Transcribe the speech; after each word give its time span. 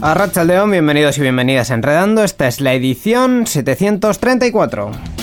A 0.00 0.14
León, 0.44 0.70
bienvenidos 0.70 1.18
y 1.18 1.22
bienvenidas 1.22 1.72
a 1.72 1.74
Enredando. 1.74 2.22
Esta 2.22 2.46
es 2.46 2.60
la 2.60 2.72
edición 2.72 3.48
734. 3.48 5.17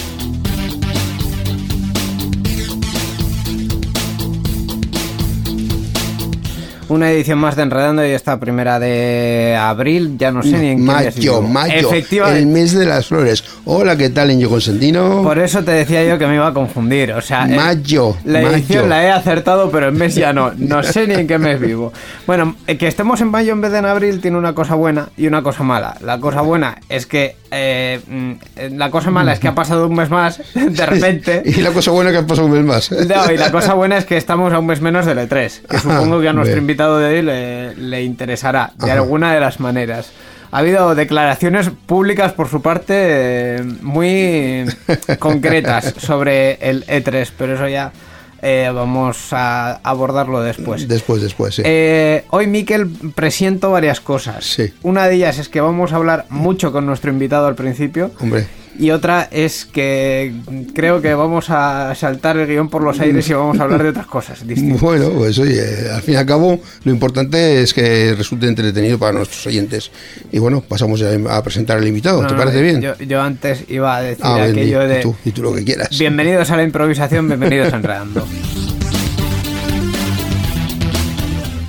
Una 6.87 7.11
edición 7.11 7.39
más 7.39 7.55
de 7.55 7.63
Enredando 7.63 8.05
y 8.05 8.11
esta 8.11 8.39
primera 8.39 8.79
de 8.79 9.57
abril, 9.59 10.17
ya 10.19 10.31
no 10.31 10.43
sé 10.43 10.57
ni 10.57 10.67
en 10.69 10.85
qué 10.85 10.93
mes 10.93 11.15
Mayo, 11.15 11.41
mayo, 11.41 11.89
el 12.27 12.45
mes 12.45 12.73
de 12.73 12.85
las 12.85 13.07
flores. 13.07 13.43
Hola, 13.65 13.97
¿qué 13.97 14.09
tal, 14.11 14.29
Íñigo 14.29 14.51
Consentino? 14.51 15.23
Por 15.23 15.39
eso 15.39 15.63
te 15.63 15.71
decía 15.71 16.03
yo 16.05 16.19
que 16.19 16.27
me 16.27 16.35
iba 16.35 16.47
a 16.47 16.53
confundir. 16.53 17.13
O 17.13 17.21
sea, 17.21 17.45
eh, 17.45 17.55
Mayo, 17.55 18.15
la 18.23 18.41
edición 18.41 18.83
mayo. 18.83 18.89
la 18.89 19.03
he 19.03 19.11
acertado, 19.11 19.71
pero 19.71 19.87
en 19.87 19.95
mes 19.95 20.13
ya 20.13 20.31
no. 20.31 20.51
No 20.57 20.83
sé 20.83 21.07
ni 21.07 21.15
en 21.15 21.27
qué 21.27 21.39
mes 21.39 21.59
vivo. 21.59 21.91
Bueno, 22.27 22.55
eh, 22.67 22.77
que 22.77 22.87
estemos 22.87 23.19
en 23.21 23.29
mayo 23.29 23.53
en 23.53 23.61
vez 23.61 23.71
de 23.71 23.79
en 23.79 23.85
abril 23.85 24.21
tiene 24.21 24.37
una 24.37 24.53
cosa 24.53 24.75
buena 24.75 25.09
y 25.17 25.25
una 25.25 25.41
cosa 25.41 25.63
mala. 25.63 25.97
La 26.01 26.19
cosa 26.19 26.41
buena 26.41 26.77
es 26.87 27.07
que. 27.07 27.35
eh, 27.49 27.99
mm, 28.07 28.31
eh, 28.57 28.69
la 28.75 28.91
cosa 28.91 29.09
mala 29.09 29.33
es 29.33 29.39
que 29.39 29.47
ha 29.47 29.55
pasado 29.55 29.87
un 29.87 29.95
mes 29.95 30.09
más, 30.09 30.39
de 30.53 30.85
repente. 30.85 31.41
Y 31.55 31.61
la 31.61 31.71
cosa 31.71 31.91
buena 31.91 32.11
que 32.11 32.17
ha 32.17 32.27
pasado 32.27 32.47
un 32.47 32.53
mes 32.53 32.63
más. 32.63 32.91
No, 32.91 33.31
y 33.31 33.37
la 33.37 33.51
cosa 33.51 33.73
buena 33.73 33.97
es 33.97 34.05
que 34.05 34.17
estamos 34.17 34.53
a 34.53 34.59
un 34.59 34.67
mes 34.67 34.81
menos 34.81 35.05
del 35.05 35.17
E3, 35.17 35.61
que 35.67 35.79
supongo 35.79 36.21
que 36.21 36.29
a 36.29 36.33
nuestro 36.33 36.55
bien. 36.55 36.67
Invitado 36.75 36.97
de 36.97 37.05
hoy 37.05 37.21
le, 37.21 37.75
le 37.75 38.03
interesará, 38.03 38.73
de 38.77 38.91
Ajá. 38.91 39.01
alguna 39.01 39.33
de 39.33 39.39
las 39.39 39.61
maneras. 39.61 40.11
Ha 40.51 40.59
habido 40.59 40.93
declaraciones 40.93 41.69
públicas 41.85 42.33
por 42.33 42.49
su 42.49 42.61
parte 42.61 42.93
eh, 42.97 43.63
muy 43.81 44.65
concretas 45.19 45.93
sobre 45.97 46.55
el 46.55 46.85
E3, 46.85 47.31
pero 47.37 47.55
eso 47.55 47.67
ya 47.69 47.93
eh, 48.41 48.69
vamos 48.73 49.31
a 49.31 49.79
abordarlo 49.83 50.41
después. 50.41 50.87
Después, 50.87 51.21
después, 51.21 51.55
sí. 51.55 51.61
Eh, 51.65 52.25
hoy, 52.29 52.47
Miquel, 52.47 52.87
presiento 53.15 53.71
varias 53.71 54.01
cosas. 54.01 54.43
Sí. 54.45 54.73
Una 54.83 55.07
de 55.07 55.15
ellas 55.15 55.39
es 55.39 55.47
que 55.47 55.61
vamos 55.61 55.93
a 55.93 55.95
hablar 55.95 56.25
mucho 56.29 56.73
con 56.73 56.85
nuestro 56.85 57.09
invitado 57.09 57.47
al 57.47 57.55
principio. 57.55 58.11
Hombre, 58.19 58.47
Y 58.77 58.91
otra 58.91 59.27
es 59.31 59.65
que 59.65 60.33
creo 60.73 61.01
que 61.01 61.13
vamos 61.13 61.49
a 61.49 61.93
saltar 61.95 62.37
el 62.37 62.47
guion 62.47 62.69
por 62.69 62.83
los 62.83 62.99
aires 62.99 63.27
y 63.29 63.33
vamos 63.33 63.59
a 63.59 63.63
hablar 63.63 63.83
de 63.83 63.89
otras 63.89 64.05
cosas 64.05 64.45
distintas. 64.45 64.81
bueno, 64.81 65.09
pues 65.11 65.39
oye, 65.39 65.61
al 65.91 66.01
fin 66.01 66.15
y 66.15 66.17
al 66.17 66.25
cabo, 66.25 66.59
lo 66.83 66.91
importante 66.91 67.61
es 67.61 67.73
que 67.73 68.13
resulte 68.15 68.47
entretenido 68.47 68.97
para 68.99 69.13
nuestros 69.13 69.45
oyentes. 69.47 69.91
Y 70.31 70.39
bueno, 70.39 70.61
pasamos 70.61 71.01
a 71.01 71.43
presentar 71.43 71.77
al 71.77 71.87
invitado. 71.87 72.21
No, 72.21 72.27
¿Te 72.27 72.33
no, 72.33 72.39
parece 72.39 72.61
bien? 72.61 72.81
Yo, 72.81 72.97
yo 72.97 73.21
antes 73.21 73.63
iba 73.69 73.95
a 73.95 74.01
decir 74.01 74.25
ah, 74.25 74.35
bien, 74.35 74.51
aquello 74.51 74.83
y 74.83 74.87
de... 74.87 75.01
tú, 75.01 75.15
y 75.23 75.31
tú 75.31 75.43
lo 75.43 75.53
que 75.53 75.63
quieras. 75.63 75.89
Bienvenidos 75.97 76.51
a 76.51 76.57
la 76.57 76.63
improvisación, 76.63 77.27
bienvenidos 77.27 77.73
a 77.73 77.77
Enredando. 77.77 78.27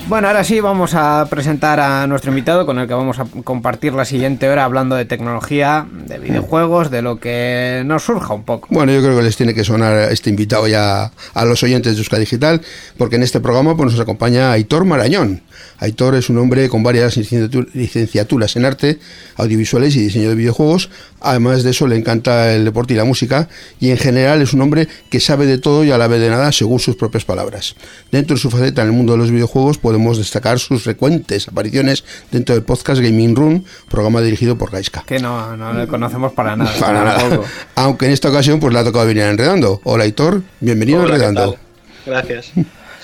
Bueno, 0.08 0.28
ahora 0.28 0.44
sí 0.44 0.60
vamos 0.60 0.94
a 0.94 1.26
presentar 1.28 1.80
a 1.80 2.06
nuestro 2.06 2.30
invitado 2.30 2.64
con 2.64 2.78
el 2.78 2.86
que 2.86 2.94
vamos 2.94 3.18
a 3.18 3.26
compartir 3.42 3.92
la 3.92 4.04
siguiente 4.04 4.48
hora 4.48 4.62
hablando 4.62 4.94
de 4.94 5.04
tecnología, 5.04 5.84
de 5.90 6.20
videojuegos, 6.20 6.92
de 6.92 7.02
lo 7.02 7.18
que 7.18 7.82
nos 7.84 8.04
surja 8.04 8.32
un 8.32 8.44
poco. 8.44 8.68
Bueno, 8.70 8.92
yo 8.92 9.02
creo 9.02 9.16
que 9.16 9.24
les 9.24 9.36
tiene 9.36 9.52
que 9.52 9.64
sonar 9.64 10.12
este 10.12 10.30
invitado 10.30 10.68
ya 10.68 11.10
a 11.34 11.44
los 11.44 11.60
oyentes 11.64 11.94
de 11.94 11.98
Euskadi 11.98 12.20
Digital, 12.20 12.60
porque 12.96 13.16
en 13.16 13.24
este 13.24 13.40
programa 13.40 13.76
pues, 13.76 13.90
nos 13.90 14.00
acompaña 14.00 14.52
Aitor 14.52 14.84
Marañón. 14.84 15.42
Aitor 15.78 16.14
es 16.14 16.30
un 16.30 16.38
hombre 16.38 16.68
con 16.68 16.82
varias 16.82 17.16
licenciatu- 17.16 17.68
licenciaturas 17.74 18.56
en 18.56 18.64
arte, 18.64 18.98
audiovisuales 19.36 19.94
y 19.96 20.00
diseño 20.00 20.28
de 20.30 20.34
videojuegos. 20.34 20.88
Además 21.20 21.62
de 21.64 21.70
eso, 21.70 21.86
le 21.86 21.96
encanta 21.96 22.52
el 22.54 22.64
deporte 22.64 22.94
y 22.94 22.96
la 22.96 23.04
música, 23.04 23.48
y 23.80 23.90
en 23.90 23.96
general 23.98 24.40
es 24.42 24.52
un 24.52 24.62
hombre 24.62 24.88
que 25.10 25.20
sabe 25.20 25.46
de 25.46 25.58
todo 25.58 25.84
y 25.84 25.90
a 25.90 25.98
la 25.98 26.06
vez 26.08 26.20
de 26.20 26.30
nada, 26.30 26.52
según 26.52 26.78
sus 26.78 26.96
propias 26.96 27.24
palabras. 27.24 27.74
Dentro 28.12 28.36
de 28.36 28.40
su 28.40 28.50
faceta 28.50 28.82
en 28.82 28.88
el 28.88 28.92
mundo 28.94 29.12
de 29.12 29.18
los 29.18 29.30
videojuegos, 29.30 29.78
podemos 29.78 30.18
destacar 30.18 30.58
sus 30.58 30.82
frecuentes 30.82 31.48
apariciones 31.48 32.04
dentro 32.30 32.54
del 32.54 32.64
podcast 32.64 33.00
Gaming 33.00 33.34
Room, 33.36 33.64
programa 33.90 34.20
dirigido 34.22 34.56
por 34.56 34.70
Gaiska. 34.70 35.04
Que 35.06 35.18
no, 35.18 35.56
no 35.56 35.72
le 35.72 35.86
conocemos 35.86 36.32
para 36.32 36.56
nada. 36.56 36.72
Para 36.80 37.04
nada. 37.04 37.40
Aunque 37.74 38.06
en 38.06 38.12
esta 38.12 38.28
ocasión 38.30 38.60
pues 38.60 38.72
le 38.72 38.78
ha 38.78 38.84
tocado 38.84 39.06
venir 39.06 39.24
a 39.24 39.30
Enredando. 39.30 39.80
Hola 39.84 40.06
Hitor, 40.06 40.42
bienvenido 40.60 41.00
a 41.00 41.02
Hola, 41.04 41.18
¿qué 41.18 41.24
Enredando. 41.24 41.52
tal? 41.52 41.60
Gracias. 42.06 42.52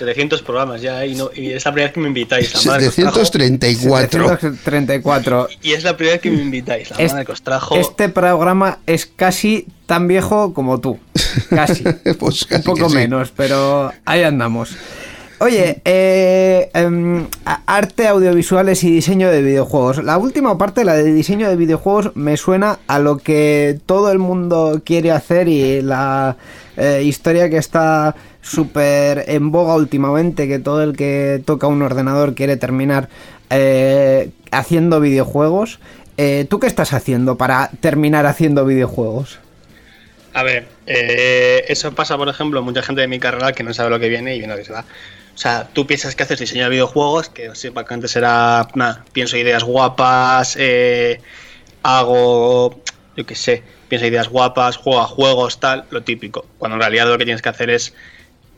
700 0.03 0.43
programas 0.43 0.81
ya 0.83 1.05
y, 1.07 1.15
no, 1.15 1.31
y 1.35 1.51
es 1.53 1.65
la 1.65 1.73
primera 1.73 1.89
vez 1.89 1.95
que 1.95 2.01
me 2.01 2.09
invitáis. 2.09 2.53
La 2.67 2.73
madre 2.73 2.83
que 2.85 2.89
os 2.89 2.95
trajo. 2.97 3.25
734. 3.25 4.29
734. 4.29 5.49
Y 5.63 5.73
es 5.73 5.85
la 5.85 5.97
primera 5.97 6.15
vez 6.17 6.23
que 6.23 6.31
me 6.31 6.43
invitáis. 6.43 6.91
La 6.91 6.97
Es- 6.99 7.13
madre 7.13 7.27
que 7.27 7.33
os 7.33 7.43
trajo. 7.43 7.77
Este 7.77 8.09
programa 8.09 8.79
es 8.87 9.07
casi 9.07 9.67
tan 9.87 10.09
viejo 10.09 10.53
como 10.55 10.81
tú. 10.81 10.99
Casi. 11.51 11.85
Pues 12.19 12.47
Un 12.51 12.63
poco 12.63 12.89
sí. 12.89 12.95
menos, 12.97 13.33
pero 13.37 13.93
ahí 14.05 14.23
andamos. 14.23 14.71
Oye, 15.39 15.81
eh, 15.85 16.71
em, 16.73 17.27
arte, 17.67 18.07
audiovisuales 18.07 18.85
y 18.85 18.93
diseño 18.93 19.29
de 19.29 19.43
videojuegos. 19.43 20.05
La 20.05 20.17
última 20.17 20.57
parte, 20.57 20.85
la 20.85 20.95
de 20.95 21.13
diseño 21.13 21.49
de 21.49 21.57
videojuegos, 21.57 22.13
me 22.15 22.37
suena 22.37 22.79
a 22.87 23.01
lo 23.01 23.19
que 23.19 23.81
todo 23.87 24.13
el 24.13 24.21
mundo 24.21 24.83
quiere 24.85 25.11
hacer 25.11 25.49
y 25.49 25.83
la 25.83 26.37
eh, 26.77 27.03
historia 27.05 27.51
que 27.51 27.57
está 27.57 28.15
súper 28.43 29.25
en 29.29 29.51
boga 29.51 29.75
últimamente, 29.75 30.47
que 30.47 30.59
todo 30.59 30.83
el 30.83 30.97
que 30.97 31.43
toca 31.45 31.67
un 31.67 31.81
ordenador 31.81 32.35
quiere 32.35 32.57
terminar 32.57 33.09
eh, 33.49 34.31
haciendo 34.51 35.01
videojuegos. 35.01 35.79
Eh, 36.19 36.47
¿Tú 36.51 36.61
qué 36.61 36.67
estás 36.67 36.93
haciendo 36.93 37.39
para 37.39 37.71
terminar 37.81 38.27
haciendo 38.27 38.67
videojuegos? 38.67 39.39
A 40.35 40.43
ver, 40.43 40.67
eh, 40.87 41.65
eso 41.69 41.95
pasa, 41.95 42.17
por 42.17 42.29
ejemplo, 42.29 42.63
mucha 42.63 42.83
gente 42.83 43.03
de 43.03 43.09
mi 43.09 43.19
carrera 43.19 43.53
que 43.53 43.63
no 43.63 43.73
sabe 43.73 43.91
lo 43.91 44.01
que 44.01 44.09
viene 44.09 44.35
y 44.35 44.39
viene 44.39 44.55
lo 44.55 44.59
que 44.59 44.65
se 44.65 44.73
va. 44.73 44.85
O 45.35 45.39
sea, 45.39 45.69
tú 45.73 45.87
piensas 45.87 46.15
que 46.15 46.23
haces 46.23 46.39
diseño 46.39 46.65
de 46.65 46.71
videojuegos, 46.71 47.29
que 47.29 47.55
sepa 47.55 47.85
que 47.85 47.95
antes 47.95 48.11
será, 48.11 48.69
nada, 48.75 49.05
pienso 49.13 49.37
ideas 49.37 49.65
guapas, 49.65 50.57
eh, 50.59 51.21
hago, 51.83 52.81
yo 53.17 53.27
qué 53.27 53.35
sé, 53.35 53.63
pienso 53.89 54.07
ideas 54.07 54.29
guapas, 54.29 54.77
juego 54.77 55.01
a 55.01 55.07
juegos, 55.07 55.61
tal, 55.61 55.85
lo 55.91 56.03
típico. 56.03 56.47
Cuando 56.59 56.77
en 56.77 56.83
realidad 56.83 57.07
lo 57.07 57.19
que 57.19 57.25
tienes 57.25 57.43
que 57.43 57.49
hacer 57.49 57.71
es 57.71 57.95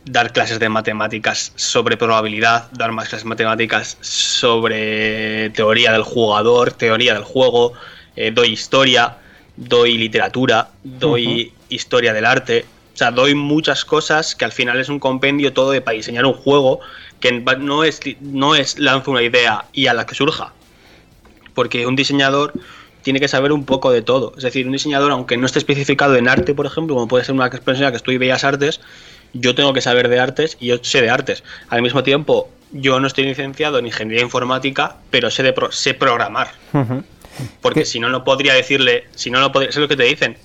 dar 0.05 0.31
clases 0.31 0.59
de 0.59 0.69
matemáticas 0.69 1.51
sobre 1.55 1.97
probabilidad, 1.97 2.69
dar 2.71 2.91
más 2.91 3.09
clases 3.09 3.23
de 3.23 3.29
matemáticas 3.29 3.97
sobre 4.01 5.49
teoría 5.51 5.91
del 5.91 6.03
jugador, 6.03 6.71
teoría 6.71 7.13
del 7.13 7.23
juego, 7.23 7.73
eh, 8.15 8.31
doy 8.31 8.49
historia, 8.49 9.17
doy 9.57 9.97
literatura, 9.97 10.69
doy 10.83 11.53
historia 11.69 12.13
del 12.13 12.25
arte, 12.25 12.65
o 12.93 12.97
sea, 12.97 13.11
doy 13.11 13.35
muchas 13.35 13.83
cosas 13.83 14.35
que 14.35 14.45
al 14.45 14.51
final 14.51 14.79
es 14.79 14.87
un 14.87 14.99
compendio 14.99 15.51
todo 15.53 15.71
de 15.71 15.81
para 15.81 15.97
diseñar 15.97 16.25
un 16.25 16.33
juego 16.33 16.79
que 17.19 17.31
no 17.31 17.83
es, 17.83 17.99
no 18.21 18.55
es 18.55 18.79
lanzo 18.79 19.11
una 19.11 19.23
idea 19.23 19.65
y 19.73 19.87
a 19.87 19.93
la 19.93 20.05
que 20.05 20.15
surja, 20.15 20.53
porque 21.53 21.87
un 21.87 21.95
diseñador 21.95 22.53
tiene 23.01 23.19
que 23.19 23.27
saber 23.27 23.51
un 23.51 23.65
poco 23.65 23.91
de 23.91 24.01
todo. 24.01 24.33
Es 24.37 24.43
decir, 24.43 24.65
un 24.65 24.71
diseñador, 24.71 25.11
aunque 25.11 25.37
no 25.37 25.45
esté 25.45 25.59
especificado 25.59 26.15
en 26.15 26.27
arte, 26.27 26.55
por 26.55 26.65
ejemplo, 26.65 26.95
como 26.95 27.07
puede 27.07 27.23
ser 27.23 27.35
una 27.35 27.49
persona 27.49 27.91
que 27.91 27.97
estudia 27.97 28.17
Bellas 28.17 28.43
Artes, 28.43 28.79
yo 29.35 29.53
tengo 29.53 29.73
que 29.73 29.81
saber 29.81 30.07
de 30.09 30.19
artes 30.19 30.57
y 30.59 30.67
yo 30.67 30.77
sé 30.81 31.01
de 31.01 31.09
artes. 31.09 31.43
Al 31.69 31.81
mismo 31.81 32.03
tiempo, 32.03 32.49
yo 32.71 32.99
no 32.99 33.07
estoy 33.07 33.25
licenciado 33.25 33.77
en 33.79 33.85
ingeniería 33.85 34.23
informática, 34.23 34.95
pero 35.11 35.29
sé, 35.29 35.43
de 35.43 35.53
pro- 35.53 35.71
sé 35.71 35.93
programar. 35.93 36.51
Porque 37.61 37.81
¿Qué? 37.81 37.85
si 37.85 37.99
no, 37.99 38.09
no 38.09 38.23
podría 38.23 38.53
decirle, 38.53 39.05
si 39.13 39.29
no, 39.29 39.39
no 39.39 39.51
podría, 39.51 39.69
es 39.69 39.75
lo 39.75 39.87
que 39.87 39.97
te 39.97 40.03
dicen. 40.03 40.37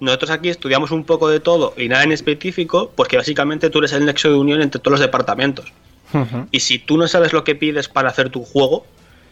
Nosotros 0.00 0.30
aquí 0.32 0.48
estudiamos 0.48 0.90
un 0.90 1.04
poco 1.04 1.28
de 1.28 1.38
todo 1.40 1.72
y 1.76 1.88
nada 1.88 2.02
en 2.02 2.12
específico, 2.12 2.92
porque 2.94 3.16
básicamente 3.16 3.70
tú 3.70 3.78
eres 3.78 3.92
el 3.92 4.04
nexo 4.04 4.28
de 4.28 4.34
unión 4.34 4.60
entre 4.60 4.80
todos 4.80 4.92
los 4.92 5.00
departamentos. 5.00 5.72
Y 6.52 6.60
si 6.60 6.78
tú 6.78 6.96
no 6.96 7.08
sabes 7.08 7.32
lo 7.32 7.42
que 7.42 7.54
pides 7.56 7.88
para 7.88 8.08
hacer 8.08 8.30
tu 8.30 8.44
juego, 8.44 8.86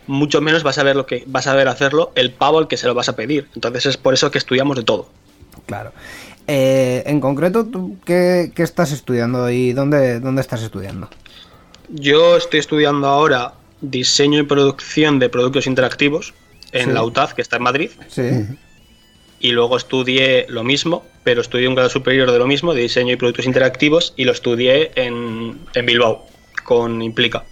mucho 0.08 0.40
menos 0.40 0.62
vas 0.64 0.78
a 0.78 0.82
ver 0.82 0.96
lo 0.96 1.06
que 1.06 1.22
vas 1.26 1.46
a 1.46 1.54
ver 1.54 1.68
hacerlo 1.68 2.10
el 2.16 2.32
pavo 2.32 2.58
al 2.58 2.66
que 2.66 2.76
se 2.76 2.86
lo 2.88 2.94
vas 2.94 3.08
a 3.08 3.14
pedir. 3.14 3.48
Entonces 3.54 3.86
es 3.86 3.96
por 3.96 4.14
eso 4.14 4.30
que 4.32 4.38
estudiamos 4.38 4.76
de 4.76 4.82
todo. 4.82 5.08
Claro. 5.66 5.92
Eh, 6.46 7.02
en 7.06 7.20
concreto, 7.20 7.64
¿tú 7.66 7.96
qué, 8.04 8.52
qué 8.54 8.62
estás 8.62 8.92
estudiando 8.92 9.48
y 9.50 9.72
dónde, 9.72 10.20
dónde 10.20 10.40
estás 10.40 10.62
estudiando? 10.62 11.08
Yo 11.88 12.36
estoy 12.36 12.60
estudiando 12.60 13.06
ahora 13.06 13.52
diseño 13.80 14.40
y 14.40 14.42
producción 14.44 15.18
de 15.18 15.28
productos 15.28 15.66
interactivos 15.66 16.34
en 16.72 16.86
Sí. 16.88 16.92
la 16.92 17.04
UTAD, 17.04 17.30
que 17.32 17.42
está 17.42 17.56
en 17.56 17.62
Madrid, 17.62 17.90
Sí. 18.08 18.46
y 19.40 19.50
luego 19.50 19.76
estudié 19.76 20.46
lo 20.48 20.64
mismo, 20.64 21.04
pero 21.24 21.40
estudié 21.42 21.68
un 21.68 21.74
grado 21.74 21.90
superior 21.90 22.30
de 22.32 22.38
lo 22.38 22.46
mismo, 22.46 22.74
de 22.74 22.82
diseño 22.82 23.12
y 23.12 23.16
productos 23.16 23.46
interactivos, 23.46 24.14
y 24.16 24.24
lo 24.24 24.32
estudié 24.32 24.92
en, 24.96 25.58
en 25.74 25.86
Bilbao, 25.86 26.26
con 26.64 27.02
Implica. 27.02 27.44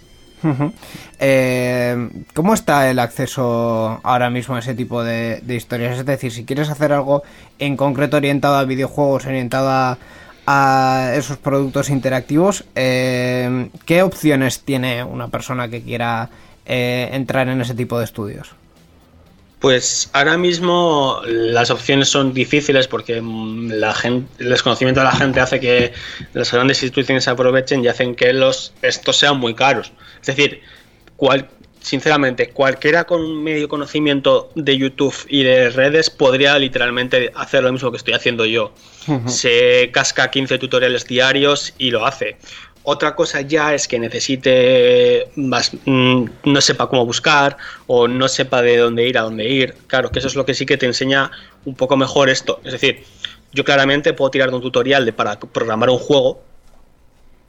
Eh, 1.19 2.09
¿Cómo 2.33 2.53
está 2.53 2.89
el 2.89 2.99
acceso 2.99 3.99
ahora 4.03 4.29
mismo 4.29 4.55
a 4.55 4.59
ese 4.59 4.73
tipo 4.73 5.03
de, 5.03 5.41
historias? 5.47 5.99
Es 5.99 6.05
decir, 6.05 6.31
si 6.31 6.45
quieres 6.45 6.69
hacer 6.69 6.93
algo 6.93 7.23
en 7.59 7.77
concreto 7.77 8.17
orientado 8.17 8.55
a 8.55 8.65
videojuegos, 8.65 9.25
orientado 9.25 9.69
a, 9.69 9.97
a 10.47 11.13
esos 11.15 11.37
productos 11.37 11.89
interactivos, 11.89 12.65
eh, 12.75 13.69
¿qué 13.85 14.03
opciones 14.03 14.61
tiene 14.61 15.03
una 15.03 15.27
persona 15.27 15.69
que 15.69 15.83
quiera 15.83 16.29
eh, 16.65 17.09
entrar 17.13 17.47
en 17.49 17.61
ese 17.61 17.75
tipo 17.75 17.99
de 17.99 18.05
estudios? 18.05 18.55
Pues 19.61 20.09
ahora 20.13 20.37
mismo 20.37 21.21
las 21.23 21.69
opciones 21.69 22.09
son 22.09 22.33
difíciles 22.33 22.87
porque 22.87 23.21
mm, 23.21 23.69
la 23.73 23.93
gente, 23.93 24.43
el 24.43 24.49
desconocimiento 24.49 25.01
de 25.01 25.05
la 25.05 25.11
gente 25.11 25.39
hace 25.39 25.59
que 25.59 25.93
las 26.33 26.51
grandes 26.51 26.81
instituciones 26.81 27.25
se 27.25 27.29
aprovechen 27.29 27.85
y 27.85 27.87
hacen 27.87 28.15
que 28.15 28.33
los 28.33 28.73
estos 28.81 29.17
sean 29.17 29.37
muy 29.37 29.53
caros. 29.53 29.93
Es 30.19 30.25
decir, 30.25 30.61
cual, 31.15 31.47
sinceramente, 31.79 32.49
cualquiera 32.49 33.03
con 33.03 33.43
medio 33.43 33.69
conocimiento 33.69 34.49
de 34.55 34.77
YouTube 34.79 35.15
y 35.29 35.43
de 35.43 35.69
redes 35.69 36.09
podría 36.09 36.57
literalmente 36.57 37.31
hacer 37.35 37.61
lo 37.61 37.71
mismo 37.71 37.91
que 37.91 37.97
estoy 37.97 38.15
haciendo 38.15 38.45
yo. 38.45 38.73
Se 39.27 39.91
casca 39.91 40.31
15 40.31 40.57
tutoriales 40.57 41.05
diarios 41.05 41.75
y 41.77 41.91
lo 41.91 42.07
hace. 42.07 42.37
Otra 42.83 43.15
cosa 43.15 43.41
ya 43.41 43.75
es 43.75 43.87
que 43.87 43.99
necesite 43.99 45.27
más, 45.35 45.71
mm, 45.85 46.25
no 46.45 46.61
sepa 46.61 46.89
cómo 46.89 47.05
buscar 47.05 47.57
o 47.85 48.07
no 48.07 48.27
sepa 48.27 48.61
de 48.61 48.77
dónde 48.77 49.07
ir 49.07 49.17
a 49.17 49.21
dónde 49.21 49.47
ir. 49.47 49.75
Claro, 49.87 50.09
que 50.09 50.19
eso 50.19 50.27
es 50.27 50.35
lo 50.35 50.45
que 50.45 50.53
sí 50.55 50.65
que 50.65 50.77
te 50.77 50.87
enseña 50.87 51.29
un 51.65 51.75
poco 51.75 51.95
mejor 51.95 52.29
esto. 52.29 52.59
Es 52.63 52.71
decir, 52.71 53.03
yo 53.53 53.63
claramente 53.63 54.13
puedo 54.13 54.31
tirar 54.31 54.49
de 54.49 54.55
un 54.55 54.61
tutorial 54.61 55.05
de 55.05 55.13
para 55.13 55.39
programar 55.39 55.89
un 55.89 55.99
juego 55.99 56.41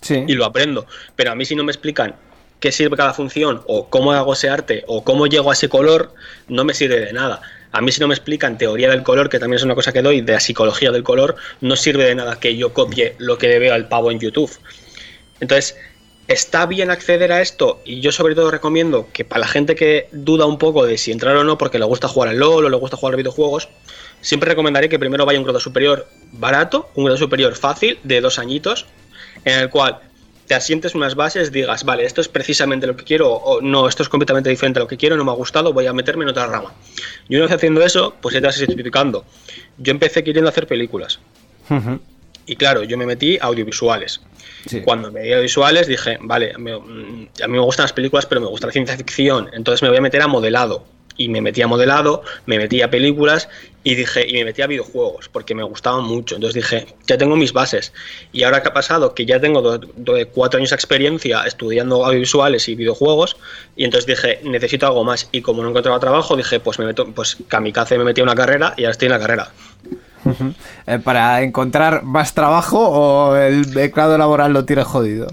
Sí. 0.02 0.24
y 0.26 0.34
lo 0.34 0.44
aprendo, 0.44 0.86
pero 1.14 1.30
a 1.30 1.34
mí 1.36 1.44
si 1.44 1.54
no 1.54 1.62
me 1.62 1.70
explican 1.70 2.16
qué 2.58 2.72
sirve 2.72 2.96
cada 2.96 3.14
función 3.14 3.62
o 3.66 3.88
cómo 3.88 4.12
hago 4.12 4.32
ese 4.32 4.48
arte 4.48 4.82
o 4.88 5.04
cómo 5.04 5.28
llego 5.28 5.50
a 5.50 5.54
ese 5.54 5.68
color, 5.68 6.12
no 6.48 6.64
me 6.64 6.74
sirve 6.74 6.98
de 6.98 7.12
nada. 7.12 7.40
A 7.70 7.80
mí 7.80 7.90
si 7.90 8.00
no 8.00 8.08
me 8.08 8.14
explican 8.14 8.58
teoría 8.58 8.90
del 8.90 9.02
color, 9.02 9.28
que 9.28 9.38
también 9.38 9.58
es 9.58 9.62
una 9.64 9.74
cosa 9.74 9.92
que 9.92 10.02
doy, 10.02 10.20
de 10.20 10.32
la 10.32 10.40
psicología 10.40 10.90
del 10.90 11.04
color, 11.04 11.36
no 11.60 11.76
sirve 11.76 12.04
de 12.04 12.16
nada 12.16 12.38
que 12.38 12.56
yo 12.56 12.72
copie 12.72 13.14
lo 13.18 13.38
que 13.38 13.58
veo 13.58 13.72
al 13.74 13.88
pavo 13.88 14.10
en 14.10 14.18
YouTube. 14.18 14.50
Entonces, 15.42 15.76
está 16.28 16.66
bien 16.66 16.92
acceder 16.92 17.32
a 17.32 17.42
esto 17.42 17.82
y 17.84 18.00
yo 18.00 18.12
sobre 18.12 18.36
todo 18.36 18.52
recomiendo 18.52 19.08
que 19.12 19.24
para 19.24 19.40
la 19.40 19.48
gente 19.48 19.74
que 19.74 20.06
duda 20.12 20.46
un 20.46 20.56
poco 20.56 20.86
de 20.86 20.96
si 20.96 21.10
entrar 21.10 21.36
o 21.36 21.42
no 21.42 21.58
porque 21.58 21.80
le 21.80 21.84
gusta 21.84 22.06
jugar 22.06 22.28
al 22.28 22.38
LOL 22.38 22.64
o 22.64 22.68
le 22.68 22.76
gusta 22.76 22.96
jugar 22.96 23.14
a 23.14 23.16
videojuegos, 23.16 23.68
siempre 24.20 24.48
recomendaré 24.48 24.88
que 24.88 25.00
primero 25.00 25.26
vaya 25.26 25.38
a 25.38 25.40
un 25.40 25.44
grado 25.44 25.58
superior 25.58 26.06
barato, 26.30 26.88
un 26.94 27.06
grado 27.06 27.18
superior 27.18 27.56
fácil 27.56 27.98
de 28.04 28.20
dos 28.20 28.38
añitos, 28.38 28.86
en 29.44 29.58
el 29.58 29.68
cual 29.68 29.98
te 30.46 30.54
asientes 30.54 30.94
unas 30.94 31.16
bases, 31.16 31.50
digas, 31.50 31.82
vale, 31.82 32.04
esto 32.04 32.20
es 32.20 32.28
precisamente 32.28 32.86
lo 32.86 32.96
que 32.96 33.02
quiero 33.02 33.32
o 33.32 33.60
no, 33.60 33.88
esto 33.88 34.04
es 34.04 34.08
completamente 34.08 34.48
diferente 34.48 34.78
a 34.78 34.82
lo 34.82 34.86
que 34.86 34.96
quiero, 34.96 35.16
no 35.16 35.24
me 35.24 35.32
ha 35.32 35.34
gustado, 35.34 35.72
voy 35.72 35.86
a 35.86 35.92
meterme 35.92 36.22
en 36.22 36.30
otra 36.30 36.46
rama. 36.46 36.72
Y 37.28 37.34
una 37.34 37.46
vez 37.46 37.54
haciendo 37.54 37.82
eso, 37.82 38.14
pues 38.20 38.32
ya 38.32 38.40
te 38.40 38.46
vas 38.46 38.56
certificando. 38.56 39.24
Yo 39.78 39.90
empecé 39.90 40.22
queriendo 40.22 40.48
hacer 40.48 40.68
películas. 40.68 41.18
Y 42.46 42.56
claro, 42.56 42.84
yo 42.84 42.96
me 42.96 43.06
metí 43.06 43.38
a 43.38 43.46
audiovisuales. 43.46 44.20
Cuando 44.82 45.10
me 45.10 45.22
di 45.22 45.34
visuales 45.34 45.86
dije, 45.86 46.18
vale, 46.20 46.52
mm, 46.56 47.26
a 47.42 47.46
mí 47.48 47.52
me 47.54 47.60
gustan 47.60 47.84
las 47.84 47.92
películas, 47.92 48.26
pero 48.26 48.40
me 48.40 48.46
gusta 48.46 48.66
la 48.68 48.72
ciencia 48.72 48.96
ficción, 48.96 49.48
entonces 49.52 49.82
me 49.82 49.88
voy 49.88 49.98
a 49.98 50.00
meter 50.02 50.22
a 50.22 50.26
modelado. 50.28 50.84
Y 51.14 51.28
me 51.28 51.42
metí 51.42 51.60
a 51.60 51.66
modelado, 51.66 52.22
me 52.46 52.56
metí 52.56 52.80
a 52.80 52.88
películas 52.90 53.46
y 53.84 53.96
dije, 53.96 54.26
y 54.26 54.32
me 54.32 54.46
metí 54.46 54.62
a 54.62 54.66
videojuegos, 54.66 55.28
porque 55.28 55.54
me 55.54 55.62
gustaban 55.62 56.04
mucho. 56.04 56.36
Entonces 56.36 56.54
dije, 56.62 56.86
ya 57.06 57.18
tengo 57.18 57.36
mis 57.36 57.52
bases. 57.52 57.92
Y 58.32 58.44
ahora 58.44 58.62
que 58.62 58.68
ha 58.68 58.72
pasado, 58.72 59.14
que 59.14 59.26
ya 59.26 59.38
tengo 59.38 59.60
do- 59.60 59.80
cuatro 60.32 60.56
años 60.56 60.70
de 60.70 60.76
experiencia 60.76 61.42
estudiando 61.44 62.02
audiovisuales 62.06 62.66
y 62.68 62.76
videojuegos, 62.76 63.36
y 63.76 63.84
entonces 63.84 64.06
dije, 64.06 64.40
necesito 64.42 64.86
algo 64.86 65.04
más. 65.04 65.28
Y 65.32 65.42
como 65.42 65.62
no 65.62 65.68
encontraba 65.68 66.00
trabajo, 66.00 66.34
dije, 66.34 66.60
pues 66.60 66.78
me 66.78 66.86
meto, 66.86 67.04
pues 67.12 67.36
kamikaze 67.46 67.98
me 67.98 68.04
metí 68.04 68.22
a 68.22 68.24
una 68.24 68.34
carrera 68.34 68.72
y 68.78 68.84
ahora 68.84 68.92
estoy 68.92 69.06
en 69.06 69.12
la 69.12 69.18
carrera. 69.18 69.52
Eh, 70.86 70.98
¿Para 70.98 71.42
encontrar 71.42 72.02
más 72.02 72.34
trabajo 72.34 72.78
o 72.88 73.36
el 73.36 73.66
mercado 73.68 74.16
laboral 74.18 74.52
lo 74.52 74.64
tiene 74.64 74.84
jodido? 74.84 75.32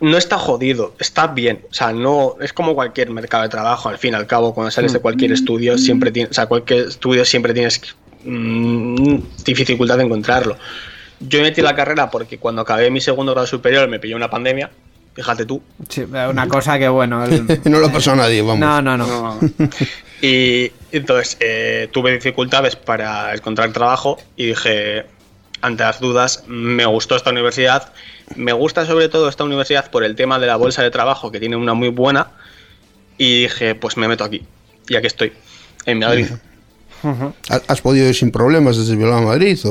no 0.00 0.16
está 0.16 0.38
jodido, 0.38 0.94
está 1.00 1.26
bien. 1.26 1.62
O 1.72 1.74
sea, 1.74 1.92
no 1.92 2.36
es 2.40 2.52
como 2.52 2.76
cualquier 2.76 3.10
mercado 3.10 3.42
de 3.42 3.48
trabajo. 3.48 3.88
Al 3.88 3.98
fin 3.98 4.12
y 4.12 4.16
al 4.16 4.28
cabo, 4.28 4.54
cuando 4.54 4.70
sales 4.70 4.92
de 4.92 5.00
cualquier 5.00 5.32
estudio, 5.32 5.76
siempre 5.76 6.12
tienes, 6.12 6.30
o 6.30 6.34
sea, 6.34 6.46
cualquier 6.46 6.86
estudio 6.86 7.24
siempre 7.24 7.52
tienes 7.52 7.80
mm, 8.24 9.16
dificultad 9.44 9.96
de 9.98 10.04
encontrarlo. 10.04 10.56
Yo 11.18 11.42
metí 11.42 11.62
la 11.62 11.74
carrera 11.74 12.10
porque 12.12 12.38
cuando 12.38 12.62
acabé 12.62 12.92
mi 12.92 13.00
segundo 13.00 13.32
grado 13.32 13.48
superior 13.48 13.88
me 13.88 13.98
pilló 13.98 14.14
una 14.14 14.30
pandemia. 14.30 14.70
Fíjate 15.14 15.44
tú. 15.46 15.60
Sí, 15.88 16.02
una 16.02 16.46
cosa 16.46 16.78
que 16.78 16.88
bueno. 16.88 17.24
el- 17.24 17.60
no 17.64 17.80
lo 17.80 17.90
pasó 17.90 18.12
a 18.12 18.16
nadie, 18.16 18.40
vamos. 18.40 18.60
No, 18.60 18.80
no, 18.80 18.96
no. 18.96 19.06
No. 19.40 19.40
Y 20.22 20.70
entonces 20.92 21.36
eh, 21.40 21.88
tuve 21.92 22.12
dificultades 22.12 22.76
para 22.76 23.34
encontrar 23.34 23.72
trabajo 23.72 24.18
y 24.36 24.46
dije, 24.46 25.06
ante 25.60 25.82
las 25.82 26.00
dudas, 26.00 26.44
me 26.46 26.86
gustó 26.86 27.16
esta 27.16 27.30
universidad. 27.30 27.92
Me 28.36 28.52
gusta 28.52 28.86
sobre 28.86 29.08
todo 29.08 29.28
esta 29.28 29.44
universidad 29.44 29.90
por 29.90 30.04
el 30.04 30.14
tema 30.14 30.38
de 30.38 30.46
la 30.46 30.56
bolsa 30.56 30.82
de 30.82 30.90
trabajo, 30.90 31.30
que 31.32 31.40
tiene 31.40 31.56
una 31.56 31.74
muy 31.74 31.88
buena. 31.88 32.28
Y 33.16 33.42
dije, 33.42 33.74
pues 33.74 33.96
me 33.96 34.06
meto 34.08 34.22
aquí. 34.24 34.44
Y 34.88 34.96
aquí 34.96 35.06
estoy, 35.08 35.32
en 35.86 35.98
Madrid. 35.98 36.26
Ujú. 37.02 37.32
¿Ha- 37.50 37.60
¿Has 37.68 37.80
podido 37.80 38.08
ir 38.08 38.14
sin 38.14 38.30
problemas 38.32 38.76
desde 38.76 38.96
Bilbao 38.96 39.18
a 39.18 39.20
Madrid 39.22 39.56
o, 39.64 39.70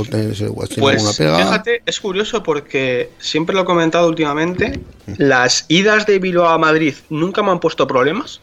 o 0.00 0.04
tienes, 0.04 0.42
Pues 0.78 1.16
pega? 1.16 1.36
fíjate, 1.38 1.82
es 1.86 1.98
curioso 2.00 2.42
porque 2.42 3.10
siempre 3.18 3.54
lo 3.56 3.62
he 3.62 3.64
comentado 3.64 4.06
últimamente, 4.08 4.78
las 5.16 5.64
idas 5.68 6.06
de 6.06 6.18
Bilbao 6.20 6.48
a 6.48 6.58
Madrid 6.58 6.94
nunca 7.10 7.42
me 7.42 7.50
han 7.50 7.58
puesto 7.58 7.86
problemas, 7.88 8.40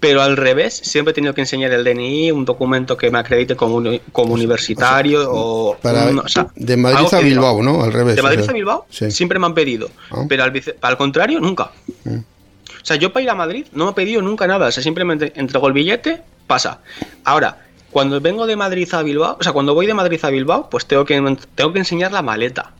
pero 0.00 0.22
al 0.22 0.36
revés, 0.36 0.74
siempre 0.74 1.10
he 1.10 1.14
tenido 1.14 1.34
que 1.34 1.40
enseñar 1.40 1.72
el 1.72 1.82
DNI, 1.84 2.30
un 2.32 2.44
documento 2.44 2.96
que 2.96 3.10
me 3.10 3.18
acredite 3.18 3.56
como, 3.56 3.82
como 4.12 4.34
universitario 4.34 5.28
o, 5.30 5.76
Para, 5.82 6.06
un- 6.08 6.20
o 6.20 6.28
sea, 6.28 6.46
de 6.54 6.76
Madrid 6.76 7.06
a 7.12 7.20
Bilbao, 7.20 7.62
¿no? 7.62 7.82
Al 7.82 7.92
revés. 7.92 8.14
De 8.14 8.20
o 8.20 8.24
Madrid 8.24 8.40
sea, 8.42 8.50
a 8.50 8.54
Bilbao 8.54 8.86
Sí. 8.90 9.10
siempre 9.10 9.38
me 9.38 9.46
han 9.46 9.54
pedido, 9.54 9.90
Ah. 10.10 10.24
pero 10.28 10.44
al, 10.44 10.62
al 10.82 10.96
contrario, 10.96 11.40
nunca. 11.40 11.70
Mm. 12.04 12.16
O 12.18 12.84
sea, 12.88 12.96
yo 12.96 13.12
para 13.12 13.22
ir 13.24 13.30
a 13.30 13.34
Madrid 13.34 13.66
no 13.72 13.84
me 13.86 13.90
he 13.90 13.94
pedido 13.94 14.22
nunca 14.22 14.46
nada. 14.46 14.68
O 14.68 14.72
sea, 14.72 14.82
simplemente 14.82 15.32
entrego 15.36 15.66
el 15.66 15.72
billete, 15.74 16.22
pasa. 16.46 16.80
Ahora, 17.24 17.66
cuando 17.90 18.20
vengo 18.20 18.46
de 18.46 18.56
Madrid 18.56 18.88
a 18.94 19.02
Bilbao, 19.02 19.36
o 19.38 19.42
sea, 19.42 19.52
cuando 19.52 19.74
voy 19.74 19.86
de 19.86 19.94
Madrid 19.94 20.20
a 20.22 20.30
Bilbao, 20.30 20.70
pues 20.70 20.86
tengo 20.86 21.04
que, 21.04 21.36
tengo 21.54 21.72
que 21.72 21.78
enseñar 21.80 22.12
la 22.12 22.22
maleta. 22.22 22.72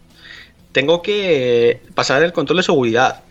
Tengo 0.72 1.02
que 1.02 1.80
pasar 1.94 2.22
el 2.22 2.32
control 2.32 2.58
de 2.58 2.62
seguridad. 2.62 3.22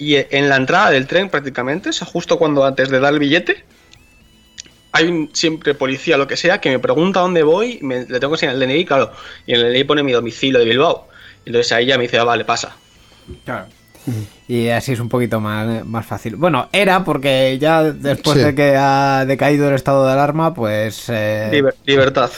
Y 0.00 0.16
en 0.16 0.48
la 0.48 0.56
entrada 0.56 0.90
del 0.90 1.06
tren 1.06 1.28
prácticamente, 1.28 1.90
o 1.90 1.92
sea, 1.92 2.06
justo 2.08 2.38
cuando 2.38 2.64
antes 2.64 2.88
de 2.88 2.98
dar 2.98 3.12
el 3.12 3.18
billete, 3.20 3.64
hay 4.92 5.06
un 5.06 5.30
siempre 5.32 5.74
policía, 5.74 6.16
lo 6.16 6.26
que 6.26 6.36
sea, 6.36 6.58
que 6.60 6.70
me 6.70 6.78
pregunta 6.80 7.20
dónde 7.20 7.42
voy, 7.44 7.78
me, 7.82 8.06
le 8.06 8.18
tengo 8.18 8.30
que 8.32 8.46
enseñar 8.46 8.54
el 8.54 8.60
DNI, 8.60 8.84
claro, 8.86 9.12
y 9.46 9.52
en 9.54 9.60
el 9.60 9.72
DNI 9.72 9.84
pone 9.84 10.02
mi 10.02 10.12
domicilio 10.12 10.58
de 10.58 10.64
Bilbao. 10.64 11.06
Entonces 11.44 11.70
ahí 11.72 11.86
ya 11.86 11.96
me 11.96 12.04
dice, 12.04 12.18
ah, 12.18 12.24
vale, 12.24 12.44
pasa. 12.44 12.74
Claro. 13.44 13.66
Y 14.48 14.68
así 14.68 14.92
es 14.92 15.00
un 15.00 15.08
poquito 15.10 15.38
más, 15.38 15.84
más 15.84 16.06
fácil. 16.06 16.36
Bueno, 16.36 16.68
era 16.72 17.04
porque 17.04 17.58
ya 17.60 17.82
después 17.84 18.38
Sí. 18.38 18.44
de 18.44 18.54
que 18.54 18.74
ha 18.76 19.24
decaído 19.26 19.68
el 19.68 19.74
estado 19.74 20.06
de 20.06 20.12
alarma, 20.12 20.54
pues... 20.54 21.04
eh, 21.10 21.50
Liber- 21.52 21.74
libertad. 21.84 22.30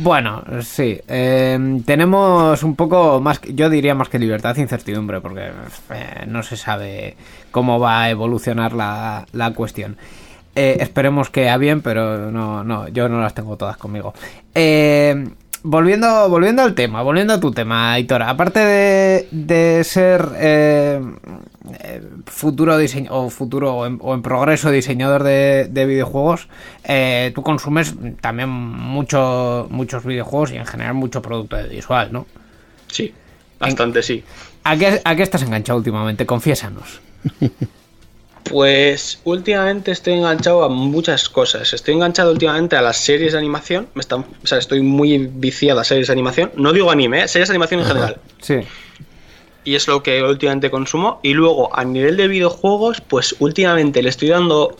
Bueno, 0.00 0.44
sí. 0.62 1.00
eh, 1.08 1.80
tenemos 1.84 2.62
un 2.62 2.76
poco 2.76 3.20
más, 3.20 3.40
yo 3.42 3.68
diría 3.68 3.96
más 3.96 4.08
que 4.08 4.20
libertad, 4.20 4.56
incertidumbre, 4.56 5.20
porque 5.20 5.50
eh, 5.90 6.24
no 6.28 6.44
se 6.44 6.56
sabe 6.56 7.16
cómo 7.50 7.80
va 7.80 8.02
a 8.02 8.10
evolucionar 8.10 8.74
la, 8.74 9.26
la 9.32 9.52
cuestión. 9.54 9.96
Eh, 10.54 10.76
esperemos 10.80 11.30
que 11.30 11.48
a 11.48 11.56
bien, 11.56 11.82
pero 11.82 12.30
no, 12.30 12.62
no, 12.62 12.86
yo 12.88 13.08
no 13.08 13.20
las 13.20 13.34
tengo 13.34 13.56
todas 13.56 13.76
conmigo. 13.76 14.14
Eh, 14.54 15.30
volviendo, 15.62 16.28
volviendo 16.28 16.62
al 16.62 16.74
tema, 16.74 17.02
volviendo 17.02 17.34
a 17.34 17.40
tu 17.40 17.50
tema, 17.50 17.92
Aitor, 17.92 18.22
aparte 18.22 18.60
de, 18.60 19.28
de 19.30 19.84
ser 19.84 20.28
eh, 20.36 21.00
eh, 21.80 22.02
futuro 22.26 22.76
diseño 22.78 23.10
o 23.12 23.30
futuro 23.30 23.74
o 23.74 23.86
en, 23.86 23.98
o 24.00 24.14
en 24.14 24.22
progreso 24.22 24.70
diseñador 24.70 25.22
de, 25.22 25.68
de 25.70 25.86
videojuegos, 25.86 26.48
eh, 26.84 27.32
tú 27.34 27.42
consumes 27.42 27.94
también 28.20 28.48
mucho, 28.48 29.66
muchos 29.70 30.04
videojuegos 30.04 30.52
y 30.52 30.56
en 30.56 30.66
general 30.66 30.94
mucho 30.94 31.22
producto 31.22 31.56
visual, 31.68 32.12
¿no? 32.12 32.26
Sí, 32.86 33.12
bastante 33.58 34.02
sí. 34.02 34.24
¿A 34.64 34.76
qué, 34.76 35.00
¿A 35.04 35.16
qué 35.16 35.22
estás 35.22 35.42
enganchado 35.42 35.78
últimamente? 35.78 36.26
Confiésanos. 36.26 37.00
Pues 38.48 39.20
últimamente 39.24 39.90
estoy 39.90 40.14
enganchado 40.14 40.64
a 40.64 40.68
muchas 40.68 41.28
cosas. 41.28 41.72
Estoy 41.72 41.94
enganchado 41.94 42.32
últimamente 42.32 42.76
a 42.76 42.82
las 42.82 42.96
series 42.96 43.32
de 43.32 43.38
animación. 43.38 43.88
Me 43.94 44.00
están, 44.00 44.20
o 44.42 44.46
sea, 44.46 44.58
estoy 44.58 44.80
muy 44.80 45.18
viciado 45.18 45.80
a 45.80 45.84
series 45.84 46.06
de 46.06 46.12
animación. 46.12 46.52
No 46.56 46.72
digo 46.72 46.90
anime, 46.90 47.24
¿eh? 47.24 47.28
series 47.28 47.48
de 47.48 47.52
animación 47.52 47.80
en 47.80 47.86
general. 47.86 48.20
Sí. 48.40 48.60
y 49.64 49.74
es 49.74 49.86
lo 49.86 50.02
que 50.02 50.22
últimamente 50.22 50.70
consumo. 50.70 51.20
Y 51.22 51.34
luego, 51.34 51.76
a 51.76 51.84
nivel 51.84 52.16
de 52.16 52.28
videojuegos, 52.28 53.00
pues 53.02 53.36
últimamente 53.38 54.02
le 54.02 54.08
estoy 54.08 54.28
dando. 54.28 54.76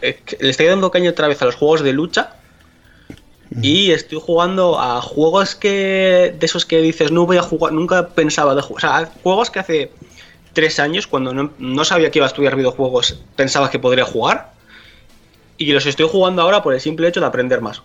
eh, 0.00 0.18
le 0.38 0.50
estoy 0.50 0.66
dando 0.66 0.90
caña 0.90 1.10
otra 1.10 1.28
vez 1.28 1.42
a 1.42 1.44
los 1.46 1.56
juegos 1.56 1.82
de 1.82 1.92
lucha. 1.92 2.36
Y 3.62 3.90
estoy 3.90 4.20
jugando 4.24 4.78
a 4.78 5.02
juegos 5.02 5.56
que. 5.56 6.34
de 6.38 6.46
esos 6.46 6.64
que 6.64 6.80
dices, 6.80 7.10
no 7.10 7.26
voy 7.26 7.36
a 7.36 7.42
jugar, 7.42 7.72
nunca 7.72 8.08
pensaba 8.08 8.54
de 8.54 8.62
jugar. 8.62 8.76
O 8.76 8.80
sea, 8.80 9.12
juegos 9.22 9.50
que 9.50 9.58
hace 9.58 9.90
tres 10.52 10.78
años, 10.80 11.06
cuando 11.06 11.32
no, 11.32 11.52
no 11.58 11.84
sabía 11.84 12.10
que 12.10 12.18
iba 12.18 12.26
a 12.26 12.28
estudiar 12.28 12.56
videojuegos, 12.56 13.20
pensaba 13.36 13.70
que 13.70 13.78
podría 13.78 14.04
jugar. 14.04 14.52
Y 15.58 15.72
los 15.72 15.84
estoy 15.86 16.08
jugando 16.08 16.42
ahora 16.42 16.62
por 16.62 16.72
el 16.74 16.80
simple 16.80 17.06
hecho 17.08 17.20
de 17.20 17.26
aprender 17.26 17.60
más. 17.60 17.82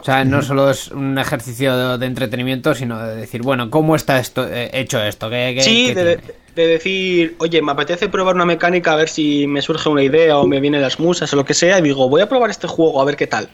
O 0.00 0.04
sea, 0.04 0.24
no 0.24 0.42
solo 0.42 0.68
es 0.70 0.88
un 0.88 1.18
ejercicio 1.18 1.76
de, 1.76 1.98
de 1.98 2.06
entretenimiento, 2.06 2.74
sino 2.74 2.98
de 3.00 3.16
decir, 3.16 3.40
bueno, 3.42 3.70
¿cómo 3.70 3.96
está 3.96 4.18
esto 4.18 4.46
eh, 4.46 4.70
hecho 4.74 5.02
esto? 5.02 5.30
¿Qué, 5.30 5.54
qué- 5.56 5.62
Sí, 5.62 5.86
qué 5.86 5.94
de, 5.94 6.16
tiene? 6.16 6.34
de 6.54 6.66
decir, 6.66 7.36
oye, 7.38 7.62
me 7.62 7.72
apetece 7.72 8.08
probar 8.10 8.34
una 8.34 8.44
mecánica 8.44 8.92
a 8.92 8.96
ver 8.96 9.08
si 9.08 9.46
me 9.46 9.62
surge 9.62 9.88
una 9.88 10.02
idea 10.02 10.38
o 10.38 10.46
me 10.46 10.60
vienen 10.60 10.82
las 10.82 11.00
musas 11.00 11.32
o 11.32 11.36
lo 11.36 11.44
que 11.46 11.54
sea, 11.54 11.78
y 11.78 11.82
digo, 11.82 12.08
voy 12.08 12.20
a 12.20 12.28
probar 12.28 12.50
este 12.50 12.66
juego 12.66 13.00
a 13.00 13.04
ver 13.06 13.16
qué 13.16 13.26
tal. 13.26 13.48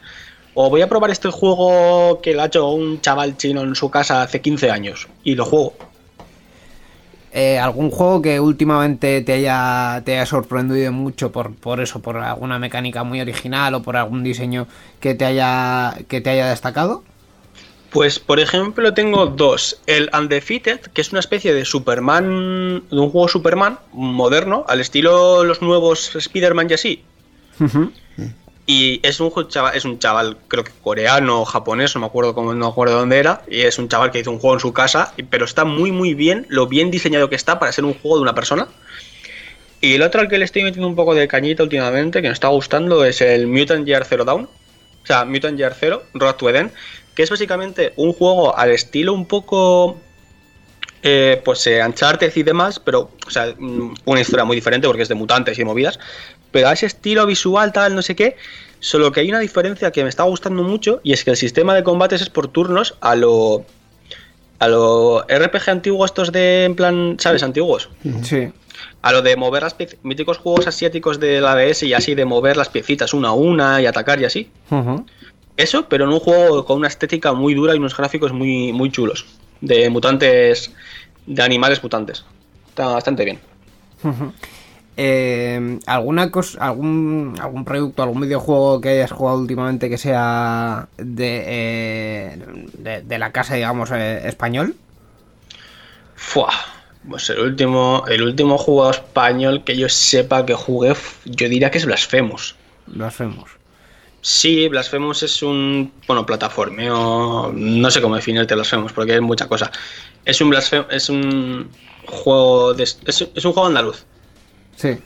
O 0.55 0.69
voy 0.69 0.83
a 0.83 0.89
probar 0.89 1.11
este 1.11 1.31
juego 1.31 2.21
que 2.21 2.35
lo 2.35 2.43
ha 2.43 2.47
hecho 2.47 2.69
un 2.71 3.01
chaval 3.01 3.37
chino 3.37 3.63
en 3.63 3.77
su 3.77 3.89
casa 3.89 4.23
hace 4.23 4.41
15 4.41 4.71
años 4.73 5.07
y 5.23 5.37
lo 5.37 5.45
juego. 5.45 5.75
Eh, 7.33 7.59
¿Algún 7.59 7.91
juego 7.91 8.23
que 8.23 8.41
últimamente 8.41 9.23
te 9.23 9.35
haya, 9.35 10.03
te 10.05 10.15
haya 10.15 10.27
sorprendido 10.27 10.91
mucho 10.91 11.31
por, 11.31 11.55
por 11.55 11.81
eso, 11.81 12.01
por 12.01 12.17
alguna 12.17 12.59
mecánica 12.59 13.05
muy 13.05 13.21
original 13.21 13.75
o 13.75 13.83
por 13.83 13.97
algún 13.97 14.25
diseño 14.25 14.67
que 14.99 15.15
te 15.15 15.25
haya, 15.25 15.97
que 16.09 16.21
te 16.21 16.31
haya 16.31 16.49
destacado? 16.49 17.05
Pues, 17.91 18.19
por 18.19 18.39
ejemplo, 18.41 18.95
tengo 18.95 19.27
dos. 19.27 19.81
El 19.87 20.11
Undefeated, 20.17 20.81
que 20.81 21.01
es 21.01 21.11
una 21.11 21.21
especie 21.21 21.53
de 21.55 21.65
Superman, 21.65 22.85
de 22.89 22.99
un 22.99 23.11
juego 23.11 23.29
Superman 23.29 23.79
moderno, 23.93 24.65
al 24.69 24.81
estilo 24.81 25.45
los 25.45 25.61
nuevos 25.61 26.15
Spider-Man 26.15 26.69
y 26.71 26.75
así. 26.75 27.05
Y 28.73 29.01
es 29.03 29.19
un, 29.19 29.33
chaval, 29.49 29.77
es 29.77 29.85
un 29.85 29.99
chaval, 29.99 30.37
creo 30.47 30.63
que 30.63 30.71
coreano 30.81 31.41
o 31.41 31.45
japonés, 31.45 31.93
no 31.97 32.03
me 32.03 32.07
acuerdo 32.07 32.37
cómo, 32.37 32.55
no 32.55 32.67
me 32.67 32.71
acuerdo 32.71 33.01
dónde 33.01 33.19
era. 33.19 33.43
Y 33.51 33.63
es 33.63 33.81
un 33.81 33.89
chaval 33.89 34.13
que 34.13 34.21
hizo 34.21 34.31
un 34.31 34.39
juego 34.39 34.55
en 34.55 34.61
su 34.61 34.73
casa, 34.73 35.13
pero 35.29 35.45
está 35.45 35.65
muy, 35.65 35.91
muy 35.91 36.15
bien, 36.15 36.47
lo 36.51 36.69
bien 36.69 36.89
diseñado 36.93 37.29
que 37.29 37.35
está 37.35 37.59
para 37.59 37.73
ser 37.73 37.85
un 37.85 37.95
juego 37.95 38.19
de 38.19 38.23
una 38.23 38.35
persona. 38.37 38.69
Y 39.81 39.95
el 39.95 40.03
otro 40.03 40.21
al 40.21 40.29
que 40.29 40.39
le 40.39 40.45
estoy 40.45 40.63
metiendo 40.63 40.87
un 40.87 40.95
poco 40.95 41.17
de 41.17 41.27
cañita 41.27 41.65
últimamente, 41.65 42.23
que 42.23 42.29
me 42.29 42.33
está 42.33 42.47
gustando, 42.47 43.05
es 43.05 43.21
el 43.23 43.49
Mutant 43.49 43.89
Year 43.89 44.05
Zero 44.05 44.25
Dawn. 44.25 44.45
O 45.03 45.07
sea, 45.07 45.25
Mutant 45.25 45.59
Year 45.59 45.75
Zero, 45.75 46.05
Road 46.15 46.37
to 46.37 46.49
Eden, 46.49 46.71
que 47.17 47.25
es 47.25 47.31
básicamente 47.31 47.93
un 47.97 48.13
juego 48.13 48.57
al 48.57 48.71
estilo 48.71 49.15
un 49.15 49.27
poco. 49.27 49.99
Eh, 51.03 51.41
pues 51.45 51.67
eh, 51.67 51.83
Uncharted 51.85 52.31
y 52.37 52.43
demás, 52.45 52.79
pero, 52.79 53.11
o 53.27 53.31
sea, 53.31 53.53
mm, 53.59 53.95
una 54.05 54.21
historia 54.21 54.45
muy 54.45 54.55
diferente 54.55 54.87
porque 54.87 55.03
es 55.03 55.09
de 55.09 55.15
mutantes 55.15 55.57
y 55.57 55.63
de 55.63 55.65
movidas, 55.65 55.99
pero 56.51 56.69
a 56.69 56.73
ese 56.73 56.87
estilo 56.87 57.27
visual, 57.27 57.73
tal, 57.73 57.95
no 57.95 58.03
sé 58.03 58.17
qué, 58.17 58.37
solo 58.81 59.13
que 59.13 59.21
hay 59.21 59.29
una 59.29 59.41
diferencia 59.41 59.91
que 59.91 60.03
me 60.03 60.09
está 60.09 60.25
gustando 60.25 60.63
mucho 60.63 61.01
y 61.03 61.13
es 61.13 61.25
que 61.25 61.31
el 61.31 61.37
sistema 61.37 61.75
de 61.75 61.85
combates 61.85 62.23
es 62.23 62.31
por 62.31 62.49
turnos 62.49 62.97
a 63.01 63.15
lo. 63.15 63.65
a 64.59 64.69
lo 64.69 65.23
RPG 65.29 65.71
antiguo, 65.71 66.05
estos 66.05 66.33
de, 66.33 66.65
en 66.65 66.75
plan, 66.75 67.17
¿sabes? 67.19 67.43
Antiguos. 67.43 67.91
Sí. 68.23 68.51
A 69.03 69.13
lo 69.13 69.23
de 69.23 69.37
mover 69.37 69.63
las 69.63 69.75
piezas, 69.75 69.99
míticos 70.03 70.39
juegos 70.39 70.67
asiáticos 70.67 71.21
de 71.21 71.41
la 71.41 71.55
DS 71.55 71.83
y 71.83 71.95
así 71.95 72.15
de 72.15 72.25
mover 72.25 72.57
las 72.57 72.69
piecitas 72.69 73.15
una 73.15 73.29
a 73.29 73.33
una 73.33 73.81
y 73.81 73.87
atacar 73.87 74.21
y 74.21 74.25
así. 74.25 74.51
Eso, 75.57 75.87
pero 75.89 76.05
en 76.05 76.11
un 76.11 76.21
juego 76.21 76.65
con 76.65 76.79
una 76.79 76.89
estética 76.89 77.35
muy 77.35 77.55
dura 77.55 77.75
y 77.75 77.79
unos 77.79 77.97
gráficos 77.97 78.33
muy, 78.33 78.73
muy 78.73 78.91
chulos. 78.91 79.27
De 79.61 79.91
mutantes, 79.91 80.73
de 81.27 81.43
animales 81.43 81.83
mutantes. 81.83 82.25
Está 82.69 82.87
bastante 82.87 83.25
bien. 83.25 83.39
Eh, 84.97 85.79
¿Alguna 85.87 86.31
cosa, 86.31 86.67
algún, 86.67 87.35
algún 87.41 87.65
producto, 87.65 88.03
algún 88.03 88.21
videojuego 88.21 88.81
que 88.81 88.91
hayas 88.91 89.13
jugado 89.13 89.39
últimamente 89.39 89.89
que 89.89 89.97
sea 89.97 90.89
de, 90.99 91.45
eh, 91.47 92.39
de, 92.75 93.03
de 93.03 93.19
la 93.19 93.33
casa, 93.33 93.55
digamos, 93.55 93.91
eh, 93.93 94.29
español? 94.29 94.75
Fua. 96.17 96.51
Pues 97.09 97.31
el 97.31 97.41
último, 97.41 98.05
el 98.09 98.23
último 98.23 98.59
juego 98.59 98.91
español 98.91 99.65
que 99.65 99.77
yo 99.77 99.89
sepa 99.89 100.45
que 100.45 100.55
jugué, 100.55 100.95
yo 101.25 101.49
diría 101.49 101.71
que 101.71 101.79
es 101.79 101.87
Blasphemous. 101.87 102.57
Lo 102.87 103.07
hacemos. 103.07 103.51
Sí, 104.21 104.69
Blasphemous 104.69 105.23
es 105.23 105.43
un, 105.43 105.93
bueno, 106.07 106.27
plataformeo, 106.27 107.51
no 107.55 107.91
sé 107.91 108.03
cómo 108.03 108.17
definirte 108.17 108.55
Blasphemous 108.55 108.93
porque 108.93 109.15
hay 109.15 109.21
mucha 109.23 109.49
cosa. 109.49 109.71
Es 110.27 110.43
un 110.43 110.51
Blasphemous, 110.51 110.93
es 110.93 111.09
un 111.09 111.71
juego 112.05 112.75
de, 112.75 112.83
es, 112.83 112.99
es 113.07 113.45
un 113.45 113.53
juego 113.53 113.67
andaluz 113.67 114.05
Sí. 114.81 114.99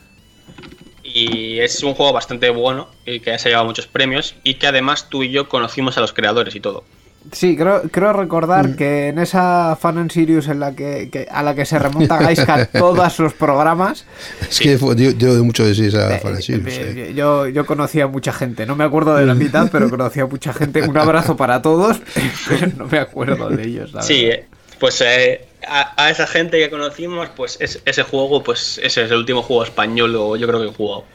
y 1.03 1.59
es 1.59 1.83
un 1.83 1.93
juego 1.93 2.13
bastante 2.13 2.49
bueno 2.49 2.87
y 3.05 3.19
que 3.19 3.37
se 3.37 3.47
ha 3.47 3.51
llevado 3.51 3.65
muchos 3.67 3.87
premios 3.87 4.35
y 4.43 4.55
que 4.55 4.67
además 4.67 5.07
tú 5.09 5.23
y 5.23 5.31
yo 5.31 5.47
conocimos 5.49 5.97
a 5.97 6.01
los 6.01 6.13
creadores 6.13 6.55
y 6.55 6.59
todo. 6.59 6.83
Sí, 7.31 7.57
creo, 7.57 7.81
creo 7.91 8.13
recordar 8.13 8.75
que 8.75 9.07
en 9.07 9.17
esa 9.17 9.75
Fan 9.81 9.97
and 9.97 10.11
Sirius 10.11 10.47
en 10.47 10.59
la 10.59 10.75
que, 10.75 11.09
que- 11.11 11.27
a 11.31 11.41
la 11.41 11.55
que 11.55 11.65
se 11.65 11.79
remonta 11.79 12.17
Gaiska 12.19 12.67
todos 12.71 13.17
los 13.19 13.33
programas, 13.33 14.05
Es 14.47 14.59
que 14.59 14.77
fue- 14.77 14.93
dio, 14.93 15.11
dio 15.11 15.43
mucho 15.43 15.65
de 15.65 15.73
sí 15.73 15.85
esa 15.87 16.15
eh, 16.15 16.19
Fanasy, 16.19 16.51
no 16.59 16.67
eh, 16.67 16.71
sé. 16.71 17.13
yo, 17.15 17.47
yo 17.47 17.65
conocía 17.65 18.03
a 18.03 18.07
mucha 18.07 18.31
gente. 18.31 18.67
No 18.67 18.75
me 18.75 18.83
acuerdo 18.83 19.15
de 19.15 19.25
la 19.25 19.33
mitad, 19.33 19.69
pero 19.71 19.89
conocía 19.95 20.23
a 20.23 20.27
mucha 20.27 20.53
gente. 20.53 20.83
Un 20.87 20.95
abrazo 20.99 21.35
para 21.35 21.63
todos, 21.63 21.99
pero 22.47 22.67
no 22.77 22.85
me 22.85 22.99
acuerdo 22.99 23.49
de 23.49 23.63
ellos. 23.67 23.91
la 23.93 24.03
Sí, 24.03 24.25
verdad. 24.25 24.43
Pues 24.79 25.01
eh, 25.01 25.45
a, 25.67 25.93
a 26.03 26.09
esa 26.09 26.27
gente 26.27 26.57
que 26.59 26.69
conocimos, 26.69 27.29
pues 27.35 27.57
es- 27.59 27.81
ese 27.85 28.03
juego, 28.03 28.43
pues 28.43 28.79
ese 28.83 29.03
es 29.03 29.11
el 29.11 29.17
último 29.17 29.41
juego 29.41 29.63
español 29.63 30.15
o 30.15 30.35
yo 30.35 30.47
creo 30.47 30.59
que 30.61 30.67
he 30.67 30.73
jugado. 30.73 31.05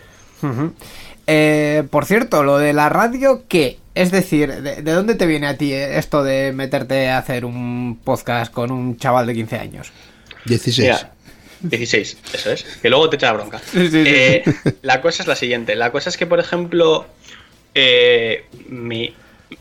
Eh, 1.27 1.85
por 1.91 2.07
cierto, 2.07 2.43
lo 2.43 2.59
de 2.59 2.73
la 2.73 2.89
radio, 2.89 3.45
¿qué? 3.49 3.79
Es 3.95 4.11
decir, 4.11 4.53
¿de, 4.63 4.83
de 4.83 4.93
dónde 4.93 5.15
te 5.15 5.27
viene 5.27 5.47
a 5.47 5.57
ti 5.57 5.73
eh, 5.73 5.99
esto 5.99 6.25
de 6.25 6.53
meterte 6.53 7.09
a 7.09 7.19
hacer 7.19 7.45
un 7.45 8.01
podcast 8.03 8.53
con 8.53 8.71
un 8.71 8.97
chaval 8.97 9.27
de 9.27 9.35
15 9.35 9.57
años? 9.59 9.93
16. 10.47 10.79
Mira, 10.89 11.13
16, 11.61 12.19
eso 12.33 12.51
es. 12.53 12.65
Que 12.81 12.89
luego 12.89 13.11
te 13.11 13.17
echa 13.17 13.27
la 13.27 13.33
bronca. 13.35 13.59
Sí, 13.73 13.89
sí, 13.91 13.91
sí. 13.91 14.03
Eh, 14.07 14.45
la 14.83 15.01
cosa 15.03 15.23
es 15.23 15.29
la 15.29 15.37
siguiente. 15.37 15.77
La 15.77 15.93
cosa 15.93 16.09
es 16.09 16.17
que, 16.17 16.27
por 16.27 16.41
ejemplo, 16.41 17.07
eh, 17.75 18.47
mi, 18.69 19.15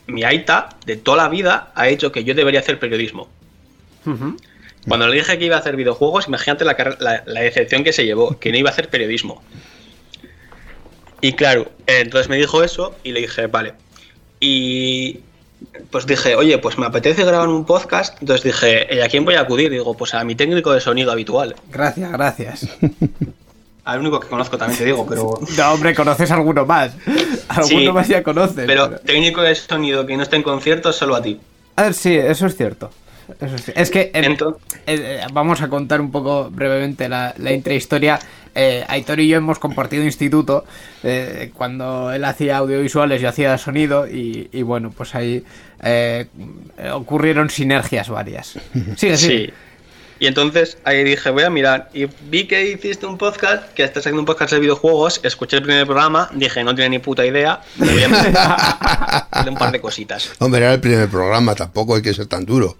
mi 0.06 0.24
Aita 0.24 0.70
de 0.86 0.96
toda 0.96 1.18
la 1.24 1.28
vida 1.28 1.70
ha 1.74 1.88
hecho 1.88 2.10
que 2.10 2.24
yo 2.24 2.34
debería 2.34 2.60
hacer 2.60 2.78
periodismo. 2.78 3.28
Cuando 4.88 5.08
le 5.08 5.16
dije 5.16 5.38
que 5.38 5.44
iba 5.44 5.56
a 5.56 5.58
hacer 5.60 5.76
videojuegos, 5.76 6.26
imagínate 6.28 6.64
la, 6.64 6.76
la, 7.00 7.22
la 7.26 7.40
decepción 7.40 7.84
que 7.84 7.92
se 7.92 8.04
llevó, 8.04 8.38
que 8.38 8.50
no 8.50 8.58
iba 8.58 8.70
a 8.70 8.72
hacer 8.72 8.88
periodismo. 8.88 9.42
Y 11.20 11.34
claro, 11.34 11.70
entonces 11.86 12.28
me 12.30 12.36
dijo 12.38 12.62
eso 12.64 12.94
y 13.04 13.12
le 13.12 13.20
dije, 13.20 13.46
vale. 13.46 13.74
Y 14.40 15.20
pues 15.90 16.06
dije, 16.06 16.34
oye, 16.34 16.56
pues 16.58 16.78
me 16.78 16.86
apetece 16.86 17.24
grabar 17.24 17.48
un 17.48 17.66
podcast. 17.66 18.16
Entonces 18.20 18.42
dije, 18.44 18.86
¿y 18.90 19.00
a 19.00 19.08
quién 19.08 19.26
voy 19.26 19.34
a 19.34 19.42
acudir? 19.42 19.70
Digo, 19.70 19.94
pues 19.94 20.14
a 20.14 20.24
mi 20.24 20.34
técnico 20.34 20.72
de 20.72 20.80
sonido 20.80 21.12
habitual. 21.12 21.54
Gracias, 21.70 22.10
gracias. 22.10 22.68
Al 23.84 24.00
único 24.00 24.20
que 24.20 24.28
conozco 24.28 24.56
también 24.56 24.78
te 24.78 24.84
digo, 24.84 25.06
pero. 25.06 25.38
No, 25.58 25.72
hombre, 25.72 25.94
conoces 25.94 26.30
alguno 26.30 26.64
más. 26.64 26.92
Alguno 27.48 27.66
Sí, 27.80 27.92
más 27.92 28.08
ya 28.08 28.22
conoces. 28.22 28.64
Pero 28.66 28.90
técnico 29.00 29.42
de 29.42 29.54
sonido 29.54 30.06
que 30.06 30.16
no 30.16 30.22
esté 30.22 30.36
en 30.36 30.42
conciertos, 30.42 30.96
solo 30.96 31.16
a 31.16 31.22
ti. 31.22 31.40
A 31.76 31.82
ver, 31.84 31.94
sí, 31.94 32.14
eso 32.14 32.46
es 32.46 32.56
cierto. 32.56 32.90
Eso 33.40 33.56
es, 33.74 33.90
que 33.90 34.00
eh, 34.00 34.10
eh, 34.14 34.36
eh, 34.86 35.20
vamos 35.32 35.62
a 35.62 35.68
contar 35.68 36.00
un 36.00 36.10
poco 36.10 36.50
brevemente 36.50 37.08
la, 37.08 37.34
la 37.38 37.52
intrahistoria. 37.52 38.18
Eh, 38.54 38.84
Aitor 38.88 39.20
y 39.20 39.28
yo 39.28 39.36
hemos 39.36 39.60
compartido 39.60 40.02
instituto 40.02 40.64
eh, 41.04 41.52
cuando 41.54 42.10
él 42.12 42.24
hacía 42.24 42.56
audiovisuales, 42.56 43.20
yo 43.22 43.28
hacía 43.28 43.56
sonido 43.58 44.08
y, 44.08 44.48
y 44.50 44.62
bueno, 44.62 44.90
pues 44.90 45.14
ahí 45.14 45.44
eh, 45.82 46.26
ocurrieron 46.92 47.48
sinergias 47.48 48.08
varias. 48.08 48.58
Sigue. 48.96 49.16
Sí. 49.16 49.50
Y 50.20 50.26
entonces 50.26 50.76
ahí 50.84 51.02
dije, 51.02 51.30
voy 51.30 51.44
a 51.44 51.50
mirar. 51.50 51.88
Y 51.94 52.06
vi 52.28 52.46
que 52.46 52.70
hiciste 52.70 53.06
un 53.06 53.16
podcast, 53.16 53.72
que 53.72 53.82
estás 53.82 54.02
haciendo 54.02 54.20
un 54.20 54.26
podcast 54.26 54.52
de 54.52 54.60
videojuegos. 54.60 55.18
Escuché 55.22 55.56
el 55.56 55.62
primer 55.62 55.86
programa, 55.86 56.28
dije, 56.34 56.62
no 56.62 56.74
tiene 56.74 56.90
ni 56.90 56.98
puta 56.98 57.24
idea. 57.24 57.62
Me 57.76 57.90
voy 57.90 58.02
a 58.02 58.08
meter 58.08 58.34
un 59.48 59.56
par 59.56 59.72
de 59.72 59.80
cositas. 59.80 60.30
Hombre, 60.38 60.60
era 60.60 60.74
el 60.74 60.80
primer 60.80 61.08
programa, 61.08 61.54
tampoco 61.54 61.94
hay 61.94 62.02
que 62.02 62.12
ser 62.12 62.26
tan 62.26 62.44
duro. 62.44 62.76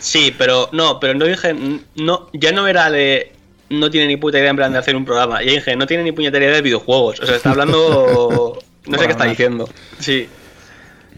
Sí, 0.00 0.34
pero 0.36 0.68
no, 0.72 1.00
pero 1.00 1.14
no 1.14 1.24
dije, 1.24 1.54
no, 1.96 2.28
ya 2.32 2.52
no 2.52 2.66
era 2.66 2.90
de. 2.90 3.32
No 3.70 3.90
tiene 3.90 4.06
ni 4.06 4.16
puta 4.16 4.38
idea 4.38 4.50
en 4.50 4.56
plan 4.56 4.72
de 4.72 4.78
hacer 4.78 4.96
un 4.96 5.04
programa. 5.04 5.42
Ya 5.42 5.52
dije, 5.52 5.76
no 5.76 5.86
tiene 5.86 6.02
ni 6.02 6.12
puñetera 6.12 6.44
idea 6.44 6.54
de 6.56 6.62
videojuegos. 6.62 7.20
O 7.20 7.26
sea, 7.26 7.36
está 7.36 7.50
hablando. 7.50 8.58
No 8.86 8.96
sé 8.96 9.04
qué 9.04 9.12
está 9.12 9.24
diciendo. 9.24 9.68
Sí. 9.98 10.26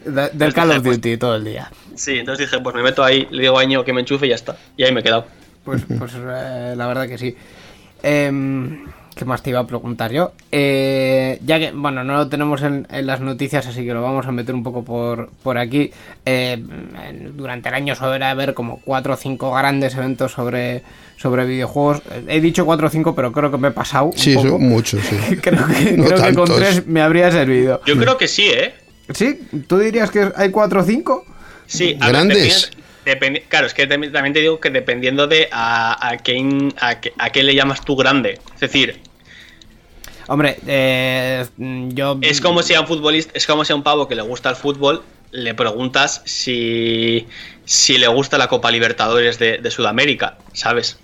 De- 0.05 0.31
del 0.33 0.53
Call 0.53 0.73
of 0.73 0.83
Duty 0.83 1.17
todo 1.19 1.37
el 1.37 1.45
día. 1.45 1.71
Sí, 1.95 2.19
entonces 2.19 2.51
dije, 2.51 2.61
pues 2.61 2.75
me 2.75 2.83
meto 2.83 3.05
ahí, 3.05 3.29
le 3.31 3.43
digo 3.43 3.57
a 3.59 3.61
Año 3.61 3.85
que 3.85 3.93
me 3.93 4.01
enchufe 4.01 4.27
y 4.27 4.31
ya 4.31 4.35
está. 4.35 4.57
Y 4.77 4.83
ahí 4.83 4.93
me 4.93 5.01
he 5.01 5.03
quedado. 5.05 5.27
Pues, 5.63 5.83
pues 5.97 6.13
eh, 6.17 6.75
la 6.77 6.87
verdad 6.89 7.07
que 7.07 7.17
sí. 7.17 7.37
Em, 8.03 8.87
¿Qué 9.21 9.27
más 9.27 9.43
te 9.43 9.51
iba 9.51 9.61
a 9.61 9.67
preguntar 9.67 10.11
yo? 10.13 10.33
Eh, 10.51 11.39
ya 11.45 11.59
que, 11.59 11.73
bueno, 11.73 12.03
no 12.05 12.17
lo 12.17 12.29
tenemos 12.31 12.63
en, 12.63 12.87
en 12.91 13.07
las 13.07 13.21
noticias, 13.21 13.67
así 13.67 13.85
que 13.85 13.93
lo 13.93 14.01
vamos 14.01 14.27
a 14.27 14.33
meter 14.33 14.55
un 14.55 14.63
poco 14.63 14.83
por, 14.83 15.29
por 15.43 15.59
aquí. 15.59 15.91
Eh, 16.25 16.57
durante 17.35 17.69
el 17.69 17.75
año 17.75 17.95
suele 17.95 18.25
haber 18.25 18.55
como 18.55 18.81
cuatro 18.83 19.13
o 19.13 19.17
cinco 19.19 19.53
grandes 19.53 19.95
eventos 19.95 20.33
sobre, 20.33 20.83
sobre 21.19 21.45
videojuegos. 21.45 22.01
He 22.29 22.41
dicho 22.41 22.65
cuatro 22.65 22.87
o 22.87 22.91
cinco, 22.91 23.15
pero 23.15 23.31
creo 23.31 23.51
que 23.51 23.59
me 23.59 23.69
he 23.69 23.73
pasado. 23.73 24.07
un 24.07 24.13
Sí, 24.17 24.35
poco. 24.37 24.49
son 24.49 24.63
muchos, 24.63 25.03
sí. 25.05 25.17
creo 25.43 25.67
que, 25.67 25.93
No 25.99 26.05
creo 26.07 26.17
que 26.17 26.35
con 26.35 26.47
tantos. 26.47 26.57
tres 26.57 26.87
me 26.87 27.03
habría 27.03 27.31
servido. 27.31 27.83
Yo 27.85 27.99
creo 27.99 28.17
que 28.17 28.27
sí, 28.27 28.47
¿eh? 28.47 28.73
¿Sí? 29.13 29.39
¿Tú 29.67 29.79
dirías 29.79 30.11
que 30.11 30.31
hay 30.35 30.51
cuatro 30.51 30.81
o 30.81 30.85
cinco? 30.85 31.27
Sí, 31.67 31.95
a 32.01 32.07
ver, 32.07 32.15
Grandes. 32.15 32.71
dependi- 33.05 33.43
claro, 33.49 33.67
es 33.67 33.75
que 33.75 33.87
también 33.87 34.33
te 34.33 34.41
digo 34.41 34.59
que 34.61 34.71
dependiendo 34.71 35.27
de 35.27 35.49
a, 35.53 36.09
a, 36.09 36.17
quién, 36.17 36.73
a, 36.81 37.01
qué, 37.01 37.13
a 37.19 37.29
qué 37.31 37.43
le 37.43 37.55
llamas 37.55 37.85
tú 37.85 37.97
grande. 37.97 38.39
Es 38.55 38.61
decir, 38.61 38.99
Hombre, 40.33 40.59
eh, 40.65 41.45
yo... 41.89 42.17
es 42.23 42.41
como 42.41 42.63
si 42.63 42.75
a 42.75 42.81
un 42.81 42.87
futbolista, 42.87 43.33
es 43.35 43.47
como 43.49 43.65
si 43.65 43.73
a 43.73 43.77
un 43.77 43.83
pavo 43.83 44.07
que 44.07 44.15
le 44.15 44.23
gusta 44.23 44.49
el 44.51 44.55
fútbol 44.55 45.03
le 45.33 45.55
preguntas 45.55 46.23
si, 46.25 47.27
si 47.65 47.99
le 47.99 48.07
gusta 48.07 48.39
la 48.39 48.47
Copa 48.47 48.71
Libertadores 48.71 49.41
de, 49.41 49.59
de 49.59 49.71
Sudamérica, 49.73 50.39
¿sabes? 50.53 50.99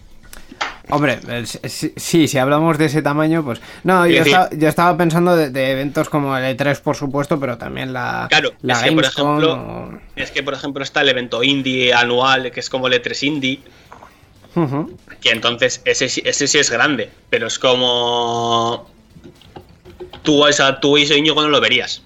Hombre, 0.91 1.19
el- 1.29 1.47
sí, 1.49 2.29
si 2.29 2.39
hablamos 2.39 2.79
de 2.79 2.85
ese 2.85 3.03
tamaño, 3.03 3.45
pues... 3.45 3.61
No, 3.83 4.07
yo, 4.07 4.23
estaba, 4.23 4.51
yo 4.53 4.69
estaba 4.69 4.97
pensando 4.97 5.35
de, 5.35 5.51
de 5.51 5.73
eventos 5.73 6.09
como 6.09 6.37
el 6.37 6.57
E3, 6.57 6.81
por 6.81 6.95
supuesto, 6.95 7.41
pero 7.41 7.59
también 7.59 7.93
la, 7.93 8.27
Claro, 8.29 8.53
la 8.63 8.75
es 8.75 8.83
que, 8.85 8.93
por 8.93 9.05
ejemplo, 9.05 9.53
o- 9.55 10.01
es 10.15 10.31
que 10.31 10.43
por 10.45 10.55
ejemplo 10.55 10.85
está 10.85 11.01
el 11.01 11.09
evento 11.09 11.43
indie 11.43 11.93
anual, 11.93 12.53
que 12.53 12.61
es 12.61 12.71
como 12.71 12.87
el 12.87 12.93
E3 12.95 13.23
Indie, 13.27 13.61
que 15.21 15.31
entonces 15.31 15.83
ese, 15.85 16.05
ese 16.07 16.47
sí 16.47 16.59
es 16.59 16.71
grande, 16.71 17.11
pero 17.29 17.49
es 17.49 17.59
como... 17.59 18.89
Tú, 20.27 20.45
a 20.45 20.51
esa, 20.51 20.79
tú 20.81 20.99
ese 20.99 21.17
Íñigo 21.17 21.41
no 21.41 21.49
lo 21.49 21.61
verías. 21.63 22.03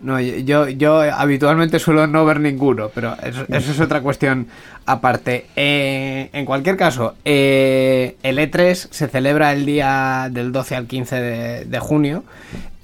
No, 0.00 0.20
yo, 0.20 0.68
yo 0.68 1.00
habitualmente 1.00 1.80
suelo 1.80 2.06
no 2.06 2.24
ver 2.24 2.38
ninguno, 2.38 2.88
pero 2.94 3.16
eso, 3.20 3.44
eso 3.48 3.72
es 3.72 3.80
otra 3.80 4.00
cuestión 4.00 4.46
aparte. 4.86 5.46
Eh, 5.56 6.30
en 6.32 6.44
cualquier 6.44 6.76
caso, 6.76 7.16
eh, 7.24 8.14
el 8.22 8.38
E3 8.38 8.74
se 8.92 9.08
celebra 9.08 9.52
el 9.52 9.66
día 9.66 10.28
del 10.30 10.52
12 10.52 10.76
al 10.76 10.86
15 10.86 11.16
de, 11.20 11.64
de 11.64 11.78
junio, 11.80 12.22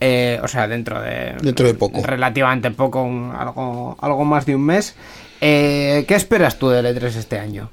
eh, 0.01 0.41
o 0.43 0.49
sea, 0.49 0.67
dentro 0.67 1.01
de... 1.01 1.37
Dentro 1.41 1.69
de 1.69 1.75
poco. 1.75 2.03
Relativamente 2.03 2.73
poco, 2.73 3.05
un- 3.05 3.33
algo, 3.39 3.97
algo 4.01 4.25
más 4.25 4.45
de 4.45 4.57
un 4.57 4.67
mes. 4.67 4.97
Eh, 5.41 6.05
¿Qué 6.09 6.17
esperas 6.17 6.59
tú 6.59 6.69
del 6.71 6.85
E3 6.87 7.05
este 7.17 7.39
año? 7.39 7.71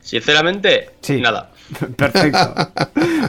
Sinceramente, 0.00 0.90
Sí. 1.00 1.20
nada. 1.20 1.50
Perfecto. 1.96 2.54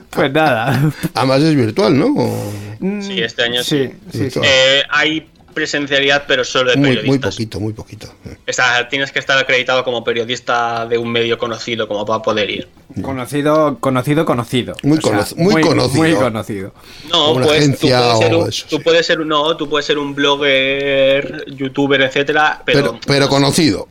pues 0.10 0.32
nada. 0.32 0.92
Además 1.14 1.42
es 1.42 1.56
virtual, 1.56 1.98
¿no? 1.98 2.08
O- 2.08 2.54
Sí, 3.02 3.22
este 3.22 3.44
año 3.44 3.64
sí. 3.64 3.90
Sí, 4.12 4.30
sí. 4.30 4.40
Eh, 4.44 4.84
hay 4.90 5.30
presencialidad, 5.54 6.24
pero 6.28 6.44
solo 6.44 6.72
de 6.72 6.78
Muy, 6.78 6.88
muy 6.88 6.96
periodistas. 6.98 7.36
poquito, 7.36 7.60
muy 7.60 7.74
poquito. 7.74 8.08
O 8.48 8.52
sea, 8.52 8.90
tienes 8.90 9.12
que 9.12 9.20
estar 9.20 9.38
acreditado 9.38 9.84
como 9.84 10.04
periodista 10.04 10.86
de 10.88 10.98
un 10.98 11.10
medio 11.12 11.38
conocido 11.38 11.88
como 11.88 12.06
para 12.06 12.22
poder 12.24 12.50
ir. 12.50 12.68
Conocido, 13.04 13.78
conocido, 13.80 14.26
conocido. 14.26 14.76
Muy 14.84 14.98
conoc- 14.98 15.36
muy 15.38 15.62
conocido. 15.62 16.04
Muy 16.04 16.14
conocido. 16.16 16.74
No, 17.10 17.34
Una 17.34 17.46
pues 17.46 17.60
agencia 17.60 18.00
tú 18.00 18.04
puedes 18.10 18.20
ser 18.20 18.34
o 18.34 18.40
un, 18.40 18.50
eso, 18.50 18.66
tú 18.70 18.78
sí. 18.78 18.84
puedes 18.84 19.06
ser 19.06 19.22
un- 19.22 19.28
no, 19.30 19.56
tú 19.58 19.70
puedes 19.70 19.86
ser 19.86 19.98
un 20.00 20.16
blogger, 20.16 21.46
youtuber, 21.56 22.02
etcétera, 22.02 22.62
pero, 22.66 22.80
Pero, 22.82 23.00
pero 23.06 23.30
conocido. 23.30 23.88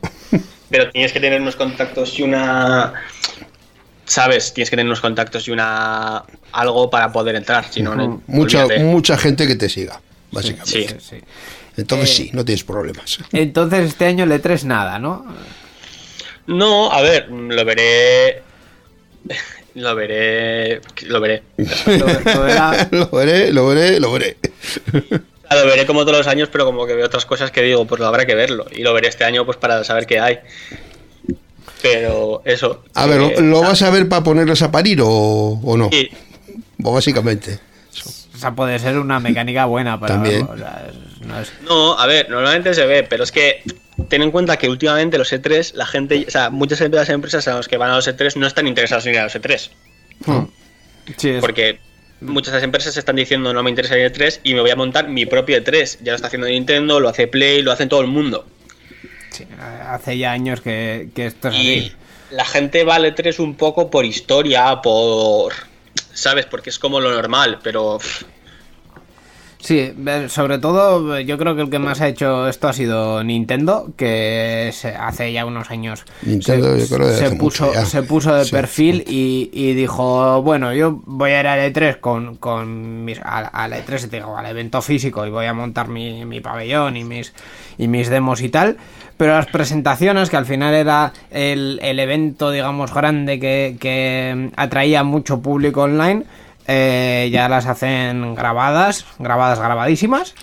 pero 0.69 0.91
tienes 0.91 1.13
que 1.13 1.19
tener 1.21 1.41
unos 1.41 1.55
contactos 1.55 2.19
y 2.19 2.23
una 2.23 2.93
sabes, 4.13 4.53
tienes 4.53 4.69
que 4.69 4.75
tener 4.75 4.85
unos 4.87 5.01
contactos 5.01 5.47
y 5.47 5.51
una 5.51 6.23
algo 6.51 6.89
para 6.89 7.11
poder 7.11 7.35
entrar, 7.35 7.65
si 7.69 7.81
no, 7.81 7.95
no 7.95 8.21
Mucha, 8.27 8.67
mucha 8.79 9.17
gente 9.17 9.47
que 9.47 9.55
te 9.55 9.69
siga, 9.69 9.99
básicamente. 10.31 10.71
Sí. 10.71 10.87
Sí, 10.87 10.95
sí. 11.17 11.23
Entonces 11.75 12.09
Eh, 12.09 12.13
sí, 12.13 12.29
no 12.33 12.45
tienes 12.45 12.63
problemas. 12.63 13.17
Entonces 13.31 13.87
este 13.89 14.05
año 14.05 14.25
le 14.25 14.39
tres 14.39 14.63
nada, 14.65 14.99
¿no? 14.99 15.25
No, 16.45 16.91
a 16.91 17.01
ver, 17.01 17.29
lo 17.29 17.65
veré 17.65 18.41
lo 19.75 19.95
veré 19.95 20.81
lo 21.07 21.19
veré. 21.19 21.41
Lo, 21.57 21.65
lo 21.97 22.45
verá- 22.45 22.87
lo 22.91 23.09
veré, 23.09 23.51
lo 23.51 23.67
veré, 23.67 23.99
lo 23.99 24.11
veré. 24.11 24.37
Lo 25.49 25.65
veré 25.67 25.85
como 25.85 26.01
todos 26.05 26.17
los 26.19 26.27
años, 26.27 26.49
pero 26.51 26.65
como 26.65 26.85
que 26.85 26.93
veo 26.95 27.05
otras 27.05 27.25
cosas 27.25 27.51
que 27.51 27.61
digo, 27.61 27.85
pues 27.85 28.01
habrá 28.01 28.25
que 28.25 28.35
verlo. 28.35 28.65
Y 28.71 28.81
lo 28.83 28.93
veré 28.93 29.07
este 29.07 29.23
año 29.23 29.45
pues 29.45 29.57
para 29.57 29.83
saber 29.83 30.05
qué 30.05 30.19
hay. 30.19 30.39
Pero 31.83 32.41
eso. 32.45 32.83
A 32.95 33.05
ver, 33.05 33.19
¿lo, 33.19 33.27
eh, 33.29 33.41
lo 33.41 33.61
vas 33.61 33.81
a 33.83 33.89
ver 33.91 34.07
para 34.09 34.23
ponerlos 34.23 34.61
a 34.63 34.71
parir 34.71 35.01
o, 35.01 35.07
o 35.09 35.77
no? 35.77 35.89
sí, 35.91 36.09
O 36.83 36.93
básicamente. 36.93 37.59
o 38.33 38.37
sea, 38.37 38.55
puede 38.55 38.79
ser 38.79 38.97
una 38.97 39.19
mecánica 39.19 39.65
buena 39.65 39.99
para 39.99 40.15
También. 40.15 40.43
o 40.49 40.57
sea, 40.57 40.89
no 41.27 41.39
es- 41.39 41.51
No, 41.67 41.99
a 41.99 42.05
ver, 42.07 42.29
normalmente 42.29 42.73
se 42.73 42.85
ve, 42.85 43.03
pero 43.03 43.23
es 43.23 43.31
que 43.31 43.61
ten 44.09 44.21
en 44.23 44.31
cuenta 44.31 44.57
que 44.57 44.69
últimamente 44.69 45.17
los 45.17 45.31
E3, 45.31 45.73
la 45.75 45.85
gente, 45.85 46.25
o 46.27 46.31
sea, 46.31 46.49
muchas 46.49 46.79
de 46.79 46.89
las 46.89 47.09
empresas 47.09 47.47
a 47.47 47.55
los 47.57 47.67
que 47.67 47.77
van 47.77 47.91
a 47.91 47.95
los 47.97 48.07
E3 48.07 48.37
no 48.37 48.47
están 48.47 48.65
interesadas 48.67 49.05
en 49.05 49.13
ir 49.15 49.19
a 49.19 49.23
los 49.25 49.35
E3. 49.35 49.69
Sí, 51.17 51.29
es- 51.29 51.41
Porque 51.41 51.79
muchas 52.21 52.53
de 52.53 52.57
las 52.59 52.63
empresas 52.63 52.95
están 52.95 53.17
diciendo 53.17 53.53
no 53.53 53.61
me 53.61 53.69
interesa 53.69 53.95
el 53.95 54.11
E3 54.11 54.39
y 54.43 54.53
me 54.53 54.61
voy 54.61 54.69
a 54.71 54.75
montar 54.77 55.09
mi 55.09 55.25
propio 55.25 55.57
E3. 55.61 55.99
Ya 56.01 56.13
lo 56.13 56.15
está 56.15 56.27
haciendo 56.27 56.47
Nintendo, 56.47 56.99
lo 56.99 57.09
hace 57.09 57.27
Play, 57.27 57.61
lo 57.61 57.71
hace 57.71 57.87
todo 57.87 58.01
el 58.01 58.07
mundo. 58.07 58.45
Sí, 59.33 59.47
hace 59.87 60.17
ya 60.17 60.31
años 60.31 60.61
que, 60.61 61.09
que 61.15 61.25
esto 61.27 61.49
es 61.49 61.55
Y 61.55 61.59
así. 61.59 61.95
la 62.29 62.45
gente 62.45 62.83
va 62.83 62.95
al 62.95 63.05
E3 63.05 63.39
un 63.39 63.55
poco 63.55 63.89
por 63.89 64.05
historia, 64.05 64.81
por... 64.81 65.53
¿Sabes? 66.13 66.45
Porque 66.45 66.69
es 66.69 66.79
como 66.79 66.99
lo 66.99 67.11
normal, 67.11 67.59
pero... 67.63 67.97
pff, 67.99 68.23
Sí, 69.63 69.93
ver, 69.95 70.29
sobre 70.29 70.57
todo 70.59 71.17
yo 71.21 71.37
creo 71.37 71.55
que 71.55 71.61
el 71.61 71.69
que 71.69 71.79
más 71.79 72.01
ha 72.01 72.09
hecho 72.09 72.49
esto 72.49 72.67
ha 72.67 72.73
sido 72.73 73.23
Nintendo, 73.23 73.93
que 73.95 74.71
se- 74.73 74.93
hace 74.93 75.31
ya 75.31 75.45
unos 75.45 75.71
años 75.71 76.03
Nintendo, 76.21 76.75
se, 76.77 76.81
yo 76.81 76.95
creo 76.97 77.07
que 77.07 77.13
se 77.13 77.25
hace 77.27 77.35
puso, 77.37 77.73
se 77.85 78.03
puso 78.03 78.35
de 78.35 78.43
Sí, 78.43 78.51
perfil 78.51 79.05
y, 79.07 79.49
y 79.53 79.73
dijo, 79.73 80.41
bueno, 80.41 80.73
yo 80.73 81.01
voy 81.05 81.31
a 81.31 81.39
ir 81.39 81.47
al 81.47 81.59
E3 81.61 81.95
con, 82.01 82.35
con 82.35 83.05
mis, 83.05 83.21
al, 83.23 83.49
al 83.53 83.71
E3, 83.71 84.09
te 84.09 84.17
digo, 84.17 84.37
al 84.37 84.47
evento 84.47 84.81
físico 84.81 85.25
y 85.25 85.29
voy 85.29 85.45
a 85.45 85.53
montar 85.53 85.87
mi, 85.87 86.25
mi 86.25 86.41
pabellón 86.41 86.97
y 86.97 87.05
mis, 87.05 87.33
y 87.77 87.87
mis 87.87 88.09
demos 88.09 88.41
y 88.41 88.49
tal, 88.49 88.75
pero 89.15 89.31
las 89.31 89.45
presentaciones, 89.45 90.29
que 90.29 90.35
al 90.35 90.45
final 90.45 90.73
era 90.73 91.13
el, 91.31 91.79
el 91.81 91.99
evento, 91.99 92.51
digamos, 92.51 92.93
grande 92.93 93.39
que, 93.39 93.77
que 93.79 94.49
atraía 94.57 95.05
mucho 95.05 95.39
público 95.41 95.83
online, 95.83 96.25
eh, 96.67 97.29
ya 97.31 97.49
las 97.49 97.65
hacen 97.65 98.35
grabadas, 98.35 99.05
grabadas, 99.19 99.59
grabadísimas. 99.59 100.35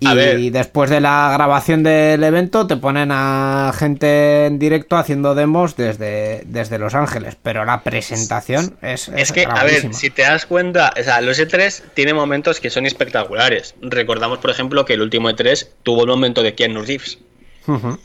Y 0.00 0.50
después 0.50 0.90
de 0.90 1.00
la 1.00 1.30
grabación 1.32 1.82
del 1.82 2.22
evento 2.22 2.68
te 2.68 2.76
ponen 2.76 3.10
a 3.10 3.72
gente 3.76 4.46
en 4.46 4.60
directo 4.60 4.96
haciendo 4.96 5.34
demos 5.34 5.74
desde, 5.76 6.42
desde 6.46 6.78
Los 6.78 6.94
Ángeles. 6.94 7.36
Pero 7.42 7.64
la 7.64 7.82
presentación 7.82 8.76
es, 8.80 9.08
Es 9.08 9.32
que, 9.32 9.44
a 9.44 9.64
ver, 9.64 9.92
si 9.92 10.10
te 10.10 10.22
das 10.22 10.46
cuenta, 10.46 10.92
o 10.98 11.02
sea, 11.02 11.20
los 11.20 11.40
E3 11.40 11.82
tiene 11.94 12.14
momentos 12.14 12.60
que 12.60 12.70
son 12.70 12.86
espectaculares. 12.86 13.74
Recordamos, 13.82 14.38
por 14.38 14.50
ejemplo, 14.50 14.84
que 14.84 14.92
el 14.92 15.02
último 15.02 15.30
E3 15.30 15.66
tuvo 15.82 16.02
el 16.02 16.08
momento 16.10 16.44
de 16.44 16.54
Keanu 16.54 16.82
Reeves, 16.82 17.18
Ujú. 17.66 17.98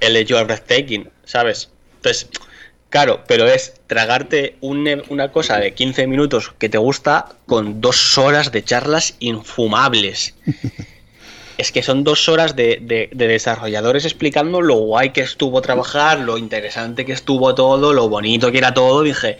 el 0.00 0.14
de 0.14 0.42
Breathtaking, 0.44 1.10
¿sabes? 1.24 1.70
Entonces, 1.96 2.30
claro, 2.96 3.20
pero 3.26 3.44
es 3.46 3.74
tragarte 3.86 4.56
un 4.62 5.02
una 5.10 5.30
cosa 5.30 5.58
de 5.58 5.74
15 5.74 6.06
minutos 6.06 6.54
que 6.58 6.70
te 6.70 6.78
gusta 6.78 7.26
con 7.46 7.82
dos 7.82 8.16
horas 8.16 8.52
de 8.52 8.64
charlas 8.64 9.16
infumables. 9.20 10.34
Es 11.58 11.72
que 11.72 11.82
son 11.82 12.04
dos 12.04 12.28
horas 12.28 12.54
de, 12.54 12.78
de- 12.82 13.08
de 13.12 13.28
desarrolladores 13.28 14.04
explicando 14.04 14.60
lo 14.60 14.74
guay 14.76 15.10
que 15.10 15.22
estuvo 15.22 15.62
trabajar, 15.62 16.20
lo 16.20 16.36
interesante 16.36 17.06
que 17.06 17.12
estuvo 17.12 17.54
todo, 17.54 17.94
lo 17.94 18.10
bonito 18.10 18.52
que 18.52 18.58
era 18.58 18.74
todo. 18.74 19.02
Dije, 19.02 19.38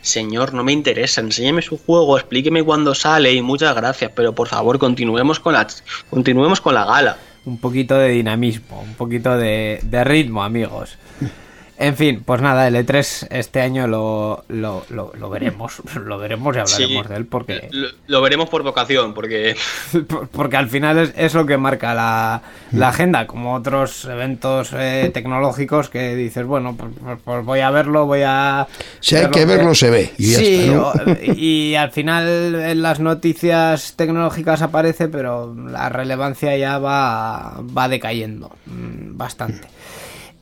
señor, 0.00 0.54
no 0.54 0.64
me 0.64 0.72
interesa, 0.72 1.20
enséñeme 1.20 1.62
su 1.62 1.78
juego, 1.78 2.18
explíqueme 2.18 2.64
cuándo 2.64 2.96
sale 2.96 3.32
y 3.32 3.42
muchas 3.42 3.76
gracias, 3.76 4.10
pero 4.14 4.32
por 4.34 4.48
favor 4.48 4.80
continuemos 4.80 5.38
con 5.38 5.52
la, 5.54 5.66
continuemos 6.10 6.60
con 6.60 6.74
la 6.74 6.84
gala. 6.84 7.16
Un 7.44 7.58
poquito 7.58 7.96
de 7.96 8.08
dinamismo, 8.10 8.80
un 8.82 8.94
poquito 8.94 9.36
de, 9.38 9.78
de 9.84 10.02
ritmo, 10.04 10.42
amigos. 10.42 10.98
En 11.84 11.96
fin, 11.96 12.22
pues 12.24 12.40
nada, 12.40 12.68
el 12.68 12.76
E3 12.76 13.26
este 13.30 13.60
año 13.60 13.88
lo, 13.88 14.44
lo, 14.48 14.84
lo- 14.90 15.12
lo 15.18 15.28
veremos. 15.30 15.82
Lo 16.04 16.16
veremos 16.18 16.54
y 16.54 16.60
hablaremos 16.60 17.06
Sí, 17.06 17.08
de 17.12 17.16
él 17.16 17.26
porque... 17.26 17.68
Lo, 17.72 17.88
lo 18.06 18.20
veremos 18.22 18.48
por 18.48 18.62
vocación, 18.62 19.14
porque 19.14 19.56
Porque 20.32 20.56
al 20.56 20.68
final 20.68 20.98
es, 20.98 21.12
es 21.16 21.34
lo 21.34 21.44
que 21.44 21.56
marca 21.58 21.92
la, 21.94 22.42
la 22.70 22.88
agenda, 22.88 23.26
como 23.26 23.54
otros 23.54 24.04
eventos 24.04 24.70
eh, 24.74 25.10
tecnológicos 25.12 25.88
que 25.88 26.14
dices, 26.14 26.46
bueno, 26.46 26.76
pues, 26.76 26.90
pues- 27.02 27.18
pues 27.24 27.44
voy 27.44 27.60
a 27.60 27.70
verlo, 27.70 28.06
voy 28.06 28.22
a... 28.24 28.68
Si 29.00 29.16
hay 29.16 29.28
que 29.30 29.44
verlo, 29.44 29.74
se 29.74 29.90
ve. 29.90 30.12
Y 30.18 30.30
ya 30.32 30.38
sí, 30.38 30.54
está, 30.60 30.72
¿no? 30.74 30.88
o- 30.88 31.32
y 31.34 31.74
al 31.74 31.90
final 31.90 32.54
en 32.54 32.80
las 32.82 33.00
noticias 33.00 33.94
tecnológicas 33.96 34.62
aparece, 34.62 35.08
pero 35.08 35.52
la 35.54 35.88
relevancia 35.88 36.56
ya 36.56 36.78
va, 36.78 37.60
va 37.76 37.88
decayendo 37.88 38.50
mm, 38.66 39.16
bastante. 39.16 39.66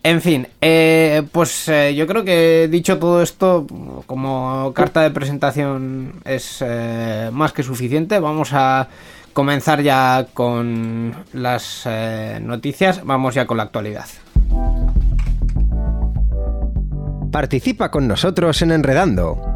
En 0.02 0.22
fin, 0.22 0.48
eh, 0.62 1.22
pues 1.30 1.68
eh, 1.68 1.94
yo 1.94 2.06
creo 2.06 2.24
que 2.24 2.68
dicho 2.70 2.98
todo 2.98 3.22
esto, 3.22 3.66
como 4.06 4.72
carta 4.74 5.02
de 5.02 5.10
presentación 5.10 6.14
es 6.24 6.64
eh, 6.66 7.28
más 7.32 7.52
que 7.52 7.62
suficiente. 7.62 8.18
Vamos 8.18 8.50
a 8.54 8.88
comenzar 9.34 9.82
ya 9.82 10.26
con 10.32 11.14
las 11.34 11.86
noticias. 12.40 13.04
Vamos 13.04 13.34
ya 13.34 13.46
con 13.46 13.58
la 13.58 13.64
actualidad. 13.64 14.06
Participa 17.30 17.90
con 17.90 18.08
nosotros 18.08 18.60
en 18.62 18.72
Enredando. 18.72 19.49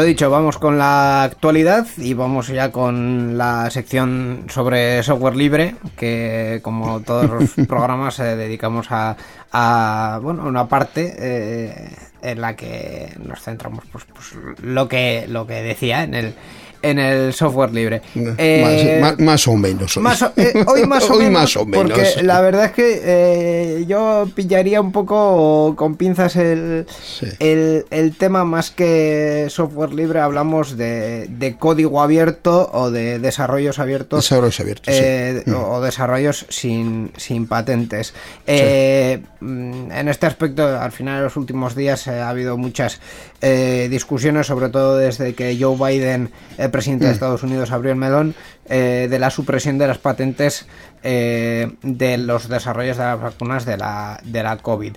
Lo 0.00 0.06
dicho, 0.06 0.30
vamos 0.30 0.56
con 0.56 0.78
la 0.78 1.24
actualidad 1.24 1.86
y 1.98 2.14
vamos 2.14 2.48
ya 2.48 2.72
con 2.72 3.36
la 3.36 3.68
sección 3.68 4.46
sobre 4.48 5.02
software 5.02 5.36
libre, 5.36 5.74
que 5.94 6.60
como 6.62 7.00
todos 7.00 7.28
los 7.28 7.50
programas 7.68 8.18
eh, 8.18 8.34
dedicamos 8.34 8.86
a, 8.88 9.14
a, 9.52 10.18
bueno, 10.22 10.46
una 10.46 10.66
parte 10.68 11.14
eh, 11.18 11.90
en 12.22 12.40
la 12.40 12.56
que 12.56 13.14
nos 13.24 13.40
centramos 13.42 13.84
pues, 13.92 14.04
pues 14.12 14.28
lo 14.62 14.88
que 14.88 15.26
lo 15.28 15.46
que 15.46 15.54
decía 15.62 16.02
en 16.04 16.14
el 16.14 16.34
en 16.82 16.98
el 16.98 17.34
software 17.34 17.74
libre. 17.74 18.00
Eh, 18.38 18.98
más, 19.02 19.12
más- 19.12 19.20
más 19.20 19.48
o 19.48 19.54
menos. 19.54 19.94
hoy. 19.98 20.02
más 20.02 20.22
o- 20.22 20.32
eh, 20.34 20.64
hoy 20.66 20.86
más 20.86 21.04
o 21.10 21.12
Hoy 21.12 21.24
menos, 21.26 21.32
más 21.42 21.56
o 21.58 21.66
menos. 21.66 21.90
porque 21.92 22.22
la 22.22 22.40
verdad 22.40 22.64
es 22.64 22.70
que 22.72 23.00
eh, 23.04 23.84
yo 23.86 24.26
pillaría 24.34 24.80
un 24.80 24.90
poco 24.90 25.74
con 25.76 25.96
pinzas 25.96 26.36
el, 26.36 26.86
Sí. 27.02 27.26
el, 27.38 27.84
el 27.90 28.16
tema 28.16 28.46
más 28.46 28.70
que 28.70 29.48
software 29.50 29.92
libre, 29.92 30.20
hablamos 30.20 30.78
de, 30.78 31.26
de 31.28 31.56
código 31.56 32.00
abierto 32.00 32.70
o 32.72 32.90
de 32.90 33.18
desarrollos 33.18 33.78
abiertos. 33.78 34.24
Desarrollos 34.24 34.58
abiertos, 34.60 34.94
sí. 34.94 35.02
eh, 35.04 35.44
o, 35.54 35.74
o 35.74 35.80
desarrollos 35.82 36.46
sin, 36.48 37.12
sin 37.18 37.46
patentes. 37.46 38.14
Eh, 38.46 39.20
mm, 39.40 39.92
En 39.92 40.08
este 40.08 40.24
aspecto, 40.24 40.66
al 40.80 40.92
final 40.92 41.18
de 41.18 41.24
los 41.24 41.36
últimos 41.36 41.74
días 41.76 42.06
eh, 42.06 42.09
ha 42.14 42.28
habido 42.28 42.56
muchas 42.56 43.00
eh, 43.40 43.88
discusiones, 43.90 44.46
sobre 44.46 44.68
todo 44.68 44.96
desde 44.98 45.34
que 45.34 45.56
Joe 45.60 45.76
Biden, 45.76 46.30
el 46.58 46.70
presidente 46.70 47.04
Mm. 47.04 47.08
de 47.08 47.12
Estados 47.14 47.42
Unidos, 47.42 47.70
abrió 47.70 47.92
el 47.92 47.98
melón 47.98 48.34
eh, 48.68 49.06
de 49.08 49.18
la 49.18 49.30
supresión 49.30 49.78
de 49.78 49.86
las 49.86 49.98
patentes 49.98 50.66
eh, 51.02 51.70
de 51.82 52.18
los 52.18 52.48
desarrollos 52.48 52.96
de 52.96 53.04
las 53.04 53.20
vacunas 53.20 53.64
de 53.64 53.76
la, 53.76 54.20
de 54.24 54.42
la 54.42 54.56
COVID. 54.56 54.94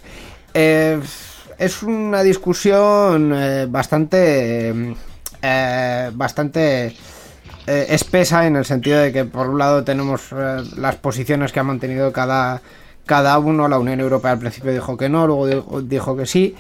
Eh, 0.54 1.00
es 1.58 1.84
una 1.84 2.24
discusión 2.24 3.32
eh, 3.36 3.68
bastante... 3.70 4.96
eh, 5.42 6.12
bastante 6.14 6.96
eh, 7.68 7.86
espesa 7.90 8.46
en 8.46 8.56
el 8.58 8.66
sentido 8.66 9.00
de 9.00 9.14
que 9.14 9.24
por 9.26 9.50
un 9.50 9.58
lado 9.58 9.84
tenemos 9.84 10.22
eh, 10.32 10.64
las 10.78 10.96
posiciones 10.96 11.52
que 11.54 11.60
ha 11.60 11.64
mantenido 11.64 12.12
cada, 12.12 12.62
cada 13.06 13.38
uno, 13.40 13.68
la 13.68 13.80
Unión 13.80 14.00
Europea 14.02 14.32
al 14.32 14.40
principio 14.40 14.72
dijo 14.74 14.98
que 14.98 15.08
no, 15.10 15.26
luego 15.28 15.82
dijo 15.82 16.16
que 16.18 16.26
sí. 16.26 16.56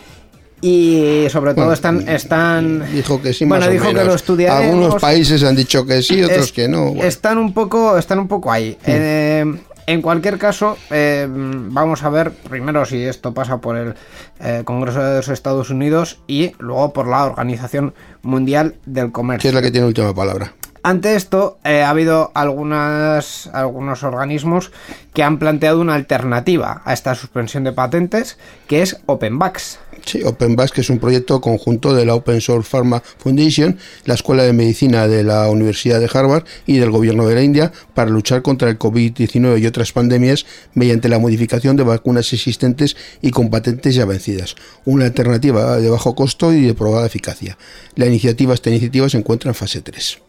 Y 0.65 1.27
sobre 1.29 1.51
todo 1.53 1.65
Bueno, 1.65 1.73
están, 1.73 2.07
están 2.07 2.89
Dijo 2.93 3.21
que 3.21 3.33
sí, 3.33 3.43
bueno, 3.43 3.59
más 3.65 3.67
o 3.67 3.71
dijo 3.73 3.87
que 3.87 3.93
menos. 3.93 4.07
lo 4.07 4.15
estudiaremos. 4.15 4.65
Algunos 4.73 5.01
países 5.01 5.43
han 5.43 5.57
dicho 5.57 5.85
que 5.85 6.01
sí, 6.01 6.23
otros 6.23 6.45
Es- 6.45 6.51
que 6.53 6.69
no. 6.69 6.85
Bueno. 6.91 7.03
Están 7.03 7.37
un 7.37 7.53
poco, 7.53 7.97
están 7.97 8.19
un 8.19 8.29
poco 8.29 8.49
ahí. 8.49 8.77
Eh, 8.85 9.43
en 9.87 10.01
cualquier 10.01 10.37
caso, 10.37 10.77
eh, 10.89 11.27
vamos 11.29 12.03
a 12.03 12.09
ver 12.09 12.31
primero 12.31 12.85
si 12.85 13.03
esto 13.03 13.33
pasa 13.33 13.57
por 13.57 13.75
el 13.75 13.93
eh, 14.39 14.61
Congreso 14.63 15.03
de 15.03 15.17
los 15.17 15.27
Estados 15.27 15.69
Unidos 15.69 16.19
y 16.27 16.53
luego 16.59 16.93
por 16.93 17.07
la 17.09 17.25
Organización 17.25 17.93
Mundial 18.21 18.75
del 18.85 19.07
que 19.07 19.11
Comercio. 19.11 19.49
es 19.49 19.53
la 19.53 19.61
que 19.61 19.69
tiene 19.71 19.85
última 19.85 20.13
palabra. 20.15 20.53
Ante 20.85 21.15
esto, 21.15 21.59
eh, 21.63 21.81
ha 21.81 21.89
habido 21.89 22.31
algunas, 22.33 23.47
algunos 23.53 24.03
organismos 24.03 24.73
que 25.13 25.23
han 25.23 25.39
planteado 25.39 25.79
una 25.79 25.95
alternativa 25.95 26.81
a 26.83 26.91
esta 26.91 27.15
suspensión 27.15 27.63
de 27.63 27.71
patentes, 27.71 28.37
que 28.67 28.81
es 28.81 28.97
OpenBax. 29.05 29.79
Sí, 30.05 30.21
OpenBax, 30.23 30.71
que 30.73 30.81
es 30.81 30.89
un 30.89 30.99
proyecto 30.99 31.39
conjunto 31.39 31.93
de 31.93 32.05
la 32.05 32.15
Open 32.15 32.41
Source 32.41 32.69
Pharma 32.69 33.01
Foundation, 33.17 33.77
la 34.03 34.15
Escuela 34.15 34.43
de 34.43 34.51
Medicina 34.51 35.07
de 35.07 35.23
la 35.23 35.49
Universidad 35.49 36.01
de 36.01 36.09
Harvard 36.13 36.43
y 36.65 36.79
del 36.79 36.91
Gobierno 36.91 37.25
de 37.27 37.35
la 37.35 37.43
India 37.43 37.71
para 37.93 38.11
luchar 38.11 38.41
contra 38.41 38.69
el 38.69 38.77
COVID-19 38.77 39.61
y 39.61 39.65
otras 39.65 39.93
pandemias 39.93 40.45
mediante 40.73 41.07
la 41.07 41.17
modificación 41.17 41.77
de 41.77 41.83
vacunas 41.83 42.33
existentes 42.33 42.97
y 43.21 43.31
con 43.31 43.49
patentes 43.49 43.95
ya 43.95 44.03
vencidas. 44.03 44.57
Una 44.83 45.05
alternativa 45.05 45.77
de 45.77 45.89
bajo 45.89 46.13
costo 46.13 46.51
y 46.51 46.63
de 46.63 46.73
probada 46.73 47.05
eficacia. 47.05 47.57
La 47.95 48.05
iniciativa, 48.05 48.53
esta 48.53 48.69
iniciativa 48.69 49.07
se 49.07 49.17
encuentra 49.17 49.49
en 49.49 49.55
fase 49.55 49.79
3. 49.79 50.19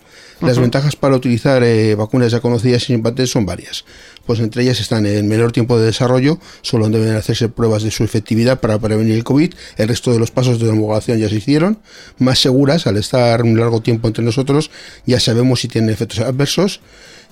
Las 0.41 0.59
ventajas 0.59 0.97
para 0.97 1.17
utilizar 1.17 1.63
eh, 1.63 1.95
vacunas 1.95 2.33
ya 2.33 2.41
conocidas 2.41 2.83
y 2.83 2.87
sin 2.87 3.03
patentes 3.03 3.31
son 3.31 3.47
varias. 3.47 3.85
Pues 4.27 4.41
entre 4.41 4.63
ellas 4.63 4.81
están 4.81 5.07
el 5.07 5.25
menor 5.25 5.53
tiempo 5.53 5.79
de 5.79 5.87
desarrollo, 5.87 6.39
solo 6.63 6.89
deben 6.89 7.15
hacerse 7.15 7.49
pruebas 7.49 7.83
de 7.83 7.91
su 7.91 8.05
efectividad 8.05 8.61
para 8.61 8.79
prevenir 8.79 9.15
el 9.15 9.25
COVID, 9.25 9.55
el 9.77 9.89
resto 9.89 10.13
de 10.13 10.19
los 10.19 10.31
pasos 10.31 10.59
de 10.59 10.69
homologación 10.69 11.19
ya 11.19 11.29
se 11.29 11.37
hicieron, 11.37 11.79
más 12.19 12.39
seguras, 12.39 12.87
al 12.87 12.97
estar 12.97 13.43
un 13.43 13.59
largo 13.59 13.81
tiempo 13.81 14.09
entre 14.09 14.25
nosotros, 14.25 14.71
ya 15.07 15.21
sabemos 15.21 15.61
si 15.61 15.69
tienen 15.69 15.91
efectos 15.91 16.21
adversos, 16.21 16.81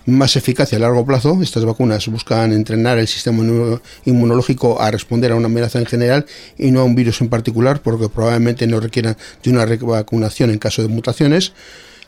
más 0.05 0.35
eficacia 0.35 0.79
a 0.79 0.81
largo 0.81 1.07
plazo. 1.07 1.38
Estas 1.42 1.64
vacunas 1.64 2.09
buscan 2.09 2.53
entrenar 2.53 2.99
el 2.99 3.07
sistema 3.07 3.42
inmu- 3.42 3.81
inmunológico 4.05 4.81
a 4.81 4.90
responder 4.90 5.31
a 5.31 5.37
una 5.37 5.47
amenaza 5.47 5.79
en 5.79 5.87
general 5.87 6.27
y 6.59 6.73
no 6.73 6.81
a 6.81 6.85
un 6.85 6.95
virus 6.97 7.21
en 7.21 7.29
particular, 7.29 7.81
porque 7.83 8.09
probablemente 8.09 8.66
no 8.66 8.81
requieran 8.81 9.16
de 9.42 9.51
una 9.51 9.64
revacunación 9.64 10.51
en 10.51 10.59
caso 10.59 10.83
de 10.83 10.88
mutaciones. 10.88 11.53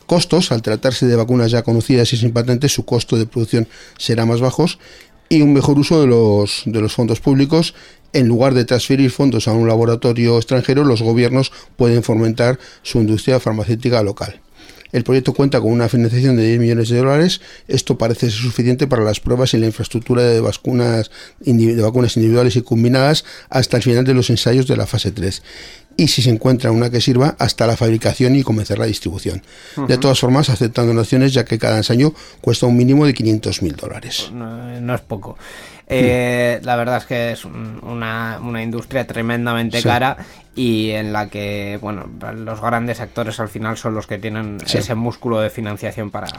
Costos, 0.06 0.52
al 0.52 0.62
tratarse 0.62 1.06
de 1.06 1.16
vacunas 1.16 1.50
ya 1.50 1.62
conocidas 1.62 2.12
y 2.12 2.16
sin 2.16 2.32
patentes, 2.32 2.72
su 2.72 2.84
costo 2.84 3.16
de 3.16 3.26
producción 3.26 3.68
será 3.98 4.26
más 4.26 4.40
bajos 4.40 4.78
y 5.28 5.42
un 5.42 5.52
mejor 5.52 5.78
uso 5.78 6.00
de 6.00 6.06
los, 6.06 6.62
de 6.66 6.80
los 6.80 6.92
fondos 6.92 7.20
públicos. 7.20 7.74
En 8.12 8.28
lugar 8.28 8.54
de 8.54 8.64
transferir 8.64 9.10
fondos 9.10 9.48
a 9.48 9.52
un 9.52 9.66
laboratorio 9.66 10.36
extranjero, 10.36 10.84
los 10.84 11.02
gobiernos 11.02 11.50
pueden 11.76 12.02
fomentar 12.02 12.58
su 12.82 12.98
industria 12.98 13.40
farmacéutica 13.40 14.02
local. 14.02 14.40
El 14.94 15.02
proyecto 15.02 15.32
cuenta 15.32 15.60
con 15.60 15.72
una 15.72 15.88
financiación 15.88 16.36
de 16.36 16.46
10 16.46 16.60
millones 16.60 16.88
de 16.88 16.98
dólares. 16.98 17.40
Esto 17.66 17.98
parece 17.98 18.30
ser 18.30 18.40
suficiente 18.40 18.86
para 18.86 19.02
las 19.02 19.18
pruebas 19.18 19.52
y 19.52 19.58
la 19.58 19.66
infraestructura 19.66 20.22
de 20.22 20.40
vacunas, 20.40 21.10
de 21.40 21.82
vacunas 21.82 22.16
individuales 22.16 22.54
y 22.54 22.62
combinadas 22.62 23.24
hasta 23.50 23.78
el 23.78 23.82
final 23.82 24.04
de 24.04 24.14
los 24.14 24.30
ensayos 24.30 24.68
de 24.68 24.76
la 24.76 24.86
fase 24.86 25.10
3. 25.10 25.42
Y 25.96 26.08
si 26.08 26.22
se 26.22 26.30
encuentra 26.30 26.70
una 26.70 26.90
que 26.90 27.00
sirva, 27.00 27.36
hasta 27.38 27.66
la 27.66 27.76
fabricación 27.76 28.36
y 28.36 28.42
comenzar 28.42 28.78
la 28.78 28.86
distribución. 28.86 29.42
De 29.88 29.98
todas 29.98 30.18
formas, 30.18 30.50
aceptando 30.50 30.92
donaciones, 30.92 31.32
ya 31.32 31.44
que 31.44 31.58
cada 31.58 31.76
ensayo 31.76 32.14
cuesta 32.40 32.66
un 32.66 32.76
mínimo 32.76 33.06
de 33.06 33.14
500 33.14 33.62
mil 33.62 33.76
dólares. 33.76 34.30
No, 34.32 34.80
no 34.80 34.94
es 34.94 35.00
poco. 35.00 35.36
Eh, 35.86 36.60
La 36.62 36.76
verdad 36.76 36.96
es 36.98 37.04
que 37.04 37.32
es 37.32 37.44
un- 37.44 37.78
una, 37.82 38.38
una 38.42 38.62
industria 38.62 39.06
tremendamente 39.06 39.78
Sí. 39.78 39.84
cara 39.84 40.16
y 40.56 40.90
en 40.90 41.12
la 41.12 41.28
que, 41.28 41.78
bueno, 41.82 42.08
los 42.36 42.60
grandes 42.60 43.00
actores 43.00 43.38
al 43.40 43.48
final 43.48 43.76
son 43.76 43.94
los 43.94 44.06
que 44.06 44.16
tienen 44.18 44.58
Sí. 44.64 44.78
ese 44.78 44.94
músculo 44.94 45.40
de 45.40 45.50
financiación 45.50 46.10
para, 46.10 46.32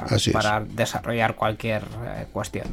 desarrollar 0.70 1.36
cualquier 1.36 1.84
eh, 1.84 2.26
cuestión. 2.34 2.66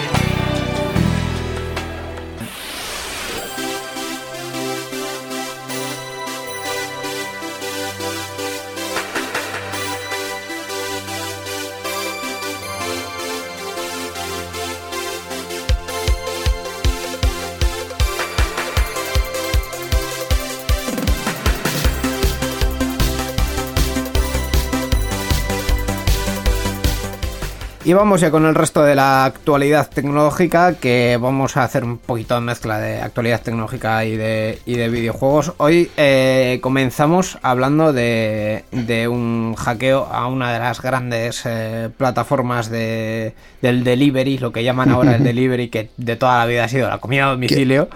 Y 27.83 27.93
vamos 27.93 28.21
ya 28.21 28.29
con 28.29 28.45
el 28.45 28.53
resto 28.53 28.83
de 28.83 28.93
la 28.93 29.25
actualidad 29.25 29.89
tecnológica, 29.89 30.75
que 30.75 31.17
vamos 31.19 31.57
a 31.57 31.63
hacer 31.63 31.83
un 31.83 31.97
poquito 31.97 32.35
de 32.35 32.41
mezcla 32.41 32.77
de 32.79 33.01
actualidad 33.01 33.41
tecnológica 33.41 34.05
y 34.05 34.15
de, 34.15 34.59
y 34.67 34.75
de 34.75 34.87
videojuegos. 34.87 35.53
Hoy 35.57 35.89
eh, 35.97 36.59
comenzamos 36.61 37.39
hablando 37.41 37.91
de, 37.91 38.65
de 38.71 39.07
un 39.07 39.55
hackeo 39.55 40.05
a 40.11 40.27
una 40.27 40.53
de 40.53 40.59
las 40.59 40.79
grandes 40.79 41.41
eh, 41.45 41.89
plataformas 41.97 42.69
de, 42.69 43.33
del 43.63 43.83
delivery, 43.83 44.37
lo 44.37 44.51
que 44.51 44.63
llaman 44.63 44.91
ahora 44.91 45.15
el 45.15 45.23
delivery, 45.23 45.69
que 45.69 45.89
de 45.97 46.15
toda 46.15 46.37
la 46.37 46.45
vida 46.45 46.65
ha 46.65 46.69
sido 46.69 46.87
la 46.87 46.99
comida 46.99 47.25
a 47.25 47.31
domicilio. 47.31 47.89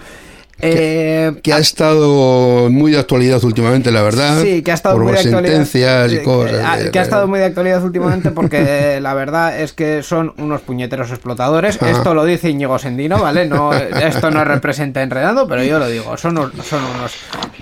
Eh, 0.58 1.32
Que 1.42 1.52
ha 1.52 1.58
estado 1.58 2.70
muy 2.70 2.92
de 2.92 2.98
actualidad 2.98 3.44
últimamente, 3.44 3.90
la 3.90 4.00
verdad. 4.02 4.40
Sí, 4.42 4.62
que 4.62 4.70
ha 4.70 4.74
estado 4.74 4.94
por 4.94 5.04
muy 5.04 5.12
de 5.12 5.18
actualidad. 5.18 5.52
sentencias 5.52 6.12
y 6.12 6.16
Eh, 6.16 6.22
cosas. 6.22 6.78
de- 6.84 6.90
que 6.90 6.98
ha 6.98 7.02
estado 7.02 7.26
muy 7.26 7.38
de 7.38 7.44
actualidad 7.44 7.84
últimamente 7.84 8.30
porque 8.30 8.98
la 9.02 9.12
verdad 9.12 9.60
es 9.60 9.74
que 9.74 10.02
son 10.02 10.32
unos 10.38 10.62
puñeteros 10.62 11.10
explotadores. 11.10 11.78
Esto 11.82 12.14
lo 12.14 12.24
dice 12.24 12.48
Íñigo 12.48 12.78
Sendino, 12.78 13.18
¿vale? 13.20 13.46
No, 13.46 13.72
esto 13.74 14.30
no 14.30 14.44
representa 14.44 15.02
enredando, 15.02 15.46
pero 15.46 15.62
yo 15.62 15.78
lo 15.78 15.88
digo. 15.88 16.16
Son, 16.16 16.38
unos- 16.38 16.52
son 16.66 16.82
unos 16.84 17.12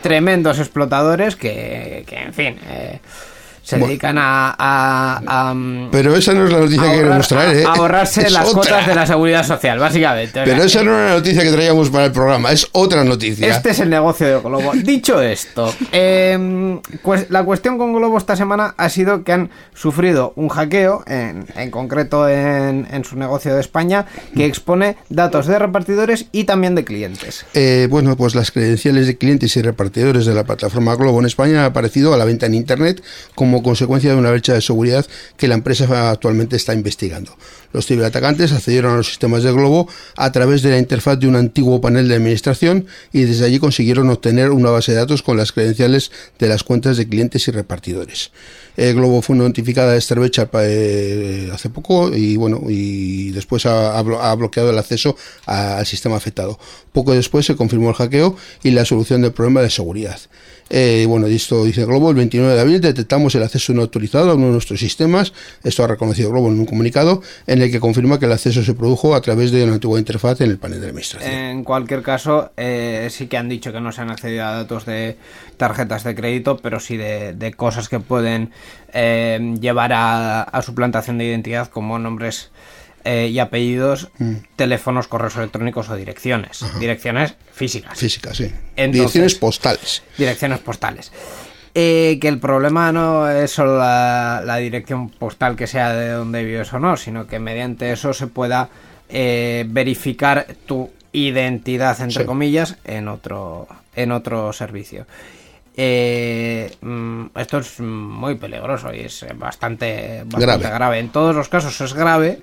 tremendos 0.01 0.59
explotadores 0.61 1.35
que, 1.35 2.05
que 2.07 2.17
en 2.17 2.33
fin, 2.33 2.57
eh, 2.69 3.01
se 3.65 3.77
Bueno. 3.77 3.87
dedican 3.89 4.19
a... 4.19 4.55
a- 4.57 5.23
a, 5.27 5.55
mm, 5.55 5.89
Pero 5.91 6.15
esa 6.15 6.35
no 6.35 6.45
es 6.45 6.53
la 6.53 6.59
noticia 6.61 6.83
que 6.85 6.97
queremos 6.99 7.27
traer, 7.27 7.57
¿eh? 7.57 7.65
a 7.65 7.73
ahorrarse 7.73 8.23
Es 8.23 8.33
las 8.33 8.45
otra. 8.49 8.55
cuotas 8.55 8.87
de 8.87 8.95
la 8.95 9.07
seguridad 9.07 9.45
social, 9.45 9.79
básicamente. 9.79 10.43
Pero 10.45 10.63
esa 10.63 10.83
no 10.85 10.93
era 10.97 11.09
la 11.09 11.15
noticia 11.17 11.43
que 11.43 11.51
traíamos 11.51 11.91
para 11.91 12.05
el 12.07 12.13
programa, 12.13 12.53
es 12.53 12.69
otra 12.73 13.03
noticia. 13.05 13.49
Este 13.49 13.71
es 13.71 13.81
el 13.81 13.91
negocio 13.91 14.27
de 14.27 14.39
Globo. 14.41 14.73
Dicho 14.75 15.21
esto, 15.21 15.75
eh, 15.93 16.79
pues 17.03 17.27
la 17.31 17.43
cuestión 17.45 17.79
con 17.79 17.95
Globo 17.95 18.19
esta 18.19 18.37
semana 18.37 18.75
ha 18.77 18.89
sido 18.89 19.25
que 19.25 19.33
han 19.33 19.51
sufrido 19.75 20.33
un 20.37 20.49
hackeo, 20.49 21.03
en, 21.07 21.47
en 21.57 21.71
concreto 21.71 22.29
en, 22.29 22.87
en 22.93 23.05
su 23.05 23.17
negocio 23.17 23.55
de 23.55 23.61
España, 23.61 24.07
que 24.37 24.45
expone 24.45 24.97
datos 25.09 25.47
de 25.47 25.59
repartidores 25.59 26.27
y 26.33 26.45
también 26.45 26.75
de 26.75 26.85
clientes. 26.85 27.47
Eh, 27.55 27.87
bueno, 27.91 28.17
pues 28.17 28.35
las 28.35 28.51
credenciales 28.51 29.07
de 29.07 29.17
clientes 29.17 29.57
y 29.57 29.63
repartidores 29.63 30.27
de 30.27 30.35
la 30.35 30.45
plataforma 30.45 30.95
Globo 30.97 31.21
en 31.21 31.27
España 31.27 31.61
han 31.61 31.65
aparecido 31.67 32.13
a 32.13 32.17
la 32.19 32.25
venta 32.25 32.47
en 32.47 32.55
Internet 32.55 33.03
como 33.35 33.54
consecuencia 33.63 34.11
de 34.11 34.17
una 34.17 34.31
brecha 34.31 34.55
de 34.55 34.61
seguridad 34.61 35.07
que 35.37 35.49
la 35.49 35.55
empresa 35.55 36.11
actualmente 36.11 36.57
está 36.57 36.75
investigando. 36.75 37.37
Los 37.73 37.87
ciberatacantes 37.87 38.53
accedieron 38.53 38.93
a 38.95 38.97
los 38.99 39.09
sistemas 39.09 39.43
de 39.43 39.53
Globo 39.53 39.89
a 40.17 40.31
través 40.31 40.63
de 40.63 40.71
la 40.71 40.79
interfaz 40.79 41.19
de 41.19 41.27
un 41.27 41.35
antiguo 41.37 41.81
panel 41.81 42.07
de 42.09 42.15
administración 42.15 42.87
y 43.13 43.23
desde 43.23 43.45
allí 43.47 43.59
consiguieron 43.59 44.11
obtener 44.11 44.51
una 44.51 44.71
base 44.71 44.93
de 44.93 44.99
datos 44.99 45.23
con 45.23 45.37
las 45.37 45.51
credenciales 45.53 46.13
de 46.39 46.49
las 46.49 46.63
cuentas 46.63 46.97
de 46.97 47.09
clientes 47.09 47.49
y 47.49 47.51
repartidores. 47.51 48.31
Eh, 48.77 48.93
Globo 48.93 49.23
fue 49.23 49.37
notificada 49.37 49.93
de 49.93 49.99
esta 49.99 50.15
brecha 50.17 50.49
eh, 50.61 51.51
hace 51.53 51.69
poco 51.69 52.15
y 52.15 52.37
bueno 52.37 52.63
y 52.69 53.31
después 53.31 53.67
ha, 53.67 53.99
ha 53.99 54.03
blo- 54.03 54.19
ha 54.21 54.35
bloqueado 54.35 54.71
el 54.71 54.79
acceso 54.79 55.17
al 55.47 55.87
sistema 55.87 56.17
afectado. 56.17 56.59
Poco 56.93 57.13
después 57.13 57.47
se 57.47 57.57
confirmó 57.57 57.91
el 57.91 57.95
hackeo 57.97 58.37
y 58.63 58.71
la 58.71 58.85
solución 58.85 59.23
del 59.23 59.33
problema 59.33 59.63
de 59.63 59.71
seguridad. 59.71 60.19
Eh, 60.71 61.05
bueno, 61.09 61.27
esto 61.27 61.65
dice 61.65 61.85
Globo, 61.85 62.11
el 62.11 62.17
29 62.17 62.55
de 62.55 62.61
abril 62.61 62.81
detectamos 62.81 63.35
el 63.35 63.43
acceso 63.43 63.73
no 63.75 63.83
autorizado 63.83 64.31
a 64.31 64.35
uno 64.35 64.47
de 64.47 64.53
nuestros 64.53 64.81
sistemas, 64.81 65.33
esto 65.63 65.85
ha 65.85 65.87
reconocido 65.87 66.31
Globo 66.31 66.49
en 66.49 66.59
un 66.59 66.67
comunicado, 66.67 67.23
en 67.47 67.63
el 67.63 67.71
que 67.71 67.81
confirma 67.81 68.19
que 68.19 68.27
el 68.27 68.33
acceso 68.33 68.63
se 68.63 68.75
produjo 68.75 69.15
a 69.15 69.21
través 69.21 69.51
de 69.51 69.65
una 69.65 69.75
antigua 69.75 69.99
interfaz 69.99 70.41
en 70.41 70.51
el 70.51 70.59
panel 70.59 70.81
de 70.81 70.89
administración. 70.89 71.31
En 71.31 71.65
cualquier 71.65 72.03
caso, 72.03 72.53
eh, 72.57 73.09
sí 73.11 73.27
que 73.27 73.37
han 73.37 73.49
dicho 73.49 73.73
que 73.73 73.81
no 73.81 73.93
se 73.93 74.01
han 74.01 74.11
accedido 74.11 74.45
a 74.45 74.53
datos 74.53 74.87
de 74.87 75.17
tarjetas 75.57 76.05
de 76.05 76.15
crédito, 76.15 76.57
pero 76.57 76.81
sí 76.81 76.97
de, 76.97 77.35
de 77.35 77.53
cosas 77.53 77.89
que 77.89 78.01
pueden 78.01 78.51
eh, 78.93 79.55
llevar 79.61 79.93
a, 79.93 80.43
a 80.43 80.63
suplantación 80.63 81.19
de 81.19 81.27
identidad 81.27 81.69
como 81.69 81.99
nombres 81.99 82.51
eh, 83.05 83.29
y 83.31 83.39
apellidos, 83.39 84.09
Mm. 84.19 84.35
teléfonos, 84.57 85.09
correos 85.09 85.37
electrónicos 85.37 85.89
o 85.91 85.97
direcciones. 85.97 86.65
Direcciones 86.81 87.35
físicas. 87.53 87.99
Física, 87.99 88.35
sí. 88.35 88.45
Entonces- 88.77 88.93
Direcciones 88.93 89.35
postales. 89.37 90.03
Direcciones 90.19 90.59
postales. 90.61 91.13
Eh, 91.77 92.19
que 92.21 92.29
el 92.29 92.39
problema 92.39 92.93
no 92.93 93.29
es 93.29 93.51
solo 93.51 93.77
la, 93.79 94.43
la 94.45 94.57
dirección 94.59 95.09
postal 95.11 95.57
que 95.57 95.67
sea 95.67 95.93
de 95.93 96.11
donde 96.11 96.45
vives 96.45 96.73
o 96.73 96.79
no, 96.79 96.97
sino 96.97 97.27
que 97.27 97.39
mediante 97.41 97.91
eso 97.93 98.13
se 98.15 98.27
pueda 98.29 98.69
eh, 99.09 99.65
verificar 99.69 100.47
tu 100.67 100.91
identidad, 101.13 102.01
entre 102.01 102.23
Sí. 102.23 102.27
comillas, 102.27 102.77
en 102.85 103.09
otro, 103.09 103.67
en 103.95 104.13
otro 104.13 104.53
servicio. 104.53 105.07
Eh, 105.77 106.73
mm, 106.81 107.27
esto 107.37 107.59
es 107.59 107.81
muy 107.81 108.37
peligroso 108.37 108.95
y 108.95 109.01
es 109.01 109.27
bastante, 109.37 110.23
bastante 110.25 110.47
Grave. 110.47 110.71
grave. 110.71 110.99
En 111.01 111.09
todos 111.11 111.35
los 111.35 111.49
casos 111.49 111.81
es 111.81 111.93
grave, 111.93 112.41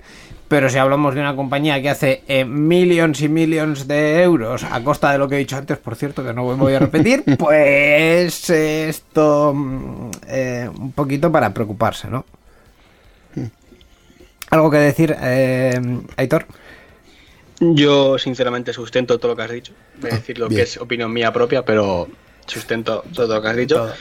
pero 0.52 0.68
si 0.68 0.76
hablamos 0.76 1.14
de 1.14 1.22
una 1.22 1.34
compañía 1.34 1.80
que 1.80 1.88
hace 1.88 2.24
eh, 2.28 2.44
millions 2.44 3.22
y 3.22 3.28
millions 3.30 3.88
de 3.88 4.22
euros 4.22 4.64
a 4.64 4.84
costa 4.84 5.10
de 5.10 5.16
lo 5.16 5.26
que 5.26 5.36
he 5.36 5.38
dicho 5.38 5.56
antes, 5.56 5.78
por 5.78 5.96
cierto, 5.96 6.22
que 6.22 6.34
no 6.34 6.44
me 6.44 6.56
voy 6.56 6.74
a 6.74 6.78
repetir, 6.78 7.24
pues 7.38 8.50
eh, 8.50 8.90
esto 8.90 9.54
mm, 9.54 10.10
eh, 10.28 10.68
un 10.78 10.92
poquito 10.92 11.32
para 11.32 11.54
preocuparse, 11.54 12.08
¿no? 12.08 12.26
¿Algo 14.50 14.70
que 14.70 14.76
decir, 14.76 15.16
eh, 15.22 15.80
Aitor? 16.18 16.44
Yo, 17.58 18.18
sinceramente, 18.18 18.74
sustento 18.74 19.18
todo 19.18 19.32
lo 19.32 19.36
que 19.36 19.42
has 19.44 19.50
dicho. 19.52 19.72
Voy 20.02 20.10
a 20.10 20.16
decir 20.16 20.38
lo 20.38 20.48
bien. 20.48 20.58
que 20.58 20.62
es 20.64 20.76
opinión 20.76 21.10
mía 21.14 21.32
propia, 21.32 21.64
pero 21.64 22.08
sustento 22.44 23.02
todo 23.14 23.36
lo 23.36 23.40
que 23.40 23.48
has 23.48 23.56
dicho. 23.56 23.76
Todo. 23.76 23.94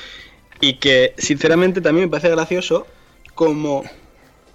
Y 0.60 0.74
que, 0.80 1.14
sinceramente, 1.18 1.80
también 1.80 2.08
me 2.08 2.12
parece 2.12 2.30
gracioso 2.30 2.88
como 3.36 3.86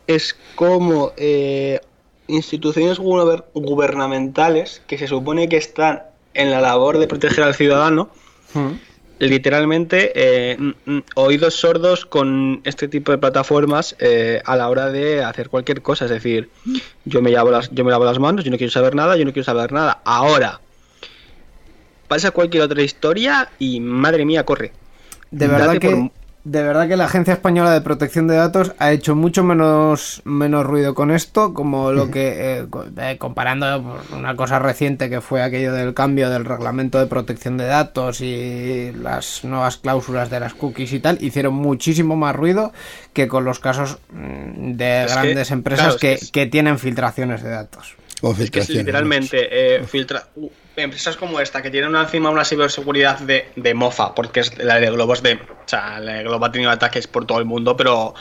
es 0.07 0.37
como 0.55 1.13
eh, 1.17 1.81
instituciones 2.29 2.99
guber- 2.99 3.45
gubernamentales 3.55 4.83
que 4.87 4.99
se 4.99 5.07
supone 5.09 5.49
que 5.49 5.57
están 5.57 6.03
en 6.35 6.51
la 6.51 6.61
labor 6.61 6.99
de 6.99 7.07
proteger 7.09 7.45
al 7.45 7.55
ciudadano, 7.55 8.11
literalmente 9.19 10.13
eh, 10.15 10.59
oídos 11.15 11.55
sordos 11.55 12.05
con 12.05 12.61
este 12.65 12.89
tipo 12.89 13.11
de 13.13 13.19
plataformas 13.19 13.97
eh, 13.99 14.43
a 14.45 14.57
la 14.57 14.69
hora 14.69 14.91
de 14.91 15.25
hacer 15.25 15.49
cualquier 15.49 15.81
cosa. 15.83 16.05
Es 16.05 16.11
decir, 16.11 16.51
yo 17.05 17.23
me, 17.23 17.31
lavo 17.31 17.51
las, 17.51 17.71
yo 17.71 17.85
me 17.85 17.91
lavo 17.91 18.05
las 18.05 18.19
manos, 18.19 18.45
yo 18.45 18.51
no 18.51 18.59
quiero 18.59 18.71
saber 18.71 18.95
nada, 18.95 19.17
yo 19.17 19.25
no 19.25 19.33
quiero 19.33 19.45
saber 19.45 19.73
nada. 19.73 20.01
Ahora, 20.05 20.61
pasa 22.09 22.31
cualquier 22.31 22.63
otra 22.63 22.83
historia 22.83 23.49
y 23.59 23.81
madre 23.81 24.25
mía, 24.25 24.45
corre. 24.45 24.73
De 25.31 25.49
verdad 25.49 25.67
Date 25.69 25.81
que 25.81 25.91
por- 25.91 26.11
de 26.49 26.63
verdad 26.63 26.87
que 26.87 26.97
la 26.97 27.07
Agencia 27.07 27.35
Española 27.35 27.73
de 27.73 27.81
Protección 27.81 28.29
de 28.29 28.37
Datos 28.37 28.73
ha 28.79 28.93
hecho 28.93 29.17
mucho 29.17 29.43
menos 29.43 30.23
menos 30.25 30.65
ruido 30.65 30.95
con 30.95 31.11
esto, 31.11 31.53
como 31.53 31.91
lo 31.91 32.11
que 32.11 32.59
eh, 32.61 32.67
eh, 32.99 33.17
comparando 33.19 33.83
pues, 33.83 34.11
una 34.19 34.37
cosa 34.37 34.61
reciente 34.61 35.11
que 35.11 35.21
fue 35.21 35.43
aquello 35.43 35.73
del 35.73 35.93
cambio 35.93 36.31
del 36.31 36.45
reglamento 36.45 37.01
de 37.01 37.07
protección 37.07 37.57
de 37.57 37.67
datos 37.67 38.21
y 38.21 38.93
las 38.93 39.43
nuevas 39.45 39.77
cláusulas 39.79 40.31
de 40.31 40.39
las 40.39 40.55
cookies 40.55 40.93
y 40.93 41.01
tal, 41.01 41.19
hicieron 41.21 41.55
muchísimo 41.55 42.15
más 42.15 42.37
ruido 42.37 42.73
que 43.13 43.27
con 43.27 43.45
los 43.45 43.59
casos 43.59 43.99
mm, 44.13 44.73
de 44.75 45.03
Es 45.03 45.07
que, 45.09 45.13
grandes 45.15 45.51
empresas 45.51 45.81
claro, 45.81 45.95
es 45.97 46.01
que, 46.01 46.09
que 46.09 46.25
es- 46.27 46.31
que 46.31 46.47
tienen 46.47 46.79
filtraciones 46.79 47.43
de 47.43 47.51
datos. 47.51 47.97
O 48.23 48.31
Es 48.31 48.37
que 48.37 48.43
es 48.61 48.67
filtraciones, 48.67 48.87
literalmente 48.87 49.49
eh, 49.51 49.83
filtra. 49.85 50.29
Empresas 50.85 51.17
como 51.17 51.41
esta, 51.41 51.63
que 51.63 51.71
tienen 51.71 51.95
encima 51.97 52.31
una 52.31 52.45
ciberseguridad 52.45 53.19
de, 53.21 53.49
de 53.57 53.75
mofa, 53.75 54.15
porque 54.15 54.41
es 54.41 54.57
la 54.59 54.77
de 54.81 54.91
Globo 54.91 55.15
es 55.15 55.23
de. 55.23 55.35
O 55.35 55.69
sea, 55.69 55.99
la 56.01 56.15
de 56.15 56.23
Globo 56.25 56.45
ha 56.45 56.53
tenido 56.53 56.71
ataques 56.71 57.07
por 57.07 57.27
todo 57.27 57.39
el 57.39 57.45
mundo, 57.45 57.77
pero. 57.77 58.15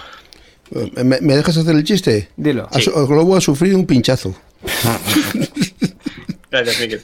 ¿no? 0.71 1.03
¿Me, 1.03 1.19
me 1.21 1.35
dejas 1.35 1.57
hacer 1.57 1.75
el 1.75 1.83
chiste? 1.83 2.29
Dilo. 2.35 2.67
Su- 2.79 2.97
El 2.99 3.05
globo 3.05 3.35
ha 3.37 3.41
sufrido 3.41 3.77
un 3.77 3.85
pinchazo. 3.85 4.35
Gracias, 6.51 6.79
Miguel. 6.79 7.03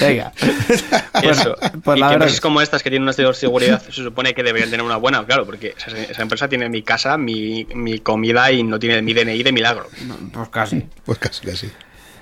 Venga. 0.00 0.32
Eso. 1.22 1.54
pues 1.84 1.98
y 1.98 2.00
que 2.02 2.06
empresas 2.12 2.34
es- 2.34 2.40
como 2.40 2.60
estas 2.62 2.82
que 2.82 2.90
tienen 2.90 3.02
una 3.04 3.12
ciberseguridad 3.12 3.82
se 3.82 3.92
supone 3.92 4.34
que 4.34 4.42
deberían 4.42 4.70
tener 4.70 4.84
una 4.84 4.96
buena, 4.96 5.24
claro, 5.26 5.44
porque 5.44 5.74
esa, 5.76 5.96
esa 5.98 6.22
empresa 6.22 6.48
tiene 6.48 6.68
mi 6.68 6.82
casa, 6.82 7.18
mi, 7.18 7.66
mi 7.74 7.98
comida 7.98 8.50
y 8.52 8.62
no 8.62 8.78
tiene 8.78 9.02
mi 9.02 9.12
DNI 9.14 9.42
de 9.42 9.52
milagro. 9.52 9.88
Pues 10.32 10.48
casi. 10.48 10.82
Pues 11.04 11.18
casi, 11.18 11.46
casi. 11.46 11.70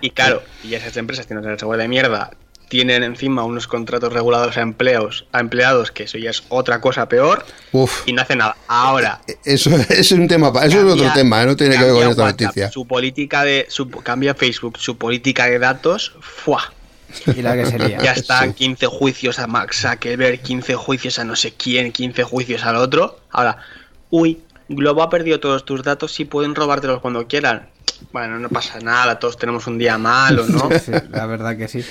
Y 0.00 0.10
claro, 0.10 0.42
y 0.64 0.74
esas 0.74 0.96
empresas 0.96 1.26
tienen 1.26 1.44
una 1.44 1.58
seguridad 1.58 1.84
de 1.84 1.88
mierda, 1.88 2.30
tienen 2.70 3.02
encima 3.02 3.42
unos 3.42 3.66
contratos 3.66 4.12
regulados 4.12 4.56
a 4.56 4.60
empleos, 4.60 5.26
a 5.32 5.40
empleados, 5.40 5.90
que 5.90 6.04
eso 6.04 6.18
ya 6.18 6.30
es 6.30 6.44
otra 6.48 6.80
cosa 6.80 7.08
peor, 7.08 7.44
Uf, 7.72 8.06
y 8.06 8.12
no 8.12 8.22
hace 8.22 8.36
nada. 8.36 8.56
Ahora, 8.68 9.20
eso 9.44 9.70
es 9.88 10.12
un 10.12 10.28
tema, 10.28 10.52
eso 10.62 10.78
es 10.78 10.94
otro 10.94 11.12
tema, 11.12 11.42
¿eh? 11.42 11.46
no 11.46 11.56
tiene 11.56 11.76
que 11.76 11.84
ver 11.84 11.92
con 11.92 12.08
esta 12.08 12.22
WhatsApp, 12.22 12.40
noticia. 12.40 12.70
Su 12.70 12.86
política 12.86 13.44
de. 13.44 13.66
Su, 13.68 13.90
cambia 13.90 14.34
Facebook, 14.34 14.78
su 14.78 14.96
política 14.96 15.46
de 15.46 15.58
datos, 15.58 16.14
¡fua! 16.20 16.72
Y 17.26 17.42
la 17.42 17.56
que 17.56 17.66
sería. 17.66 17.98
Ya 18.02 18.12
está, 18.12 18.44
Sí. 18.44 18.52
15 18.52 18.86
juicios 18.86 19.40
a 19.40 19.48
Max 19.48 19.80
Zuckerberg, 19.82 20.40
15 20.40 20.76
juicios 20.76 21.18
a 21.18 21.24
no 21.24 21.34
sé 21.34 21.52
quién, 21.52 21.90
15 21.90 22.22
juicios 22.22 22.64
al 22.64 22.76
otro. 22.76 23.18
Ahora, 23.32 23.58
uy, 24.10 24.38
Globo 24.68 25.02
ha 25.02 25.10
perdido 25.10 25.40
todos 25.40 25.64
tus 25.64 25.82
datos 25.82 26.20
y 26.20 26.24
pueden 26.24 26.54
robártelos 26.54 27.00
cuando 27.00 27.26
quieran. 27.26 27.68
Bueno, 28.12 28.38
no 28.38 28.48
pasa 28.48 28.78
nada, 28.80 29.18
todos 29.18 29.36
tenemos 29.36 29.66
un 29.66 29.78
día 29.78 29.98
malo, 29.98 30.46
¿no? 30.46 30.68
Sí, 30.80 30.92
la 31.10 31.26
verdad 31.26 31.56
que 31.56 31.68
sí. 31.68 31.84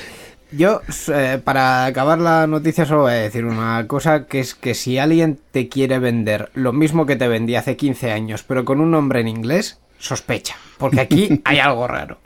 Yo, 0.52 0.82
eh, 1.14 1.40
para 1.44 1.86
acabar 1.86 2.20
la 2.20 2.48
noticia, 2.48 2.86
solo 2.86 3.02
voy 3.02 3.12
a 3.12 3.16
decir 3.16 3.46
una 3.46 3.86
cosa, 3.86 4.26
que 4.26 4.40
es 4.40 4.56
que 4.56 4.74
si 4.74 4.98
alguien 4.98 5.40
te 5.52 5.70
quiere 5.70 6.00
vender 6.00 6.50
lo 6.56 6.74
mismo 6.74 7.06
que 7.06 7.16
te 7.16 7.28
vendí 7.28 7.56
hace 7.56 7.78
15 7.78 8.12
años, 8.12 8.44
pero 8.44 8.66
con 8.66 8.82
un 8.82 8.90
nombre 8.90 9.20
en 9.20 9.28
inglés, 9.28 9.80
sospecha, 10.00 10.56
porque 10.80 11.02
aquí 11.02 11.42
hay 11.46 11.60
algo 11.60 11.88
raro. 11.88 12.18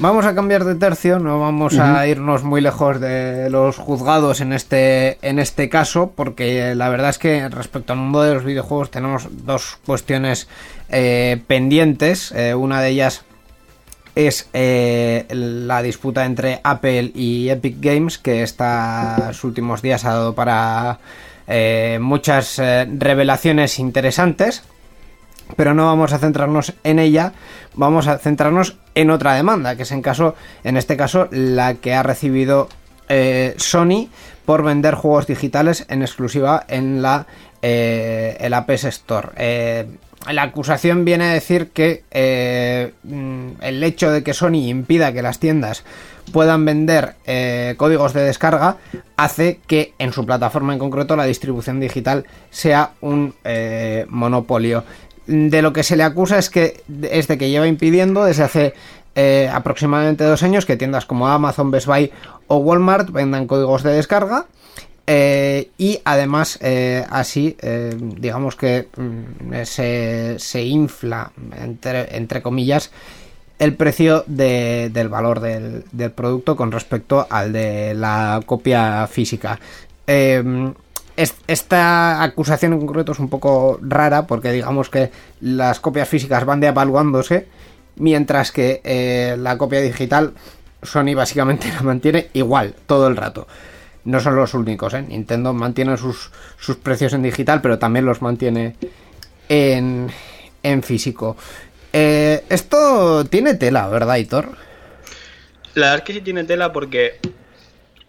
Vamos 0.00 0.26
a 0.26 0.34
cambiar 0.34 0.64
de 0.64 0.76
tercio, 0.76 1.18
no 1.18 1.40
vamos 1.40 1.76
a 1.76 2.06
irnos 2.06 2.44
muy 2.44 2.60
lejos 2.60 3.00
de 3.00 3.50
los 3.50 3.78
juzgados 3.78 4.40
en 4.40 4.52
este, 4.52 5.18
en 5.22 5.40
este 5.40 5.68
caso, 5.68 6.12
porque 6.14 6.76
la 6.76 6.88
verdad 6.88 7.10
es 7.10 7.18
que 7.18 7.48
respecto 7.48 7.94
al 7.94 7.98
mundo 7.98 8.22
de 8.22 8.34
los 8.34 8.44
videojuegos 8.44 8.92
tenemos 8.92 9.26
dos 9.44 9.76
cuestiones 9.84 10.46
eh, 10.88 11.42
pendientes. 11.48 12.30
Eh, 12.30 12.54
una 12.54 12.80
de 12.80 12.90
ellas 12.90 13.24
es 14.14 14.48
eh, 14.52 15.26
la 15.30 15.82
disputa 15.82 16.26
entre 16.26 16.60
Apple 16.62 17.10
y 17.12 17.48
Epic 17.48 17.78
Games, 17.80 18.18
que 18.18 18.44
estos 18.44 19.42
últimos 19.42 19.82
días 19.82 20.04
ha 20.04 20.10
dado 20.10 20.34
para 20.34 21.00
muchas 21.98 22.58
revelaciones 22.58 23.78
interesantes 23.78 24.62
pero 25.56 25.74
no 25.74 25.86
vamos 25.86 26.12
a 26.12 26.18
centrarnos 26.18 26.74
en 26.84 26.98
ella, 26.98 27.32
vamos 27.78 28.08
a 28.08 28.18
centrarnos 28.18 28.76
en 28.94 29.10
otra 29.10 29.34
demanda, 29.34 29.76
que 29.76 29.84
es 29.84 29.92
en 29.92 30.02
caso, 30.02 30.34
en 30.64 30.76
este 30.76 30.96
caso, 30.96 31.28
la 31.30 31.74
que 31.74 31.94
ha 31.94 32.02
recibido 32.02 32.68
eh, 33.08 33.54
Sony 33.56 34.08
por 34.44 34.62
vender 34.62 34.94
juegos 34.94 35.26
digitales 35.26 35.86
en 35.88 36.02
exclusiva 36.02 36.64
en 36.68 37.00
la 37.00 37.26
eh, 37.60 38.36
el 38.40 38.54
Apex 38.54 38.84
Store. 38.84 39.30
Eh, 39.36 39.86
la 40.30 40.42
acusación 40.42 41.04
viene 41.04 41.24
a 41.24 41.32
decir 41.32 41.70
que 41.70 42.04
eh, 42.10 42.92
mm, 43.02 43.48
el 43.60 43.82
hecho 43.82 44.10
de 44.10 44.22
que 44.22 44.32
Sony 44.32 44.68
impida 44.68 45.12
que 45.12 45.22
las 45.22 45.40
tiendas 45.40 45.84
puedan 46.32 46.64
vender 46.64 47.14
códigos 47.78 48.12
de 48.12 48.22
descarga 48.22 48.76
hace 49.16 49.60
que 49.66 49.94
en 49.98 50.12
su 50.12 50.26
plataforma 50.26 50.74
en 50.74 50.78
concreto 50.78 51.16
la 51.16 51.24
distribución 51.24 51.80
digital 51.80 52.26
sea 52.50 52.90
un 53.00 53.34
monopolio 54.08 54.84
de 55.28 55.62
lo 55.62 55.72
que 55.72 55.82
se 55.84 55.94
le 55.96 56.02
acusa 56.02 56.38
es 56.38 56.50
que 56.50 56.82
es 57.02 57.28
de 57.28 57.38
que 57.38 57.50
lleva 57.50 57.66
impidiendo 57.68 58.24
desde 58.24 58.42
hace 58.42 58.74
eh, 59.14 59.48
aproximadamente 59.52 60.24
dos 60.24 60.42
años 60.42 60.66
que 60.66 60.76
tiendas 60.76 61.04
como 61.06 61.28
Amazon, 61.28 61.70
Best 61.70 61.86
Buy 61.86 62.10
o 62.46 62.56
Walmart 62.56 63.10
vendan 63.10 63.46
códigos 63.46 63.82
de 63.82 63.92
descarga 63.92 64.46
eh, 65.06 65.70
y 65.78 66.00
además 66.04 66.58
eh, 66.62 67.04
así 67.10 67.56
digamos 68.00 68.56
que 68.56 68.88
mm, 68.96 69.64
se, 69.64 70.36
se 70.38 70.62
infla 70.64 71.30
entre, 71.60 72.16
entre 72.16 72.42
comillas 72.42 72.90
el 73.58 73.74
precio 73.74 74.24
de- 74.26 74.90
del 74.92 75.08
valor 75.08 75.40
del, 75.40 75.84
del 75.92 76.10
producto 76.12 76.56
con 76.56 76.70
respecto 76.72 77.26
al 77.28 77.52
de 77.52 77.92
la 77.94 78.40
copia 78.46 79.06
física. 79.08 79.58
Es- 81.18 81.34
esta 81.48 82.22
acusación 82.22 82.72
en 82.74 82.86
concreto 82.86 83.10
es 83.10 83.18
un 83.18 83.28
poco 83.28 83.80
rara 83.82 84.26
porque 84.28 84.52
digamos 84.52 84.88
que 84.88 85.10
las 85.40 85.80
copias 85.80 86.08
físicas 86.08 86.44
van 86.44 86.60
devaluándose 86.60 87.48
mientras 87.96 88.52
que 88.52 88.80
eh, 88.84 89.36
la 89.36 89.58
copia 89.58 89.80
digital 89.80 90.32
Sony 90.80 91.14
básicamente 91.16 91.66
la 91.74 91.82
mantiene 91.82 92.28
igual 92.34 92.74
todo 92.86 93.08
el 93.08 93.16
rato. 93.16 93.48
No 94.04 94.20
son 94.20 94.36
los 94.36 94.54
únicos, 94.54 94.94
¿eh? 94.94 95.02
Nintendo 95.02 95.52
mantiene 95.52 95.96
sus, 95.96 96.30
sus 96.56 96.76
precios 96.76 97.12
en 97.12 97.22
digital, 97.24 97.60
pero 97.60 97.80
también 97.80 98.04
los 98.06 98.22
mantiene 98.22 98.76
en, 99.48 100.08
en 100.62 100.82
físico. 100.84 101.36
Eh, 101.92 102.44
esto 102.48 103.24
tiene 103.24 103.54
tela, 103.54 103.88
¿verdad, 103.88 104.16
Hitor? 104.16 104.50
La 105.74 105.86
verdad 105.86 105.96
es 105.96 106.02
que 106.04 106.12
sí 106.12 106.20
tiene 106.20 106.44
tela 106.44 106.72
porque 106.72 107.18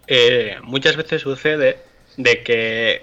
eh, 0.06 0.56
muchas 0.62 0.96
veces 0.96 1.22
sucede 1.22 1.78
de 2.22 2.42
que 2.42 3.02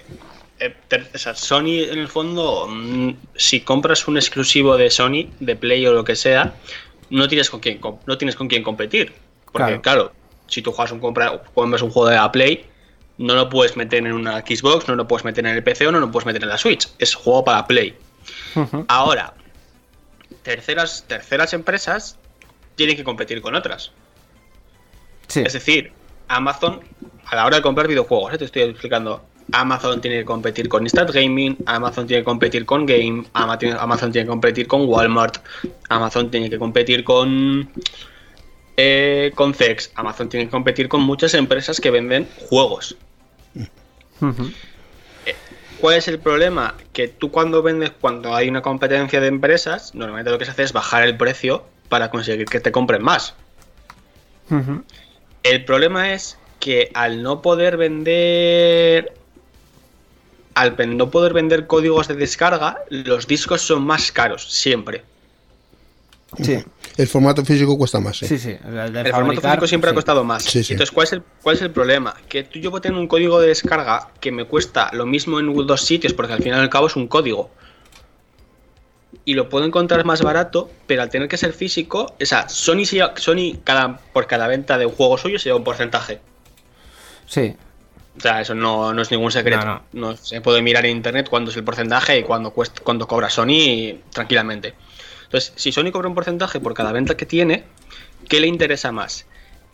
eh, 0.60 0.76
o 1.14 1.18
sea, 1.18 1.36
Sony 1.36 1.84
en 1.90 2.00
el 2.00 2.08
fondo, 2.08 2.68
mm, 2.68 3.12
si 3.36 3.62
compras 3.62 4.08
un 4.08 4.18
exclusivo 4.18 4.78
de 4.78 4.90
Sony, 4.90 5.30
de 5.40 5.56
Play 5.56 5.86
o 5.86 5.94
lo 5.94 6.04
que 6.04 6.16
sea, 6.16 6.56
no 7.10 7.28
tienes 7.28 7.50
con 7.50 7.60
quién, 7.60 7.80
no 8.06 8.18
tienes 8.18 8.36
con 8.36 8.48
quién 8.48 8.64
competir. 8.64 9.14
Porque 9.52 9.80
Claro. 9.80 9.82
claro, 9.82 10.12
si 10.48 10.62
tú 10.62 10.72
juegas 10.72 10.92
un, 10.92 11.00
compra, 11.00 11.42
compras 11.54 11.82
un 11.82 11.92
juego 11.92 12.10
de 12.10 12.16
la 12.16 12.32
Play, 12.32 12.66
no 13.18 13.36
lo 13.36 13.50
puedes 13.50 13.76
meter 13.78 14.06
en 14.06 14.14
una 14.14 14.40
Xbox, 14.42 14.88
no 14.88 14.96
lo 14.96 15.08
puedes 15.08 15.26
meter 15.26 15.46
en 15.46 15.56
el 15.56 15.64
PC 15.64 15.88
o 15.88 15.92
no 15.92 16.00
lo 16.00 16.12
puedes 16.12 16.26
meter 16.26 16.44
en 16.44 16.50
la 16.50 16.58
Switch. 16.58 16.88
Es 17.00 17.16
juego 17.16 17.44
para 17.44 17.66
Play. 17.68 17.96
Ahora, 18.88 19.34
terceras, 20.44 21.06
terceras 21.08 21.54
empresas 21.54 22.18
tienen 22.76 22.96
que 22.96 23.04
competir 23.04 23.42
con 23.42 23.56
otras. 23.56 23.92
Sí. 25.28 25.42
Es 25.46 25.54
decir, 25.54 25.92
Amazon, 26.28 26.82
a 27.30 27.36
la 27.36 27.46
hora 27.46 27.58
de 27.58 27.62
comprar 27.62 27.88
videojuegos, 27.88 28.34
¿eh? 28.34 28.38
te 28.38 28.46
estoy 28.46 28.64
explicando, 28.64 29.24
Amazon 29.52 30.02
tiene 30.02 30.20
que 30.20 30.26
competir 30.26 30.70
con 30.70 30.84
Instant 30.84 31.12
Gaming, 31.12 31.58
Amazon 31.66 32.08
tiene 32.08 32.22
que 32.22 32.26
competir 32.26 32.66
con 32.66 32.86
Game, 32.86 33.26
Amazon 33.34 34.12
tiene 34.12 34.26
que 34.26 34.30
competir 34.30 34.68
con 34.68 34.86
Walmart, 34.88 35.38
Amazon 35.90 36.32
tiene 36.32 36.50
que 36.50 36.58
competir 36.58 37.04
con 37.04 37.70
eh, 38.78 39.32
con 39.36 39.54
Zex, 39.54 39.92
Amazon 39.96 40.30
tiene 40.30 40.46
que 40.46 40.52
competir 40.52 40.88
con 40.88 41.02
muchas 41.02 41.34
empresas 41.34 41.80
que 41.80 41.92
venden 41.92 42.28
juegos. 42.50 42.96
Ujú. 44.22 44.52
¿Cuál 45.80 45.96
es 45.96 46.08
el 46.08 46.20
problema? 46.20 46.76
Que 46.92 47.08
tú 47.08 47.32
cuando 47.32 47.62
vendes, 47.62 47.92
cuando 47.92 48.34
hay 48.34 48.50
una 48.50 48.62
competencia 48.62 49.22
de 49.22 49.28
empresas, 49.28 49.94
normalmente 49.94 50.32
lo 50.32 50.40
que 50.40 50.46
se 50.46 50.52
hace 50.52 50.64
es 50.64 50.74
bajar 50.74 51.04
el 51.04 51.18
precio 51.18 51.66
para 51.88 52.10
conseguir 52.10 52.46
que 52.46 52.60
te 52.60 52.72
compren 52.72 53.04
más. 53.04 53.36
El 55.44 55.66
problema 55.66 56.14
es 56.14 56.38
que 56.68 56.92
al 56.94 57.24
no 57.24 57.42
poder 57.42 57.78
vender. 57.78 59.14
Al 60.54 60.76
no 60.98 61.10
poder 61.10 61.32
vender 61.32 61.66
códigos 61.66 62.10
de 62.10 62.16
descarga, 62.16 62.84
los 62.90 63.26
discos 63.26 63.62
son 63.62 63.84
más 63.84 64.12
caros, 64.12 64.52
siempre. 64.52 65.06
Sí, 66.44 66.58
El 66.98 67.08
formato 67.08 67.46
físico 67.46 67.78
cuesta 67.78 68.02
más. 68.02 68.22
¿eh? 68.22 68.28
sí, 68.28 68.38
sí. 68.38 68.58
El, 68.66 68.92
de 68.92 69.00
El 69.00 69.12
formato 69.12 69.40
físico 69.40 69.66
siempre 69.66 69.92
ha 69.92 69.94
costado 69.94 70.26
más. 70.26 70.44
Sí, 70.44 70.62
sí. 70.62 70.74
Entonces, 70.74 70.92
¿cuál 70.92 71.06
es, 71.08 71.14
el, 71.14 71.24
¿cuál 71.42 71.56
es 71.56 71.62
el 71.62 71.72
problema? 71.72 72.14
Que 72.28 72.44
tú 72.44 72.60
yo 72.60 72.70
puedo 72.70 72.82
tener 72.82 73.00
un 73.00 73.08
código 73.08 73.40
de 73.40 73.48
descarga 73.48 74.10
que 74.20 74.34
me 74.34 74.44
cuesta 74.44 74.90
lo 74.92 75.06
mismo 75.06 75.40
en 75.40 75.56
dos 75.66 75.82
sitios, 75.84 76.12
porque 76.12 76.34
al 76.34 76.44
final 76.44 76.60
y 76.60 76.64
al 76.64 76.70
cabo 76.70 76.88
es 76.88 76.98
un 76.98 77.08
código. 77.08 77.50
y 79.24 79.36
lo 79.36 79.48
puedo 79.48 79.64
encontrar 79.66 80.04
más 80.04 80.22
barato, 80.22 80.70
pero 80.86 81.02
al 81.02 81.10
tener 81.10 81.30
que 81.30 81.38
ser 81.38 81.54
físico, 81.54 82.14
o 82.22 82.26
sea, 82.26 82.50
Sony, 82.50 82.84
Sony 83.16 83.58
cada, 83.64 84.00
por 84.12 84.28
cada 84.28 84.48
venta 84.48 84.78
de 84.78 84.86
un 84.86 84.92
juego 84.92 85.18
suyo 85.18 85.40
se 85.40 85.46
lleva 85.46 85.60
un 85.60 85.64
porcentaje. 85.64 86.20
Sí. 87.28 87.56
O 88.18 88.20
sea, 88.20 88.42
eso 88.42 88.56
no, 88.56 88.94
no 88.94 89.02
es 89.02 89.12
ningún 89.12 89.32
secreto. 89.32 89.64
No, 89.94 90.10
No, 90.12 90.18
se 90.18 90.42
puede 90.42 90.62
mirar 90.64 90.86
en 90.86 90.98
internet 90.98 91.28
cuándo 91.30 91.52
es 91.52 91.58
el 91.58 91.64
porcentaje 91.64 92.18
y 92.18 92.24
cuándo, 92.24 92.52
cuesta, 92.52 92.82
cobra 92.82 93.30
Sony 93.30 94.00
tranquilamente. 94.12 94.74
Entonces, 95.26 95.54
si 95.56 95.72
Sony 95.72 95.92
cobra 95.92 96.08
un 96.08 96.16
porcentaje 96.16 96.60
por 96.60 96.74
cada 96.74 96.92
venta 96.92 97.16
que 97.16 97.26
tiene, 97.28 97.66
¿qué 98.28 98.40
le 98.40 98.48
interesa 98.48 98.92
más? 98.92 99.26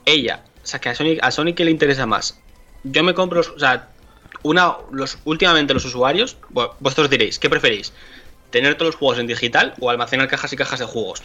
Ella, 0.06 0.44
o 0.62 0.66
sea, 0.66 0.82
que 0.82 0.90
a 0.90 0.96
Sony, 0.96 1.18
a 1.22 1.32
Sony 1.32 1.54
¿qué 1.56 1.64
le 1.64 1.72
interesa 1.72 2.06
más? 2.06 2.38
Yo 2.84 3.04
me 3.04 3.14
compro, 3.14 3.40
o 3.42 3.60
sea, 3.60 3.88
una, 4.42 4.74
los, 4.92 5.20
últimamente 5.24 5.74
los 5.74 5.86
usuarios, 5.86 6.36
vo- 6.54 6.74
vosotros 6.80 7.10
diréis, 7.10 7.40
¿qué 7.40 7.50
preferís? 7.50 7.94
¿Tener 8.50 8.76
todos 8.76 8.90
los 8.90 8.96
juegos 8.98 9.20
en 9.20 9.28
digital 9.28 9.74
o 9.80 9.90
almacenar 9.90 10.28
cajas 10.28 10.52
y 10.52 10.58
cajas 10.58 10.80
de 10.80 10.86
juegos? 10.86 11.22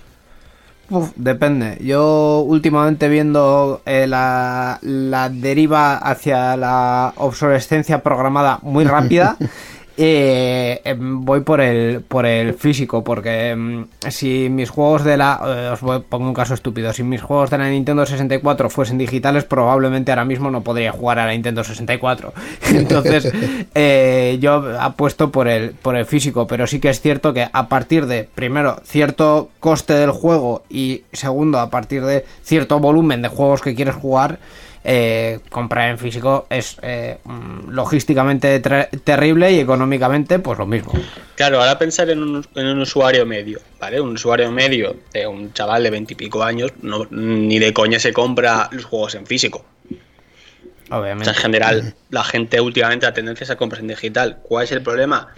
Uf, 0.91 1.11
depende. 1.17 1.77
Yo 1.83 2.41
últimamente 2.47 3.09
viendo 3.09 3.83
eh, 3.85 4.07
la, 4.07 4.79
la 4.81 5.29
deriva 5.29 5.97
hacia 5.97 6.57
la 6.57 7.13
obsolescencia 7.17 8.03
programada 8.03 8.59
muy 8.63 8.85
rápida, 8.85 9.37
eh, 10.01 10.97
voy 10.99 11.41
por 11.41 11.61
el, 11.61 12.03
por 12.03 12.25
el 12.25 12.55
físico, 12.55 13.03
porque 13.03 13.51
em, 13.51 13.87
si 14.09 14.49
mis 14.49 14.71
juegos 14.71 15.03
de 15.05 15.17
la... 15.17 15.41
eh, 15.45 15.71
os 15.73 15.81
voy- 15.81 16.01
pongo 16.09 16.29
un 16.29 16.35
caso 16.35 16.55
estúpido. 16.55 16.93
Si 16.93 17.03
mis 17.03 17.21
juegos 17.21 17.51
de 17.51 17.59
la 17.59 17.69
Nintendo 17.69 18.07
64 18.07 18.71
fuesen 18.71 18.97
digitales, 18.99 19.45
probablemente 19.45 20.13
ahora 20.13 20.25
mismo 20.25 20.51
no 20.51 20.63
podría 20.63 20.93
jugar 20.93 21.19
a 21.19 21.27
la 21.27 21.33
Nintendo 21.33 21.65
64. 21.65 22.33
Entonces, 22.71 23.33
eh, 23.75 24.39
yo 24.41 24.63
apuesto 24.81 25.31
por 25.33 25.49
el, 25.49 25.71
por 25.73 25.97
el 25.97 26.07
físico, 26.07 26.47
pero 26.47 26.67
sí 26.67 26.79
que 26.81 26.91
es 26.91 27.01
cierto 27.01 27.35
que 27.35 27.49
a 27.53 27.69
partir 27.69 28.07
de, 28.07 28.29
primero, 28.35 28.81
cierto 28.85 29.51
coste 29.61 29.95
del 29.95 30.13
juego 30.13 30.63
y 30.71 31.03
segundo, 31.13 31.59
a 31.59 31.71
partir 31.71 32.05
de 32.05 32.25
cierto 32.45 32.79
volumen 32.79 33.21
de 33.23 33.29
juegos 33.29 33.63
que 33.63 33.75
quieres 33.75 33.97
jugar, 33.97 34.39
eh, 34.85 35.41
comprar 35.51 35.91
en 35.91 35.99
físico 35.99 36.47
es 36.51 36.77
eh, 36.83 37.19
mm, 37.25 37.71
logísticamente 37.71 38.59
ter- 38.61 38.89
terrible 39.05 39.53
y 39.53 39.61
económicamente 39.61 40.39
pues 40.39 40.59
lo 40.59 40.67
mismo. 40.67 40.93
Claro, 41.35 41.61
ahora 41.61 41.79
pensar 41.79 42.11
en 42.11 42.23
un, 42.23 42.47
en 42.55 42.67
un 42.67 42.81
usuario 42.81 43.25
medio, 43.27 43.61
¿vale? 43.81 44.01
Un 44.01 44.15
usuario 44.15 44.51
medio 44.51 44.97
de 45.13 45.27
un 45.27 45.53
chaval 45.53 45.83
de 45.83 45.91
veintipico 45.91 46.43
años, 46.43 46.73
no, 46.83 47.07
ni 47.11 47.59
de 47.59 47.73
coña 47.73 47.99
se 47.99 48.13
compra 48.13 48.69
los 48.73 48.85
juegos 48.85 49.15
en 49.15 49.27
físico. 49.27 49.65
O 49.89 50.89
sea, 50.89 50.99
Obviamente. 51.01 51.29
en 51.31 51.37
general, 51.37 51.95
la 52.09 52.25
gente 52.25 52.61
últimamente 52.61 53.05
la 53.05 53.13
tendencia 53.13 53.45
es 53.45 53.51
a 53.51 53.57
comprar 53.57 53.83
en 53.83 53.89
digital. 53.89 54.39
¿Cuál 54.43 54.65
es 54.65 54.73
el 54.73 54.83
problema? 54.83 55.29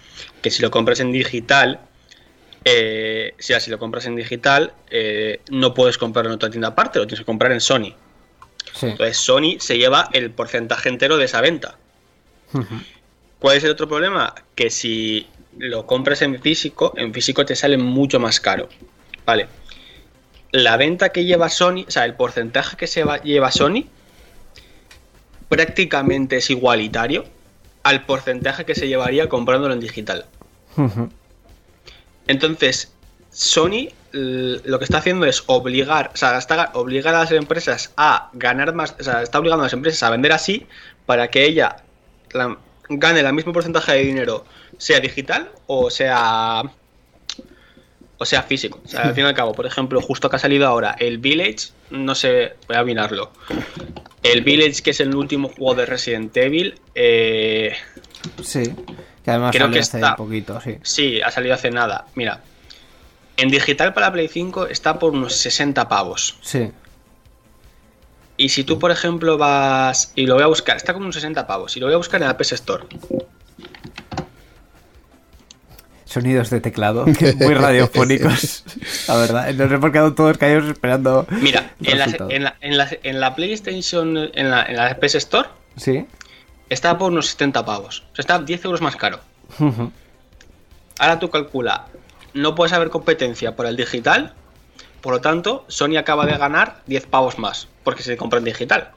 Que 0.40 0.50
si 0.50 0.62
lo 0.62 0.70
compras 0.70 1.00
en 1.00 1.10
digital, 1.10 1.80
eh, 2.64 3.34
si, 3.38 3.52
si 3.58 3.70
lo 3.70 3.78
compras 3.78 4.06
en 4.06 4.14
digital, 4.14 4.72
eh, 4.90 5.40
no 5.50 5.74
puedes 5.74 5.98
comprarlo 5.98 6.30
en 6.30 6.36
otra 6.36 6.50
tienda 6.50 6.68
aparte, 6.68 7.00
lo 7.00 7.06
tienes 7.06 7.20
que 7.20 7.26
comprar 7.26 7.50
en 7.50 7.60
Sony. 7.60 7.92
Sí. 8.74 8.86
Entonces 8.86 9.16
Sony 9.16 9.56
se 9.58 9.78
lleva 9.78 10.08
el 10.12 10.30
porcentaje 10.30 10.88
entero 10.88 11.16
de 11.16 11.24
esa 11.26 11.40
venta. 11.40 11.76
¿Cuál 13.38 13.56
es 13.56 13.64
el 13.64 13.70
otro 13.70 13.88
problema? 13.88 14.34
Que 14.54 14.70
si 14.70 15.26
lo 15.58 15.86
compras 15.86 16.22
en 16.22 16.40
físico, 16.40 16.92
en 16.96 17.12
físico 17.12 17.44
te 17.44 17.56
sale 17.56 17.76
mucho 17.78 18.20
más 18.20 18.40
caro. 18.40 18.68
Vale. 19.26 19.48
La 20.52 20.76
venta 20.76 21.10
que 21.10 21.24
lleva 21.24 21.48
Sony, 21.48 21.84
o 21.86 21.90
sea, 21.90 22.04
el 22.04 22.14
porcentaje 22.14 22.76
que 22.76 22.86
se 22.86 23.04
va- 23.04 23.22
lleva 23.22 23.50
Sony, 23.52 23.84
prácticamente 25.48 26.36
es 26.38 26.50
igualitario 26.50 27.24
al 27.82 28.04
porcentaje 28.04 28.64
que 28.64 28.74
se 28.74 28.88
llevaría 28.88 29.28
comprándolo 29.28 29.74
en 29.74 29.80
digital. 29.80 30.26
Entonces, 32.26 32.92
Sony 33.30 33.88
lo 34.12 34.78
que 34.78 34.84
está 34.84 34.98
haciendo 34.98 35.26
es 35.26 35.44
obligar, 35.46 36.10
o 36.14 36.16
sea, 36.16 36.36
está 36.38 36.70
obligar 36.74 37.14
a 37.14 37.20
las 37.20 37.30
empresas 37.32 37.92
a 37.96 38.30
ganar 38.32 38.74
más, 38.74 38.94
o 38.98 39.02
sea, 39.04 39.22
está 39.22 39.38
obligando 39.38 39.62
a 39.62 39.66
las 39.66 39.72
empresas 39.72 40.02
a 40.02 40.10
vender 40.10 40.32
así 40.32 40.66
para 41.06 41.28
que 41.28 41.44
ella 41.44 41.76
la- 42.32 42.56
gane 42.88 43.20
el 43.20 43.32
mismo 43.32 43.52
porcentaje 43.52 43.92
de 43.92 44.02
dinero, 44.04 44.44
sea 44.78 44.98
digital 45.00 45.48
o 45.66 45.90
sea 45.90 46.62
o 48.18 48.24
sea 48.26 48.42
físico. 48.42 48.80
O 48.84 48.88
sea, 48.88 49.02
al 49.04 49.14
fin 49.14 49.24
y 49.24 49.28
al 49.28 49.34
cabo, 49.34 49.52
por 49.52 49.64
ejemplo, 49.64 50.00
justo 50.02 50.28
que 50.28 50.36
ha 50.36 50.38
salido 50.38 50.66
ahora 50.66 50.94
el 50.98 51.16
Village, 51.18 51.68
no 51.90 52.14
sé, 52.14 52.54
voy 52.68 52.76
a 52.76 52.84
mirarlo. 52.84 53.30
El 54.22 54.42
Village, 54.42 54.82
que 54.82 54.90
es 54.90 55.00
el 55.00 55.14
último 55.14 55.48
juego 55.48 55.74
de 55.76 55.86
Resident 55.86 56.36
Evil, 56.36 56.78
eh, 56.94 57.74
Sí. 58.42 58.74
Que 59.24 59.30
además 59.30 59.52
Creo 59.52 59.66
salió 59.66 59.72
que 59.74 59.80
hace 59.80 59.96
está- 59.98 60.16
poquito, 60.16 60.60
sí. 60.60 60.76
Sí, 60.82 61.20
ha 61.22 61.30
salido 61.30 61.54
hace 61.54 61.70
nada. 61.70 62.04
Mira, 62.14 62.40
en 63.40 63.48
digital 63.50 63.92
para 63.94 64.12
Play 64.12 64.28
5 64.28 64.66
está 64.68 64.98
por 64.98 65.12
unos 65.12 65.34
60 65.36 65.88
pavos. 65.88 66.38
Sí. 66.42 66.70
Y 68.36 68.48
si 68.48 68.64
tú, 68.64 68.78
por 68.78 68.90
ejemplo, 68.90 69.36
vas 69.38 70.12
y 70.14 70.26
lo 70.26 70.34
voy 70.34 70.42
a 70.44 70.46
buscar, 70.46 70.76
está 70.76 70.92
como 70.92 71.04
unos 71.04 71.16
60 71.16 71.46
pavos. 71.46 71.76
Y 71.76 71.80
lo 71.80 71.86
voy 71.86 71.94
a 71.94 71.98
buscar 71.98 72.20
en 72.22 72.28
la 72.28 72.36
PS 72.36 72.52
Store. 72.54 72.84
Sonidos 76.04 76.50
de 76.50 76.60
teclado, 76.60 77.04
que 77.04 77.34
muy 77.34 77.54
radiofónicos. 77.54 78.64
La 79.06 79.16
verdad, 79.16 79.52
nos 79.54 79.70
hemos 79.70 79.90
quedado 79.92 80.12
todos 80.14 80.38
callados 80.38 80.68
esperando. 80.70 81.24
Mira, 81.30 81.74
en 81.84 81.98
la, 81.98 82.04
resultado. 82.06 82.30
en 82.30 82.42
la- 82.44 82.56
en 82.60 82.76
la- 82.78 82.88
en 83.04 83.20
la 83.20 83.34
PlayStation, 83.36 84.16
en 84.34 84.50
la, 84.50 84.64
en 84.64 84.76
la 84.76 84.96
PS 84.98 85.14
Store, 85.18 85.48
Sí. 85.76 86.04
está 86.68 86.98
por 86.98 87.12
unos 87.12 87.28
70 87.28 87.64
pavos. 87.64 88.00
O 88.12 88.16
sea, 88.16 88.22
está 88.22 88.38
10 88.40 88.64
euros 88.64 88.80
más 88.80 88.96
caro. 88.96 89.20
Ahora 90.98 91.18
tú 91.20 91.30
calcula, 91.30 91.86
no 92.34 92.54
puedes 92.54 92.72
haber 92.72 92.90
competencia 92.90 93.56
por 93.56 93.66
el 93.66 93.76
digital, 93.76 94.32
por 95.00 95.14
lo 95.14 95.20
tanto, 95.20 95.64
Sony 95.68 95.96
acaba 95.96 96.26
de 96.26 96.36
ganar 96.36 96.82
10 96.86 97.06
pavos 97.06 97.38
más, 97.38 97.68
porque 97.84 98.02
se 98.02 98.16
compra 98.16 98.38
en 98.38 98.44
digital. 98.44 98.90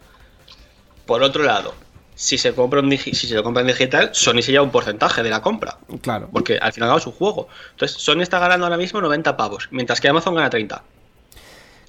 Por 1.06 1.24
otro 1.24 1.44
lado, 1.44 1.74
si 2.16 2.38
se 2.38 2.54
compra 2.54 2.80
en 2.80 2.98
si 2.98 3.14
se 3.14 3.34
lo 3.36 3.44
compra 3.44 3.62
en 3.62 3.68
digital, 3.68 4.10
Sony 4.14 4.42
se 4.42 4.52
lleva 4.52 4.64
un 4.64 4.72
porcentaje 4.72 5.24
de 5.24 5.30
la 5.30 5.42
compra, 5.42 5.78
Claro. 6.02 6.30
porque 6.32 6.58
al 6.58 6.74
final 6.74 6.96
es 6.98 7.04
su 7.04 7.12
juego. 7.12 7.48
Entonces, 7.72 7.98
Sony 8.02 8.22
está 8.22 8.40
ganando 8.40 8.66
ahora 8.66 8.78
mismo 8.78 9.02
90 9.02 9.36
pavos, 9.38 9.68
mientras 9.72 10.00
que 10.02 10.08
Amazon 10.10 10.36
gana 10.36 10.50
30. 10.50 10.84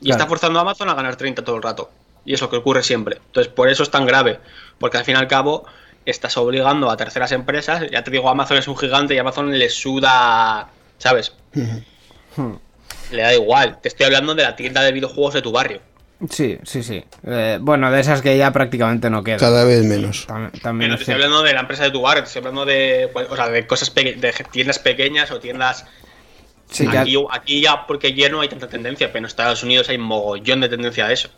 Y 0.01 0.07
Claro. 0.07 0.13
está 0.19 0.27
forzando 0.29 0.59
a 0.59 0.63
Amazon 0.63 0.89
a 0.89 0.95
ganar 0.95 1.17
30 1.17 1.45
todo 1.45 1.57
el 1.57 1.63
rato. 1.63 1.91
Y 2.25 2.35
es 2.35 2.41
lo 2.41 2.49
que 2.51 2.57
ocurre 2.57 2.83
siempre. 2.83 3.17
Entonces, 3.27 3.53
por 3.53 3.69
eso 3.69 3.83
es 3.83 3.91
tan 3.91 4.07
grave, 4.07 4.41
porque 4.79 4.97
al 4.97 5.05
fin 5.05 5.15
y 5.17 5.19
al 5.19 5.29
cabo 5.29 5.67
estás 6.07 6.37
obligando 6.37 6.91
a 6.91 6.97
terceras 6.97 7.33
empresas, 7.33 7.85
ya 7.91 8.03
te 8.03 8.11
digo, 8.11 8.29
Amazon 8.29 8.57
es 8.59 8.69
un 8.69 8.77
gigante 8.77 9.15
y 9.15 9.19
Amazon 9.19 9.57
le 9.59 9.69
suda, 9.71 10.69
¿sabes? 10.99 11.33
Le 13.11 13.23
da 13.23 13.35
igual, 13.35 13.81
te 13.81 13.89
estoy 13.89 14.07
hablando 14.07 14.35
de 14.35 14.43
la 14.43 14.57
tienda 14.57 14.83
de 14.83 14.93
videojuegos 14.93 15.35
de 15.35 15.43
tu 15.43 15.53
barrio. 15.53 15.81
Sí, 16.31 16.59
sí, 16.63 16.83
sí. 16.83 17.05
Eh, 17.27 17.59
bueno, 17.61 17.91
de 17.91 18.01
esas 18.01 18.23
que 18.23 18.37
ya 18.39 18.53
prácticamente 18.53 19.11
no 19.11 19.23
quedan. 19.23 19.39
Cada 19.41 19.65
vez 19.65 19.85
menos. 19.85 20.27
Tam- 20.27 20.51
También 20.63 20.91
Pero 20.91 20.97
te 20.97 21.03
estoy 21.03 21.15
hablando 21.15 21.43
de 21.43 21.53
la 21.53 21.61
empresa 21.61 21.83
de 21.85 21.91
tu 21.91 22.01
barrio, 22.01 22.23
te 22.23 22.29
estoy 22.29 22.41
hablando 22.41 22.65
de, 22.65 23.11
o 23.29 23.37
sea, 23.37 23.49
de 23.51 23.67
cosas 23.67 23.91
peque- 23.91 24.15
de 24.15 24.33
tiendas 24.51 24.79
pequeñas 24.79 25.31
o 25.31 25.39
tiendas 25.41 25.85
Sí, 26.71 26.87
aquí, 26.89 27.15
aquí 27.31 27.61
ya 27.61 27.87
porque 27.87 28.15
ya 28.15 28.29
no 28.31 28.41
hay 28.41 28.49
tanta 28.49 28.69
tendencia, 28.69 29.09
pero 29.09 29.19
en 29.19 29.25
Estados 29.27 29.63
Unidos 29.63 29.89
hay 29.91 29.99
mogollón 29.99 30.61
de 30.61 30.69
tendencia 30.71 31.07
a 31.07 31.13
eso. 31.13 31.29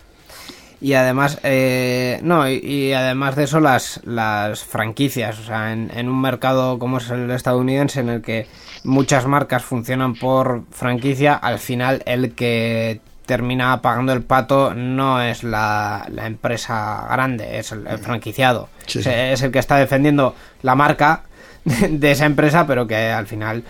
Y 0.81 0.93
además, 0.93 1.39
eh, 1.43 2.21
no, 2.23 2.49
y, 2.49 2.57
y 2.57 2.93
además 2.93 3.35
de 3.37 3.45
eso, 3.45 3.61
las, 3.61 4.01
las 4.05 4.65
franquicias. 4.65 5.39
O 5.39 5.43
sea, 5.43 5.73
en, 5.73 5.91
en 5.95 6.09
un 6.09 6.21
mercado 6.21 6.79
como 6.79 6.99
es 6.99 7.11
el 7.11 7.31
estadounidense, 7.31 8.01
en 8.01 8.09
el 8.11 8.23
que 8.23 8.47
muchas 8.85 9.27
marcas 9.27 9.65
funcionan 9.65 10.15
por 10.15 10.65
franquicia, 10.71 11.35
al 11.35 11.59
final 11.59 12.03
el 12.07 12.33
que 12.35 13.01
termina 13.27 13.83
pagando 13.83 14.13
el 14.13 14.23
pato 14.23 14.73
no 14.73 15.21
es 15.21 15.43
la, 15.43 16.07
la 16.11 16.27
empresa 16.27 17.07
grande, 17.11 17.59
es 17.59 17.73
el, 17.73 17.87
el 17.87 17.99
franquiciado. 17.99 18.69
Sí, 18.87 19.01
Es 19.05 19.43
el 19.43 19.51
que 19.51 19.59
está 19.59 19.77
defendiendo 19.77 20.35
la 20.63 20.75
marca 20.75 21.23
de 21.65 22.11
esa 22.13 22.27
empresa, 22.27 22.67
pero 22.67 22.87
que 22.87 23.11
al 23.11 23.27
final 23.27 23.65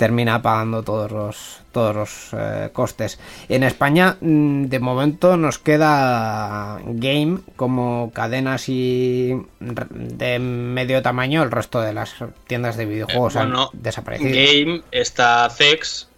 termina 0.00 0.40
pagando 0.40 0.82
todos 0.82 1.12
los 1.12 1.58
todos 1.72 1.94
los 1.94 2.10
eh, 2.32 2.70
costes. 2.72 3.20
En 3.50 3.62
España, 3.64 4.16
mm, 4.18 4.64
de 4.64 4.78
momento, 4.80 5.36
nos 5.36 5.58
queda 5.58 6.80
Game 6.86 7.40
como 7.56 8.10
cadena 8.14 8.54
así 8.54 9.36
r- 9.60 9.86
de 9.90 10.38
medio 10.38 11.02
tamaño. 11.02 11.42
El 11.42 11.50
resto 11.50 11.82
de 11.82 11.92
las 11.92 12.14
tiendas 12.46 12.78
de 12.78 12.86
videojuegos 12.86 13.36
Eh, 13.36 13.38
bueno, 13.40 13.70
han 13.74 13.82
desaparecido. 13.82 14.30
Game 14.30 14.82
está 14.90 15.48
Zex 15.50 16.08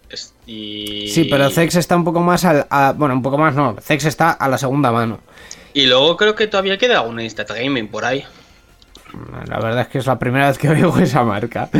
y... 0.47 1.09
Sí, 1.09 1.25
pero 1.25 1.49
Zex 1.49 1.75
está 1.75 1.97
un 1.97 2.05
poco 2.05 2.21
más 2.21 2.45
al. 2.45 2.65
a- 2.69 2.93
bueno, 2.95 3.15
un 3.15 3.21
poco 3.21 3.37
más 3.37 3.53
no. 3.53 3.75
Zex 3.81 4.05
está 4.05 4.31
a 4.31 4.47
la 4.47 4.57
segunda 4.57 4.93
mano. 4.93 5.19
Y 5.73 5.87
luego 5.87 6.15
creo 6.15 6.35
que 6.35 6.47
todavía 6.47 6.77
queda 6.77 7.01
una 7.01 7.21
Instant 7.21 7.49
Gaming 7.49 7.89
por 7.89 8.05
ahí. 8.05 8.23
La 9.47 9.59
verdad 9.59 9.81
es 9.81 9.87
que 9.87 9.97
es 9.99 10.07
la 10.07 10.17
primera 10.17 10.47
vez 10.47 10.57
que 10.57 10.69
oigo 10.69 10.97
esa 10.99 11.23
marca. 11.23 11.69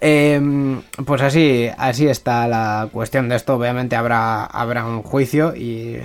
Em, 0.00 0.82
pues 1.04 1.22
así, 1.22 1.68
así 1.76 2.08
está 2.08 2.48
la 2.48 2.88
cuestión 2.90 3.28
de 3.28 3.36
esto. 3.36 3.54
Obviamente 3.54 3.94
habrá, 3.94 4.44
habrá 4.44 4.84
un 4.84 5.02
juicio 5.02 5.54
y 5.54 6.00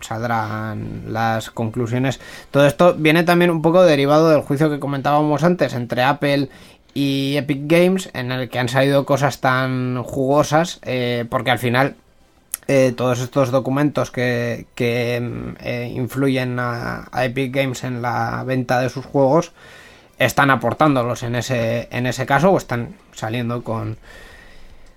saldrán 0.00 1.04
las 1.08 1.50
conclusiones. 1.50 2.18
Todo 2.50 2.66
esto 2.66 2.94
viene 2.94 3.22
también 3.22 3.50
un 3.50 3.62
poco 3.62 3.84
derivado 3.84 4.30
del 4.30 4.40
juicio 4.40 4.68
que 4.68 4.80
comentábamos 4.80 5.44
antes 5.44 5.74
entre 5.74 6.02
Apple 6.02 6.48
y 6.94 7.36
Epic 7.36 7.60
Games, 7.66 8.10
en 8.14 8.32
el 8.32 8.48
que 8.48 8.58
han 8.58 8.68
salido 8.68 9.04
cosas 9.04 9.40
tan 9.40 10.02
jugosas, 10.02 10.80
eh, 10.82 11.24
porque 11.28 11.50
al 11.50 11.58
final 11.58 11.94
eh, 12.68 12.92
todos 12.96 13.20
estos 13.20 13.50
documentos 13.50 14.10
que, 14.10 14.66
que, 14.74 15.20
mm, 15.20 15.56
eh, 15.60 15.92
influyen 15.94 16.58
a, 16.58 17.06
a 17.12 17.24
Epic 17.26 17.54
Games 17.54 17.84
en 17.84 18.02
la 18.02 18.42
venta 18.44 18.80
de 18.80 18.88
sus 18.88 19.04
juegos 19.04 19.52
están 20.18 20.50
aportándolos 20.50 21.22
en 21.22 21.34
ese, 21.34 21.88
en 21.90 22.06
ese 22.06 22.26
caso 22.26 22.50
o 22.50 22.56
están 22.56 22.94
saliendo 23.12 23.62
con, 23.62 23.98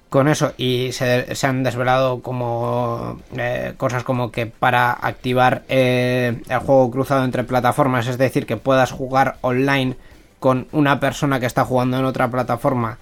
con 0.09 0.27
eso 0.27 0.53
y 0.57 0.91
se, 0.91 1.35
se 1.35 1.47
han 1.47 1.63
desvelado 1.63 2.21
como 2.21 3.19
eh, 3.37 3.73
cosas 3.77 4.03
como 4.03 4.31
que 4.31 4.45
para 4.47 4.91
activar 4.91 5.63
eh, 5.69 6.41
el 6.47 6.59
juego 6.59 6.89
cruzado 6.91 7.23
entre 7.23 7.43
plataformas, 7.43 8.07
es 8.07 8.17
decir, 8.17 8.45
que 8.45 8.57
puedas 8.57 8.91
jugar 8.91 9.37
online 9.41 9.95
con 10.39 10.67
una 10.71 10.99
persona 10.99 11.39
que 11.39 11.45
está 11.45 11.65
jugando 11.65 11.99
en 11.99 12.05
otra 12.05 12.29
plataforma, 12.29 12.97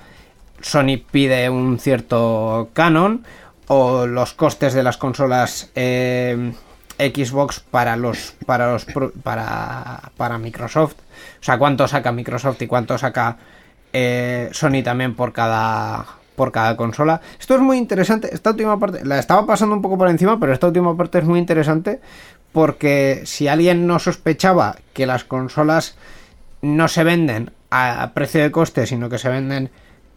Sony 0.62 0.98
pide 1.12 1.50
un 1.50 1.80
cierto 1.80 2.70
canon 2.74 3.26
o 3.68 4.08
los 4.08 4.34
costes 4.34 4.74
de 4.74 4.84
las 4.84 4.98
consolas 4.98 5.70
eh, 5.76 6.54
Xbox 6.98 7.60
para 7.60 7.96
los 7.96 8.34
para 8.46 8.72
los 8.72 8.86
para 9.24 10.12
para 10.18 10.38
Microsoft, 10.40 10.96
o 11.40 11.44
sea, 11.44 11.58
cuánto 11.58 11.88
saca 11.88 12.12
Microsoft 12.12 12.62
y 12.62 12.68
cuánto 12.68 12.98
saca 12.98 13.38
eh, 13.94 14.50
Sony 14.52 14.84
también 14.84 15.16
por 15.16 15.34
cada 15.34 16.06
por 16.36 16.52
cada 16.52 16.78
consola. 16.78 17.20
Esto 17.40 17.56
es 17.56 17.62
muy 17.62 17.78
interesante. 17.80 18.30
Esta 18.32 18.52
última 18.52 18.80
parte 18.80 19.04
la 19.04 19.18
estaba 19.18 19.48
pasando 19.48 19.74
un 19.76 19.82
poco 19.82 19.98
por 19.98 20.08
encima, 20.08 20.40
pero 20.40 20.54
esta 20.54 20.68
última 20.68 20.96
parte 20.96 21.18
es 21.18 21.24
muy 21.26 21.40
interesante 21.40 22.00
porque 22.52 23.22
si 23.26 23.48
alguien 23.48 23.88
no 23.88 23.98
sospechaba 24.00 24.76
que 24.94 25.08
las 25.08 25.24
consolas 25.24 25.96
no 26.62 26.88
se 26.88 27.04
venden 27.04 27.52
a, 27.72 28.12
precio 28.14 28.42
de 28.44 28.52
coste, 28.52 28.86
sino 28.86 29.10
que 29.10 29.18
se 29.18 29.30
venden, 29.30 29.72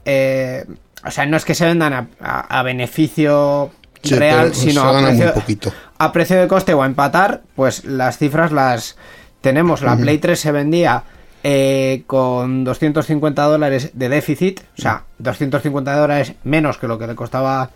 eh, 0.05 0.67
o 1.07 1.11
sea, 1.11 1.25
no 1.27 1.37
es 1.39 1.45
que 1.47 1.55
se 1.55 1.65
vendan 1.65 1.93
a, 1.95 2.09
a- 2.21 2.59
a 2.59 2.63
beneficio 2.63 3.71
Sí, 4.03 4.15
real, 4.15 4.55
sino 4.55 4.83
a 4.83 4.93
precio, 5.09 5.33
a 5.99 6.13
precio 6.13 6.41
de 6.41 6.49
coste 6.49 6.73
o 6.75 6.83
a 6.83 6.87
empatar, 6.87 7.43
pues 7.57 7.85
las 7.85 8.17
cifras 8.19 8.53
las 8.53 8.97
tenemos. 9.41 9.83
La 9.83 9.97
Play 10.03 10.19
3 10.19 10.39
se 10.39 10.53
vendía 10.53 11.03
eh, 11.43 12.03
con 12.07 12.65
250 12.65 13.43
dólares 13.45 13.91
de 13.95 14.09
déficit, 14.09 14.61
o 14.79 14.81
sea, 14.83 15.05
250 15.19 15.97
dólares 15.97 16.33
menos 16.45 16.77
que 16.79 16.87
lo 16.87 16.99
que 16.99 17.07
le 17.07 17.15
costaba 17.15 17.71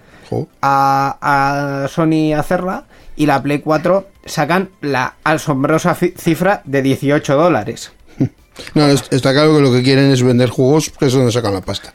a, 0.62 1.84
a 1.84 1.88
Sony 1.88 2.32
hacerla 2.36 2.84
y 3.16 3.26
la 3.26 3.42
Play 3.42 3.60
4 3.60 4.08
sacan 4.26 4.70
la 4.80 5.14
asombrosa 5.24 5.94
cifra 5.94 6.62
de 6.64 6.82
18 6.82 7.36
dólares. 7.36 7.92
No, 8.74 8.86
es- 8.86 9.02
está 9.10 9.32
claro 9.32 9.54
que 9.56 9.60
lo 9.62 9.72
que 9.72 9.82
quieren 9.82 10.12
es 10.12 10.22
vender 10.22 10.48
juegos, 10.48 10.88
que 10.90 11.06
es 11.06 11.12
donde 11.12 11.32
sacan 11.32 11.54
la 11.54 11.60
pasta. 11.60 11.92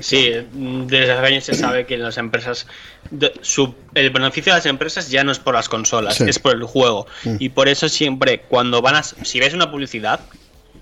Sí, 0.00 0.32
desde 0.52 1.12
hace 1.12 1.26
años 1.26 1.44
se 1.44 1.54
sabe 1.54 1.86
que 1.86 1.96
las 1.98 2.16
empresas. 2.18 2.66
de- 3.10 3.32
su- 3.42 3.74
el 3.94 4.10
beneficio 4.10 4.52
de 4.52 4.58
las 4.58 4.66
empresas 4.66 5.08
ya 5.10 5.22
no 5.24 5.32
es 5.32 5.38
por 5.38 5.54
las 5.54 5.68
consolas, 5.68 6.16
Sí. 6.16 6.24
es 6.26 6.38
por 6.38 6.52
el 6.54 6.64
juego. 6.64 7.06
Y 7.38 7.48
por 7.50 7.68
eso 7.68 7.88
siempre, 7.88 8.40
cuando 8.48 8.82
van 8.82 8.96
a. 8.96 9.02
Si 9.02 9.38
ves 9.40 9.54
una 9.54 9.70
publicidad, 9.70 10.20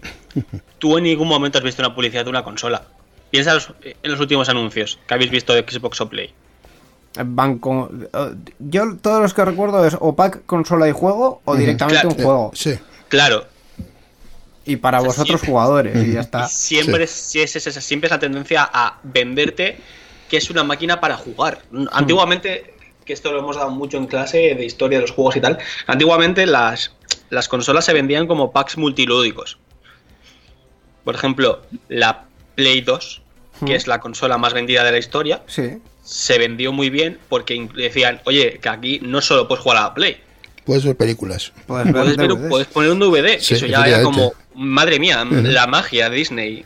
tú 0.78 0.98
en 0.98 1.04
ningún 1.04 1.28
momento 1.28 1.58
has 1.58 1.64
visto 1.64 1.82
una 1.82 1.94
publicidad 1.94 2.24
de 2.24 2.30
una 2.30 2.42
consola. 2.44 2.82
Piensa 3.30 3.54
los- 3.54 3.72
en 3.82 4.10
los 4.10 4.20
últimos 4.20 4.48
anuncios 4.48 4.98
que 5.06 5.14
habéis 5.14 5.30
visto 5.30 5.52
de 5.54 5.60
Xbox 5.68 6.00
o 6.00 6.08
Play. 6.08 6.32
Van 7.24 7.58
con- 7.58 8.08
eh, 8.12 8.34
yo 8.58 8.96
todos 9.00 9.22
los 9.22 9.32
que 9.34 9.44
recuerdo 9.44 9.84
es 9.86 9.96
o 9.98 10.14
pack 10.14 10.44
consola 10.46 10.88
y 10.88 10.92
juego 10.92 11.40
o 11.44 11.56
directamente 11.56 12.00
Claro. 12.02 12.08
un 12.16 12.22
juego. 12.24 12.50
Sí. 12.54 12.78
Claro, 13.08 13.46
Y 14.66 14.76
para 14.76 14.98
O 14.98 15.02
sea, 15.02 15.08
vosotros 15.08 15.40
sí. 15.40 15.46
jugadores 15.46 15.96
y 16.06 16.12
ya 16.12 16.20
está. 16.20 16.46
siempre, 16.48 17.04
es, 17.04 17.34
es- 17.36 17.56
es- 17.56 17.66
es- 17.66 17.84
siempre 17.84 18.08
es 18.08 18.10
la 18.10 18.18
tendencia 18.18 18.68
a 18.72 18.98
venderte 19.04 19.78
que 20.28 20.36
es 20.36 20.50
una 20.50 20.64
máquina 20.64 21.00
para 21.00 21.16
jugar. 21.16 21.62
Antiguamente, 21.92 22.74
que 23.04 23.12
esto 23.12 23.32
lo 23.32 23.38
hemos 23.38 23.54
dado 23.56 23.70
mucho 23.70 23.96
en 23.96 24.06
clase 24.06 24.38
de 24.56 24.64
historia 24.64 24.98
de 24.98 25.02
los 25.02 25.12
juegos 25.12 25.36
y 25.36 25.40
tal, 25.40 25.58
antiguamente 25.86 26.44
las, 26.46 26.92
las 27.30 27.46
consolas 27.48 27.84
se 27.84 27.92
vendían 27.92 28.26
como 28.26 28.50
packs 28.50 28.76
multilúdicos. 28.76 29.58
Por 31.04 31.14
ejemplo, 31.14 31.62
la 31.88 32.24
Play 32.56 32.80
2, 32.80 33.22
que 33.64 33.76
es 33.76 33.86
la 33.86 34.00
consola 34.00 34.36
más 34.38 34.52
vendida 34.52 34.82
de 34.82 34.90
la 34.92 34.98
historia, 34.98 35.42
Sí. 35.46 35.78
se 36.02 36.38
vendió 36.38 36.72
muy 36.72 36.90
bien 36.90 37.18
porque 37.28 37.68
decían, 37.76 38.20
oye, 38.24 38.58
que 38.60 38.68
aquí 38.68 38.98
no 39.02 39.20
solo 39.20 39.46
puedes 39.46 39.62
jugar 39.62 39.78
a 39.78 39.82
la 39.82 39.94
Play, 39.94 40.16
Puedes 40.66 40.84
ver 40.84 40.96
películas. 40.96 41.52
Puedes 41.66 41.86
ver 41.86 41.94
puedes, 41.94 42.16
ver- 42.16 42.28
DVDs. 42.28 42.48
puedes 42.50 42.66
poner 42.66 42.90
un 42.90 42.98
DVD. 42.98 43.38
Sí, 43.38 43.54
eso 43.54 43.66
ya 43.66 43.84
era 43.86 44.02
como, 44.02 44.34
madre 44.54 44.98
mía, 44.98 45.24
la 45.24 45.66
magia 45.66 46.10
de 46.10 46.16
Disney. 46.16 46.64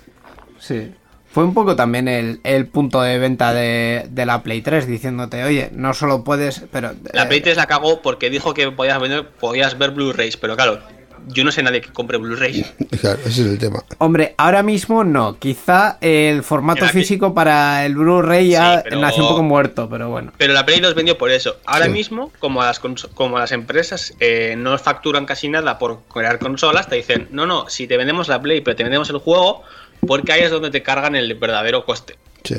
Sí. 0.59 0.90
Fue 1.32 1.44
un 1.44 1.55
poco 1.55 1.76
también 1.76 2.09
el, 2.09 2.40
el 2.42 2.66
punto 2.66 3.01
de 3.03 3.18
venta 3.18 3.53
de, 3.55 4.09
de 4.11 4.26
la 4.26 4.42
Play 4.42 4.62
3, 4.62 4.86
diciéndote, 4.88 5.44
oye, 5.44 5.68
no 5.72 5.94
solo 5.94 6.24
puedes, 6.24 6.64
pero... 6.72 6.92
La 7.12 7.22
eh, 7.22 7.26
Play 7.26 7.40
3 7.40 7.57
la 7.57 7.66
cagó 7.66 8.03
porque 8.03 8.30
dijo 8.30 8.53
que 8.53 8.72
podías, 8.72 9.01
vender, 9.01 9.28
podías 9.28 9.78
ver 9.78 9.92
Blu-rays, 9.92 10.36
pero 10.36 10.57
claro, 10.57 10.80
yo 11.28 11.44
no 11.44 11.52
sé 11.52 11.62
nadie 11.62 11.80
que 11.80 11.92
compre 11.92 12.18
Blu-ray. 12.18 12.64
Claro, 13.00 13.18
ese 13.20 13.28
es 13.42 13.46
el 13.48 13.58
tema. 13.58 13.82
Hombre, 13.98 14.34
ahora 14.36 14.62
mismo 14.62 15.04
no. 15.04 15.38
Quizá 15.38 15.98
el 16.00 16.42
formato 16.42 16.84
Era 16.84 16.92
que- 16.92 16.98
físico 16.98 17.34
para 17.34 17.84
el 17.86 17.94
Blu-ray 17.94 18.50
ya 18.50 18.76
Sí, 18.78 18.80
pero- 18.84 19.00
nació 19.00 19.22
un 19.24 19.28
poco 19.30 19.42
muerto, 19.42 19.88
pero 19.88 20.08
bueno. 20.10 20.32
Pero 20.38 20.52
la 20.52 20.66
Play 20.66 20.80
2 20.80 20.94
vendió 20.94 21.16
por 21.16 21.30
eso. 21.30 21.56
Ahora 21.66 21.86
Sí. 21.86 21.92
mismo, 21.92 22.32
como 22.38 22.62
las, 22.62 22.80
como 22.80 23.38
las 23.38 23.52
empresas 23.52 24.14
eh, 24.20 24.54
no 24.58 24.76
facturan 24.78 25.26
casi 25.26 25.48
nada 25.48 25.78
por 25.78 26.00
crear 26.12 26.38
consolas, 26.38 26.88
te 26.88 26.96
dicen, 26.96 27.28
no, 27.30 27.46
no, 27.46 27.68
si 27.68 27.86
te 27.86 27.96
vendemos 27.96 28.28
la 28.28 28.40
Play, 28.40 28.60
pero 28.60 28.76
te 28.76 28.82
vendemos 28.82 29.08
el 29.10 29.18
juego, 29.18 29.62
porque 30.06 30.32
ahí 30.32 30.42
es 30.42 30.50
donde 30.50 30.70
te 30.70 30.82
cargan 30.82 31.14
el 31.16 31.34
verdadero 31.34 31.84
coste. 31.84 32.16
Sí. 32.44 32.56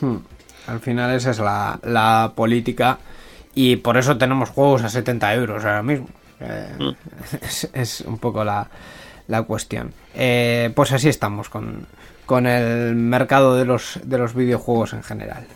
Hmm. 0.00 0.16
Al 0.66 0.80
final 0.80 1.14
esa 1.14 1.30
es 1.30 1.38
la, 1.38 1.78
la 1.82 2.32
política 2.34 2.98
y 3.54 3.76
por 3.76 3.96
eso 3.96 4.16
tenemos 4.16 4.48
juegos 4.50 4.82
a 4.82 4.88
70 4.88 5.34
euros 5.34 5.64
ahora 5.64 5.82
mismo. 5.82 6.08
Eh, 6.42 6.68
Mm. 6.78 6.90
es, 7.42 7.68
es 7.72 8.00
un 8.02 8.18
poco 8.18 8.44
la, 8.44 8.68
la 9.28 9.42
cuestión. 9.42 9.92
Eh, 10.14 10.70
pues 10.74 10.92
así 10.92 11.08
estamos 11.08 11.48
con, 11.48 11.86
con 12.26 12.46
el 12.46 12.94
mercado 12.94 13.56
de 13.56 13.64
los, 13.64 14.00
de 14.04 14.18
los 14.18 14.34
videojuegos 14.34 14.92
en 14.92 15.02
general. 15.02 15.46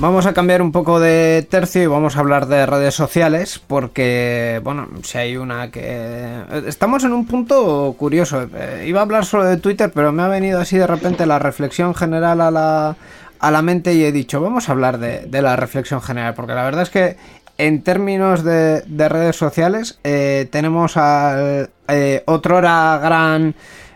Vamos 0.00 0.24
a 0.24 0.32
cambiar 0.32 0.62
un 0.62 0.72
poco 0.72 0.98
de 0.98 1.46
tercio 1.50 1.82
y 1.82 1.86
vamos 1.86 2.16
a 2.16 2.20
hablar 2.20 2.46
de 2.46 2.64
redes 2.64 2.94
sociales 2.94 3.58
porque, 3.58 4.58
bueno, 4.64 4.88
si 5.02 5.18
hay 5.18 5.36
una 5.36 5.70
que... 5.70 6.42
Estamos 6.66 7.04
en 7.04 7.12
un 7.12 7.26
punto 7.26 7.94
curioso. 7.98 8.48
Eh, 8.54 8.86
iba 8.88 9.00
a 9.00 9.02
hablar 9.02 9.26
solo 9.26 9.44
de 9.44 9.58
Twitter, 9.58 9.92
pero 9.94 10.10
me 10.10 10.22
ha 10.22 10.28
venido 10.28 10.58
así 10.58 10.78
de 10.78 10.86
repente 10.86 11.26
la 11.26 11.38
reflexión 11.38 11.94
general 11.94 12.40
a 12.40 12.50
la, 12.50 12.96
a 13.40 13.50
la 13.50 13.60
mente 13.60 13.92
y 13.92 14.02
he 14.02 14.10
dicho, 14.10 14.40
vamos 14.40 14.70
a 14.70 14.72
hablar 14.72 14.96
de, 14.96 15.42
la 15.42 15.54
reflexión 15.56 16.00
general, 16.00 16.32
porque 16.32 16.54
la 16.54 16.64
verdad 16.64 16.84
es 16.84 16.90
que 16.90 17.18
en 17.58 17.82
términos 17.82 18.42
de, 18.42 18.80
de 18.80 19.08
redes 19.10 19.36
sociales 19.36 19.98
eh, 20.02 20.48
tenemos 20.50 20.96
al 20.96 21.68
eh, 21.88 22.22
otrora 22.24 22.98
gran 23.02 23.54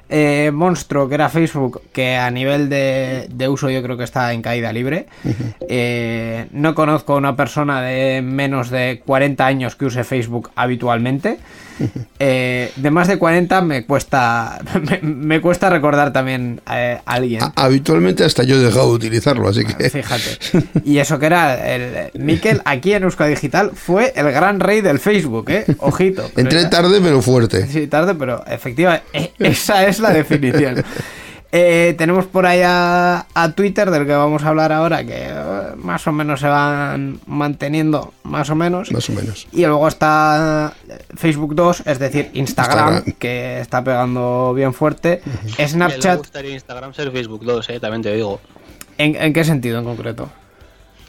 eh, 0.09 0.51
monstruo 0.53 1.09
que 1.09 1.15
era 1.15 1.29
Facebook, 1.29 1.83
que 1.93 2.17
a 2.17 2.31
nivel 2.31 2.69
de, 2.69 3.27
de 3.31 3.49
uso 3.49 3.71
yo 3.71 3.83
creo 3.83 3.97
que 3.97 4.05
está 4.05 4.33
en 4.33 4.43
caída 4.43 4.73
libre. 4.73 5.07
Eh, 5.69 6.47
no 6.53 6.75
conozco 6.75 7.15
a 7.15 7.17
una 7.17 7.37
persona 7.37 7.81
de 7.83 8.23
menos 8.23 8.71
de 8.71 9.03
40 9.05 9.47
años 9.47 9.77
que 9.77 9.87
use 9.87 10.05
Facebook 10.05 10.51
habitualmente. 10.57 11.39
Eh, 12.19 12.73
de 12.77 12.91
más 12.91 13.09
de 13.09 13.19
40 13.19 13.61
me 13.63 13.85
cuesta 13.85 14.61
me, 14.83 15.01
me 15.03 15.41
cuesta 15.41 15.71
recordar 15.71 16.13
también 16.13 16.61
eh, 16.71 16.99
a 17.05 17.13
alguien. 17.13 17.41
Habitualmente 17.57 18.25
hasta 18.25 18.43
yo 18.45 18.57
he 18.57 18.61
dejado 18.61 18.89
de 18.91 18.95
utilizarlo, 18.95 19.49
así 19.49 19.65
que. 19.65 19.91
Fíjate. 19.91 20.39
Y 20.85 20.99
eso 20.99 21.19
que 21.19 21.27
era 21.27 21.75
el 21.75 22.11
Miquel 22.15 22.61
aquí 22.65 22.93
en 22.93 23.05
Euskadi 23.05 23.31
Digital 23.31 23.73
fue 23.75 24.13
el 24.17 24.31
gran 24.33 24.61
rey 24.61 24.81
del 24.81 24.99
Facebook, 24.99 25.51
¿eh? 25.51 25.65
Ojito. 25.79 26.31
Entré 26.37 26.67
tarde, 26.67 27.01
pero 27.03 27.23
fuerte. 27.23 27.67
Sí, 27.67 27.87
tarde, 27.87 28.15
pero 28.15 28.45
efectivamente, 28.47 29.33
esa 29.39 29.87
es 29.87 29.99
la 29.99 30.11
definición. 30.11 30.85
Eh, 31.57 31.95
tenemos 31.97 32.27
por 32.27 32.47
ahí 32.47 32.63
a, 32.65 33.27
a 33.33 33.53
Twitter, 33.53 33.89
del 33.93 34.07
que 34.07 34.13
vamos 34.13 34.43
a 34.43 34.49
hablar 34.49 34.73
ahora, 34.73 35.05
que 35.05 35.15
eh, 35.29 35.35
más 35.77 36.05
o 36.09 36.11
menos 36.13 36.41
se 36.41 36.49
van 36.49 37.21
manteniendo, 37.29 38.13
más 38.25 38.51
o 38.51 38.57
menos. 38.57 38.91
Más 38.91 39.09
o 39.09 39.13
menos. 39.13 39.47
Y 39.53 39.65
luego 39.65 39.87
está 39.87 40.73
eh, 40.89 40.99
Facebook 41.17 41.55
2, 41.55 41.85
es 41.87 41.99
decir, 42.01 42.31
Instagram, 42.35 42.95
Instagram. 42.95 43.19
que 43.21 43.61
está 43.61 43.85
pegando 43.85 44.53
bien 44.53 44.75
fuerte. 44.75 45.23
Me 45.57 45.69
Snapchat, 45.69 46.19
gustaría 46.19 46.55
Instagram 46.55 46.93
ser 46.93 47.13
Facebook 47.13 47.45
2, 47.45 47.69
eh, 47.71 47.79
también 47.79 48.03
te 48.03 48.13
digo. 48.15 48.41
¿en, 48.99 49.15
en 49.15 49.33
qué 49.33 49.45
sentido 49.45 49.79
en 49.79 49.85
concreto? 49.85 50.29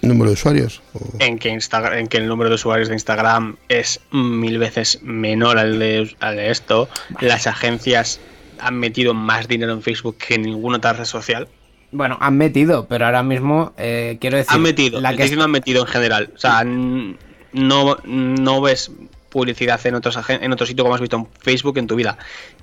¿Número 0.04 0.30
de 0.30 0.34
usuarios? 0.36 0.84
O- 0.94 1.00
En 1.18 1.40
que, 1.40 1.50
Instagram, 1.50 1.94
en 1.98 2.08
que 2.08 2.18
el 2.18 2.28
número 2.28 2.50
de 2.50 2.56
usuarios 2.56 2.90
de 2.90 2.94
Instagram 2.94 3.56
es 3.68 4.00
mil 4.12 4.60
veces 4.60 5.00
menor 5.02 5.58
al 5.58 5.80
de, 5.80 6.16
al 6.20 6.36
de 6.36 6.52
esto. 6.52 6.88
Las 7.20 7.48
agencias 7.48 8.20
han 8.60 8.80
metido 8.80 9.14
más 9.14 9.48
dinero 9.48 9.74
en 9.74 9.82
Facebook 9.82 10.18
que 10.18 10.36
en 10.36 10.44
ninguna 10.44 10.78
otra 10.78 10.94
red 10.94 11.06
social. 11.06 11.48
Bueno, 11.92 12.18
han 12.20 12.38
metido, 12.38 12.88
pero 12.88 13.06
ahora 13.06 13.24
mismo 13.24 13.74
eh, 13.78 14.18
quiero 14.20 14.38
decir. 14.38 14.54
Han 14.54 14.62
metido, 14.62 15.00
la 15.00 15.10
estoy 15.10 15.18
que 15.18 15.24
diciendo 15.24 15.46
han 15.46 15.52
metido 15.52 15.82
en 15.82 15.88
general. 15.88 16.32
O 16.36 16.38
sea, 16.38 16.64
no, 16.64 17.98
no 18.04 18.62
ves 18.62 18.92
publicidad 19.30 19.86
en 19.86 19.96
otros 19.96 20.18
en 20.30 20.52
otro 20.52 20.66
sitio 20.66 20.84
como 20.84 20.96
has 20.96 21.02
visto 21.02 21.18
en 21.18 21.28
Facebook 21.40 21.78
en 21.78 21.88
tu 21.88 21.96
vida. 21.96 22.18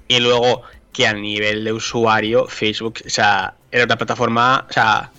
Y 0.09 0.20
luego 0.20 0.62
que 0.93 1.07
a 1.07 1.14
nivel 1.14 1.64
de 1.64 1.72
usuario, 1.72 2.47
Facebook, 2.47 3.01
o 3.07 3.11
sea, 3.11 3.55
era 3.70 3.84
una 3.84 3.97
plataforma, 3.97 4.66
o 4.68 4.72
sea, 4.72 5.11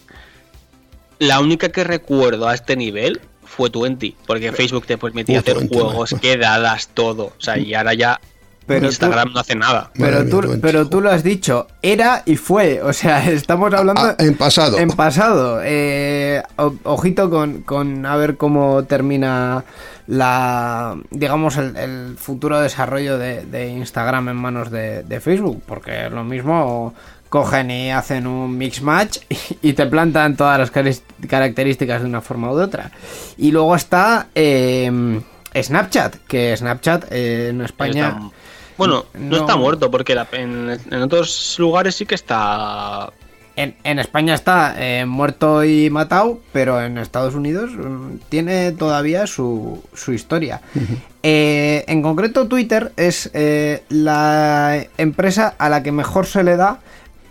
la 1.20 1.40
única 1.40 1.70
que 1.70 1.84
recuerdo 1.84 2.48
a 2.48 2.54
este 2.54 2.76
nivel 2.76 3.22
fue 3.44 3.70
Twenty, 3.70 4.16
porque 4.26 4.52
Facebook 4.52 4.86
te 4.86 4.98
permitía 4.98 5.40
hacer 5.40 5.58
20, 5.58 5.76
juegos, 5.76 6.16
quedadas, 6.22 6.90
todo. 6.94 7.34
O 7.38 7.42
sea, 7.42 7.58
y 7.58 7.74
ahora 7.74 7.94
ya 7.94 8.20
Pero 8.66 8.82
tú- 8.82 8.86
Instagram 8.88 9.34
no 9.34 9.40
hace 9.40 9.56
nada. 9.56 9.92
Pero 9.94 10.26
tú, 10.28 10.42
mía, 10.42 10.58
pero 10.62 10.88
tú 10.88 11.02
lo 11.02 11.10
has 11.12 11.24
dicho, 11.24 11.68
era 11.82 12.24
y 12.26 12.36
fue. 12.38 12.82
O 12.82 12.94
sea, 12.94 13.26
estamos 13.30 13.74
hablando. 13.74 14.02
Ah, 14.02 14.16
en 14.20 14.36
pasado. 14.36 14.78
En 14.78 14.90
pasado. 14.90 15.60
Eh, 15.64 16.42
o- 16.58 16.76
ojito 16.84 17.30
con, 17.30 17.62
con 17.64 18.06
a 18.06 18.16
ver 18.16 18.38
cómo 18.38 18.84
termina 18.86 19.64
la. 20.08 20.96
Digamos, 21.12 21.58
el, 21.58 21.76
el 21.78 22.16
futuro 22.18 22.60
desarrollo 22.62 23.18
de, 23.18 23.46
de 23.46 23.70
Instagram 23.70 24.30
en 24.30 24.36
manos 24.38 24.72
de, 24.72 25.04
de 25.04 25.20
Facebook. 25.20 25.62
Porque 25.66 26.10
lo 26.10 26.24
mismo 26.24 26.94
cogen 27.30 27.72
y 27.72 27.92
hacen 27.92 28.28
un 28.28 28.56
mix 28.58 28.82
match 28.84 29.18
y, 29.62 29.74
te 29.74 29.86
plantan 29.88 30.36
todas 30.38 30.60
las 30.60 30.72
características 31.28 32.02
de 32.02 32.08
una 32.08 32.22
forma 32.22 32.52
u 32.52 32.60
otra. 32.62 32.92
Y 33.38 33.52
luego 33.52 33.76
está. 33.76 34.28
eh, 34.36 35.20
Snapchat, 35.56 36.16
que 36.28 36.58
Snapchat 36.58 37.12
eh, 37.12 37.50
en 37.50 37.62
España 37.62 38.08
Está- 38.08 38.30
bueno, 38.78 39.06
no, 39.14 39.30
no- 39.30 39.38
está 39.38 39.56
muerto, 39.56 39.90
porque 39.92 40.16
la- 40.16 40.28
en, 40.32 40.78
en 40.92 41.02
otros 41.02 41.56
lugares 41.60 41.96
sí 41.96 42.06
que 42.06 42.16
está 42.16 43.12
En, 43.56 43.76
en 43.84 44.00
España 44.00 44.34
está 44.34 44.74
eh, 44.80 45.06
muerto 45.06 45.64
y 45.64 45.90
matado, 45.92 46.40
pero 46.52 46.82
en 46.82 46.98
Estados 46.98 47.36
Unidos 47.36 47.70
mm, 47.72 48.16
tiene 48.30 48.72
todavía 48.72 49.28
su, 49.28 49.84
su 49.94 50.12
historia. 50.12 50.60
Eh, 51.22 51.86
en 51.88 52.02
concreto, 52.02 52.48
Twitter 52.48 52.92
es 52.98 53.30
eh, 53.36 53.84
la 53.90 54.84
empresa 54.98 55.54
a 55.60 55.70
la 55.70 55.84
que 55.84 55.92
mejor 55.92 56.26
se 56.26 56.44
le 56.44 56.56
da 56.58 56.80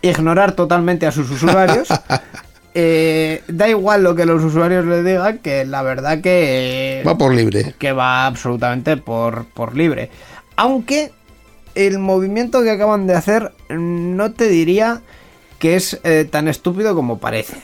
ignorar 0.00 0.52
totalmente 0.52 1.06
a 1.06 1.12
sus 1.12 1.28
usuarios. 1.30 1.88
Eh, 2.74 3.42
da 3.48 3.68
igual 3.68 4.02
lo 4.02 4.14
que 4.14 4.24
los 4.24 4.42
usuarios 4.42 4.86
le 4.86 5.02
digan, 5.02 5.40
que 5.40 5.66
la 5.66 5.82
verdad 5.82 6.22
que 6.22 7.02
Va 7.06 7.18
por 7.18 7.34
libre. 7.34 7.74
que 7.78 7.92
va 7.92 8.24
absolutamente 8.24 8.96
por, 8.96 9.44
por 9.44 9.76
libre. 9.76 10.08
Aunque 10.56 11.12
el 11.74 11.98
movimiento 11.98 12.62
que 12.62 12.70
acaban 12.70 13.06
de 13.06 13.14
hacer 13.14 13.52
no 13.68 14.32
te 14.32 14.48
diría 14.48 15.02
que 15.58 15.76
es 15.76 15.98
eh, 16.04 16.26
tan 16.28 16.48
estúpido 16.48 16.94
como 16.94 17.18
parece. 17.18 17.56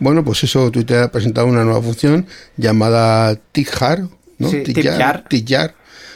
Bueno, 0.00 0.24
pues 0.24 0.44
eso, 0.44 0.70
Twitter 0.70 1.02
ha 1.02 1.10
presentado 1.10 1.46
una 1.46 1.64
nueva 1.64 1.82
función 1.82 2.26
llamada 2.56 3.34
TikJar, 3.52 4.02
¿no? 4.38 4.50
Sí. 4.50 4.62
Tip-Jar, 4.62 5.74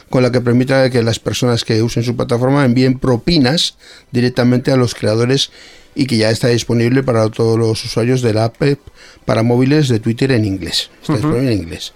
con 0.09 0.23
la 0.23 0.31
que 0.31 0.41
permite 0.41 0.89
que 0.89 1.03
las 1.03 1.19
personas 1.19 1.65
que 1.65 1.81
usen 1.81 2.03
su 2.03 2.15
plataforma 2.15 2.63
envíen 2.63 2.99
propinas 2.99 3.77
directamente 4.11 4.71
a 4.71 4.77
los 4.77 4.95
creadores 4.95 5.51
y 5.95 6.05
que 6.05 6.17
ya 6.17 6.29
está 6.29 6.47
disponible 6.47 7.03
para 7.03 7.29
todos 7.29 7.59
los 7.59 7.83
usuarios 7.83 8.21
de 8.21 8.33
la 8.33 8.45
app 8.45 8.61
para 9.25 9.43
móviles 9.43 9.89
de 9.89 9.99
Twitter 9.99 10.31
en 10.31 10.45
inglés. 10.45 10.89
Está 11.01 11.13
disponible 11.13 11.51
en 11.51 11.59
inglés. 11.63 11.93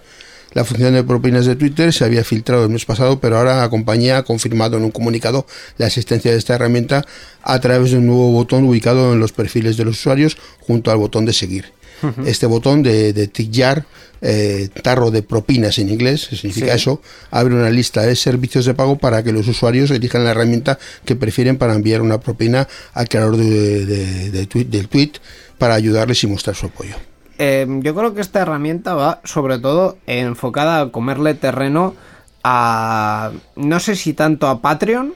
La 0.54 0.64
función 0.64 0.94
de 0.94 1.04
propinas 1.04 1.44
de 1.46 1.56
Twitter 1.56 1.92
se 1.92 2.04
había 2.04 2.24
filtrado 2.24 2.64
el 2.64 2.70
mes 2.70 2.84
pasado, 2.84 3.20
pero 3.20 3.36
ahora 3.38 3.58
la 3.58 3.68
compañía 3.68 4.18
ha 4.18 4.22
confirmado 4.22 4.76
en 4.78 4.84
un 4.84 4.90
comunicado 4.90 5.46
la 5.76 5.86
existencia 5.86 6.30
de 6.32 6.38
esta 6.38 6.54
herramienta 6.54 7.04
a 7.42 7.60
través 7.60 7.90
de 7.92 7.98
un 7.98 8.06
nuevo 8.06 8.32
botón 8.32 8.64
ubicado 8.64 9.12
en 9.12 9.20
los 9.20 9.32
perfiles 9.32 9.76
de 9.76 9.84
los 9.84 9.98
usuarios 9.98 10.36
junto 10.60 10.90
al 10.90 10.96
botón 10.98 11.24
de 11.26 11.32
seguir. 11.32 11.72
Este 12.26 12.46
botón 12.46 12.84
de, 12.84 13.12
de 13.12 13.26
tip 13.26 13.52
jar, 13.52 13.84
eh, 14.22 14.68
tarro 14.84 15.10
de 15.10 15.22
propinas 15.24 15.78
en 15.80 15.88
inglés, 15.88 16.28
significa 16.30 16.66
Sí. 16.74 16.82
eso, 16.82 17.02
abre 17.32 17.54
una 17.56 17.70
lista 17.70 18.02
de 18.02 18.14
servicios 18.14 18.64
de 18.66 18.74
pago 18.74 18.98
para 18.98 19.24
que 19.24 19.32
los 19.32 19.48
usuarios 19.48 19.90
elijan 19.90 20.22
la 20.22 20.30
herramienta 20.30 20.78
que 21.04 21.16
prefieren 21.16 21.58
para 21.58 21.74
enviar 21.74 22.00
una 22.00 22.20
propina 22.20 22.68
al 22.94 23.08
creador 23.08 23.36
de, 23.36 23.84
de- 23.84 24.30
de 24.30 24.46
tweet- 24.48 24.66
del 24.70 24.86
tweet 24.88 25.12
para 25.58 25.74
ayudarles 25.74 26.22
y 26.22 26.28
mostrar 26.28 26.54
su 26.54 26.66
apoyo. 26.66 26.94
Eh, 27.38 27.66
yo 27.68 27.94
creo 27.94 28.14
que 28.14 28.20
esta 28.20 28.40
herramienta 28.40 28.94
va 28.94 29.20
sobre 29.24 29.58
todo 29.58 29.96
enfocada 30.06 30.80
a 30.80 30.88
comerle 30.90 31.34
terreno 31.34 31.94
a... 32.44 33.30
no 33.56 33.80
sé 33.80 33.94
si 33.96 34.12
tanto 34.12 34.48
a 34.48 34.60
Patreon, 34.60 35.14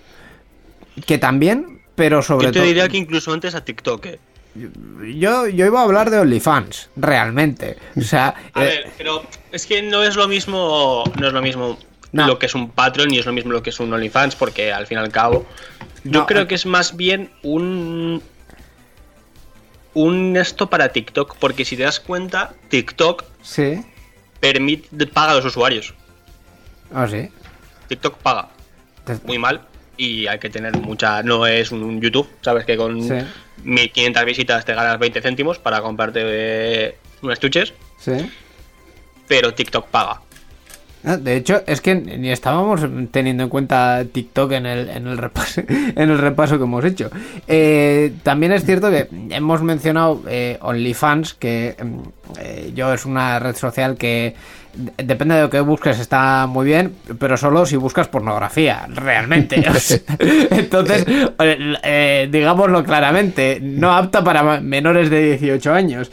que 1.06 1.18
también, 1.18 1.80
pero 1.94 2.22
sobre 2.22 2.46
Yo 2.46 2.52
te 2.52 2.58
todo... 2.60 2.68
diría 2.68 2.88
que 2.88 2.96
incluso 2.96 3.32
antes 3.32 3.54
a 3.54 3.64
TikTok. 3.64 4.06
eh. 4.06 4.18
Yo, 4.54 5.48
yo 5.48 5.66
iba 5.66 5.80
a 5.80 5.84
hablar 5.84 6.10
de 6.10 6.18
OnlyFans, 6.18 6.90
realmente. 6.96 7.78
O 7.96 8.02
sea, 8.02 8.34
A 8.52 8.62
eh, 8.62 8.66
ver, 8.66 8.90
pero 8.98 9.22
es 9.50 9.66
que 9.66 9.82
no 9.82 10.02
es 10.02 10.14
lo 10.14 10.28
mismo, 10.28 11.04
no 11.18 11.26
es 11.26 11.32
lo 11.32 11.40
mismo 11.40 11.78
No. 12.12 12.26
lo 12.26 12.38
que 12.38 12.46
es 12.46 12.54
un 12.54 12.70
Patreon 12.70 13.12
y 13.14 13.18
es 13.18 13.24
lo 13.26 13.32
mismo 13.32 13.50
lo 13.52 13.62
que 13.62 13.70
es 13.70 13.80
un 13.80 13.92
OnlyFans, 13.92 14.36
porque 14.36 14.70
al 14.72 14.86
fin 14.86 14.98
y 14.98 15.00
al 15.00 15.10
cabo, 15.10 15.46
yo 16.04 16.20
No, 16.20 16.26
creo 16.26 16.42
eh. 16.42 16.46
que 16.46 16.54
es 16.54 16.66
más 16.66 16.96
bien 16.96 17.30
un 17.42 18.22
un 19.94 20.36
esto 20.36 20.68
para 20.70 20.88
TikTok, 20.90 21.36
porque 21.36 21.64
si 21.64 21.76
te 21.76 21.82
das 21.82 22.00
cuenta, 22.00 22.54
TikTok 22.68 23.24
sí. 23.42 23.84
permite 24.40 25.06
paga 25.06 25.32
a 25.32 25.34
los 25.36 25.44
usuarios. 25.44 25.94
Ah, 26.92 27.06
sí. 27.08 27.28
TikTok 27.88 28.16
paga 28.18 28.48
muy 29.24 29.38
mal 29.38 29.62
y 29.96 30.26
hay 30.26 30.38
que 30.38 30.50
tener 30.50 30.76
mucha. 30.78 31.22
No 31.22 31.46
es 31.46 31.70
un, 31.72 32.00
YouTube, 32.00 32.28
sabes 32.40 32.64
que 32.64 32.76
con 32.76 33.02
Sí. 33.02 33.14
1500 33.64 34.24
visitas 34.24 34.64
te 34.64 34.74
ganas 34.74 34.98
20 34.98 35.20
céntimos 35.20 35.58
para 35.58 35.80
comprarte 35.82 36.20
eh, 36.24 36.96
unas 37.22 37.38
chuches, 37.38 37.72
Sí. 37.98 38.12
pero 39.28 39.52
TikTok 39.54 39.86
paga. 39.88 40.20
Ah, 41.04 41.16
De 41.16 41.36
hecho, 41.36 41.62
es 41.66 41.80
que 41.80 41.94
ni 41.94 42.30
estábamos 42.30 42.80
teniendo 43.10 43.42
en 43.44 43.48
cuenta 43.48 44.04
TikTok 44.04 44.52
en 44.52 44.66
el, 44.66 44.88
en 44.88 45.06
el, 45.06 45.18
repaso, 45.18 45.62
en 45.68 46.10
el 46.10 46.18
repaso 46.18 46.58
que 46.58 46.64
hemos 46.64 46.84
hecho. 46.84 47.10
Eh, 47.48 48.12
también 48.22 48.52
es 48.52 48.64
cierto 48.64 48.90
que 48.90 49.08
hemos 49.30 49.62
mencionado 49.62 50.22
eh, 50.28 50.58
OnlyFans, 50.60 51.34
que 51.34 51.76
mm, 51.82 52.38
eh, 52.40 52.72
yo 52.74 52.92
es 52.92 53.04
una 53.04 53.38
red 53.38 53.56
social 53.56 53.96
que 53.96 54.34
depende 54.74 55.34
de 55.34 55.42
lo 55.42 55.50
que 55.50 55.60
busques 55.60 55.98
está 55.98 56.46
muy 56.46 56.64
bien, 56.64 56.94
pero 57.18 57.36
solo 57.36 57.66
si 57.66 57.76
buscas 57.76 58.08
pornografía, 58.08 58.86
realmente. 58.88 59.56
Entonces, 60.50 61.04
eh, 61.06 61.74
eh, 61.82 62.28
digámoslo 62.30 62.82
claramente, 62.84 63.58
no 63.60 63.92
apta 63.92 64.24
para 64.24 64.60
menores 64.60 65.10
de 65.10 65.36
18 65.38 65.72
años. 65.72 66.10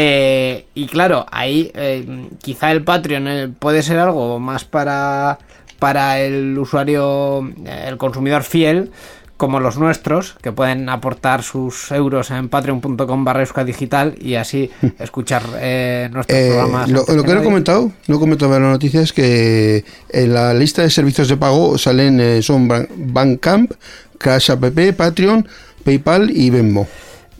Eh, 0.00 0.66
y 0.74 0.86
claro, 0.86 1.26
ahí 1.32 1.72
eh, 1.74 2.28
quizá 2.40 2.70
el 2.70 2.84
Patreon 2.84 3.26
eh, 3.26 3.48
puede 3.48 3.82
ser 3.82 3.98
algo 3.98 4.38
más 4.38 4.64
para, 4.64 5.38
para 5.80 6.20
el 6.20 6.56
usuario, 6.56 7.44
eh, 7.66 7.86
el 7.88 7.96
consumidor 7.96 8.44
fiel, 8.44 8.92
como 9.36 9.58
los 9.58 9.76
nuestros, 9.76 10.36
que 10.40 10.52
pueden 10.52 10.88
aportar 10.88 11.42
sus 11.42 11.90
euros 11.90 12.30
en 12.30 12.48
patreon.com 12.48 13.24
barra 13.24 13.44
digital 13.64 14.14
y 14.20 14.36
así 14.36 14.70
escuchar 15.00 15.42
eh, 15.60 16.08
nuestros 16.12 16.38
Eh, 16.38 16.48
programas. 16.52 16.90
lo, 16.90 17.04
que 17.04 17.34
no 17.34 17.40
he 17.40 17.44
comentado, 17.44 17.90
no 18.06 18.16
he 18.16 18.18
comentado 18.20 18.56
en 18.56 18.62
la 18.62 18.70
noticia 18.70 19.00
es 19.00 19.12
que 19.12 19.84
en 20.10 20.32
la 20.32 20.54
lista 20.54 20.82
de 20.82 20.90
servicios 20.90 21.28
de 21.28 21.36
pago 21.36 21.76
salen 21.76 22.20
eh, 22.20 22.40
son 22.42 22.68
Ban- 22.68 22.88
Bandcamp, 22.96 23.72
Cash 24.16 24.52
App, 24.52 24.64
Patreon, 24.96 25.48
PayPal 25.84 26.30
y 26.30 26.50
Venmo. 26.50 26.86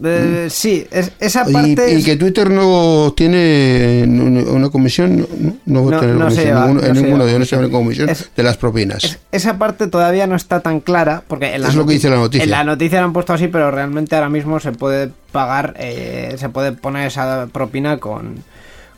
Eh, 0.05 0.47
sí, 0.51 0.87
es- 0.91 1.11
esa 1.19 1.45
parte... 1.45 1.93
y 1.93 1.97
es- 1.97 2.05
que 2.05 2.17
Twitter 2.17 2.51
no 2.51 3.13
tiene 3.17 4.05
una 4.07 4.43
una 4.53 4.71
comisión, 4.71 5.27
no, 5.39 5.57
no 5.67 5.85
va 5.85 5.91
No- 5.91 5.97
a 5.97 6.01
tener 6.01 6.15
no 6.17 6.31
se 6.31 6.37
comisión, 6.37 6.47
lleva- 6.47 6.67
ninguno, 6.67 6.81
no 6.81 6.87
en 6.87 6.95
ninguno 7.03 7.25
de 7.25 7.31
ellos 7.31 7.41
no 7.41 7.45
se 7.47 7.57
lleva 7.57 7.71
comisión 7.71 8.09
Es- 8.09 8.31
de 8.37 8.43
las 8.43 8.57
propinas. 8.57 9.03
Es- 9.05 9.19
esa 9.33 9.59
parte 9.59 9.89
todavía 9.89 10.27
no 10.27 10.37
está 10.37 10.61
tan 10.61 10.81
clara 10.81 11.23
porque 11.27 11.55
en 11.55 11.63
la 11.63 11.69
Es 11.69 11.75
lo 11.75 11.85
que 11.87 11.95
dice 11.95 12.09
la 12.11 12.17
noticia. 12.17 12.45
En 12.45 12.51
la 12.51 12.63
noticia 12.65 13.01
lo 13.01 13.07
han 13.07 13.13
puesto 13.13 13.33
así, 13.33 13.49
pero 13.49 13.71
realmente 13.71 14.15
ahora 14.15 14.29
mismo 14.29 14.61
se 14.61 14.73
puede 14.73 15.11
pagar, 15.33 15.75
eh, 15.79 16.37
se 16.39 16.49
puede 16.49 16.73
poner 16.73 17.09
esa 17.09 17.49
propina 17.53 17.99
con, 17.99 18.45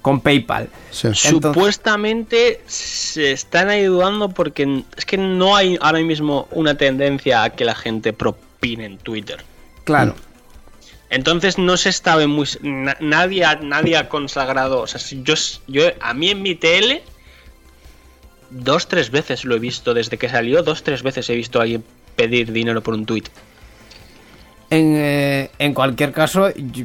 con 0.03 0.21
PayPal. 0.21 0.69
Sí. 0.91 1.09
Entonces- 1.09 1.31
Supuestamente 1.31 2.61
se 2.67 3.33
están 3.33 3.69
ayudando 3.71 4.29
porque 4.29 4.85
es 4.97 5.05
que 5.05 5.17
no 5.19 5.57
hay 5.57 5.79
ahora 5.81 6.01
mismo 6.01 6.47
una 6.53 6.75
tendencia 6.77 7.43
a 7.45 7.51
que 7.51 7.65
la 7.65 7.75
gente 7.75 8.13
propine 8.13 8.85
en 8.85 8.99
Twitter. 8.99 9.39
Claro. 9.85 10.15
Entonces 11.11 11.59
no 11.59 11.77
se 11.77 11.89
estaba 11.89 12.27
muy. 12.29 12.47
na- 12.63 12.97
nadie, 13.01 13.45
nadie 13.63 13.97
ha 13.97 14.09
consagrado. 14.09 14.81
O 14.81 14.87
sea, 14.87 15.01
yo, 15.23 15.35
yo, 15.67 15.83
a 16.01 16.15
mí 16.15 16.31
en 16.31 16.41
mi 16.43 16.55
TL, 16.55 17.03
dos, 18.51 18.89
tres 18.89 19.11
veces 19.11 19.45
lo 19.45 19.57
he 19.57 19.59
visto. 19.59 19.93
Desde 19.93 20.17
que 20.19 20.29
salió, 20.29 20.63
dos, 20.63 20.83
tres 20.83 21.03
veces 21.03 21.29
he 21.29 21.35
visto 21.35 21.59
a 21.59 21.63
alguien 21.63 21.85
pedir 22.17 22.53
dinero 22.53 22.81
por 22.83 22.95
un 22.95 23.07
tuit. 23.07 23.29
En, 24.71 24.95
eh, 24.97 25.51
en 25.59 25.75
cualquier 25.75 26.13
caso, 26.13 26.51
yo, 26.55 26.85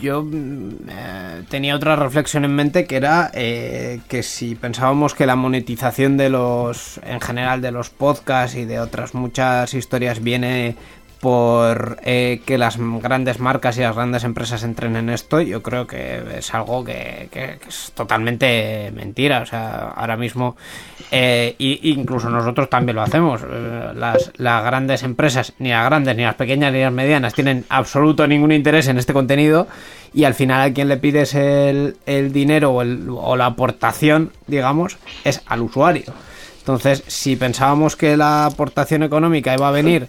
yo, 0.00 0.22
mm, 0.22 0.70
eh, 0.88 1.42
tenía 1.48 1.74
otra 1.74 1.96
reflexión 1.96 2.44
en 2.44 2.54
mente 2.54 2.86
que 2.86 2.94
era 2.94 3.32
eh, 3.34 3.98
que 4.08 4.22
si 4.22 4.54
pensábamos 4.54 5.14
que 5.14 5.26
la 5.26 5.34
monetización 5.34 6.16
de 6.16 6.28
los, 6.28 7.00
en 7.04 7.20
general, 7.20 7.60
de 7.60 7.72
los 7.72 7.90
podcasts 7.90 8.56
y 8.56 8.66
de 8.66 8.78
otras 8.78 9.14
muchas 9.14 9.74
historias 9.74 10.22
viene 10.22 10.76
por 11.20 11.98
eh, 12.04 12.42
que 12.46 12.58
las 12.58 12.76
grandes 12.78 13.40
marcas 13.40 13.76
y 13.76 13.80
las 13.80 13.94
grandes 13.96 14.22
empresas 14.24 14.62
entren 14.62 14.94
en 14.96 15.10
esto, 15.10 15.40
yo 15.40 15.62
creo 15.62 15.86
que 15.86 16.22
es 16.38 16.54
algo 16.54 16.84
que, 16.84 17.28
es 17.68 17.92
totalmente 17.94 18.92
mentira. 18.94 19.40
O 19.42 19.46
sea, 19.46 19.88
ahora 19.96 20.16
mismo, 20.16 20.56
eh, 21.10 21.56
y, 21.58 21.90
incluso 21.92 22.30
nosotros 22.30 22.70
también 22.70 22.96
lo 22.96 23.02
hacemos. 23.02 23.42
eh, 23.42 23.90
las, 23.94 24.30
las 24.36 24.64
grandes 24.64 25.02
empresas, 25.02 25.52
ni 25.58 25.70
las 25.70 25.84
grandes, 25.86 26.16
ni 26.16 26.22
las 26.22 26.36
pequeñas, 26.36 26.72
ni 26.72 26.80
las 26.82 26.92
medianas, 26.92 27.34
tienen 27.34 27.64
absoluto 27.68 28.26
ningún 28.26 28.52
interés 28.52 28.86
en 28.88 28.98
este 28.98 29.12
contenido. 29.12 29.66
Y 30.14 30.24
al 30.24 30.34
final, 30.34 30.70
a 30.70 30.72
quien 30.72 30.88
le 30.88 30.96
pides 30.98 31.34
el, 31.34 31.96
el 32.06 32.32
dinero 32.32 32.70
o, 32.70 32.82
el- 32.82 33.08
o 33.10 33.36
la 33.36 33.46
aportación, 33.46 34.30
digamos, 34.46 34.98
es 35.24 35.42
al 35.46 35.62
usuario. 35.62 36.12
Entonces, 36.60 37.02
si 37.06 37.34
pensábamos 37.34 37.96
que 37.96 38.16
la 38.16 38.44
aportación 38.46 39.02
económica 39.02 39.54
iba 39.54 39.68
a 39.68 39.72
venir 39.72 40.06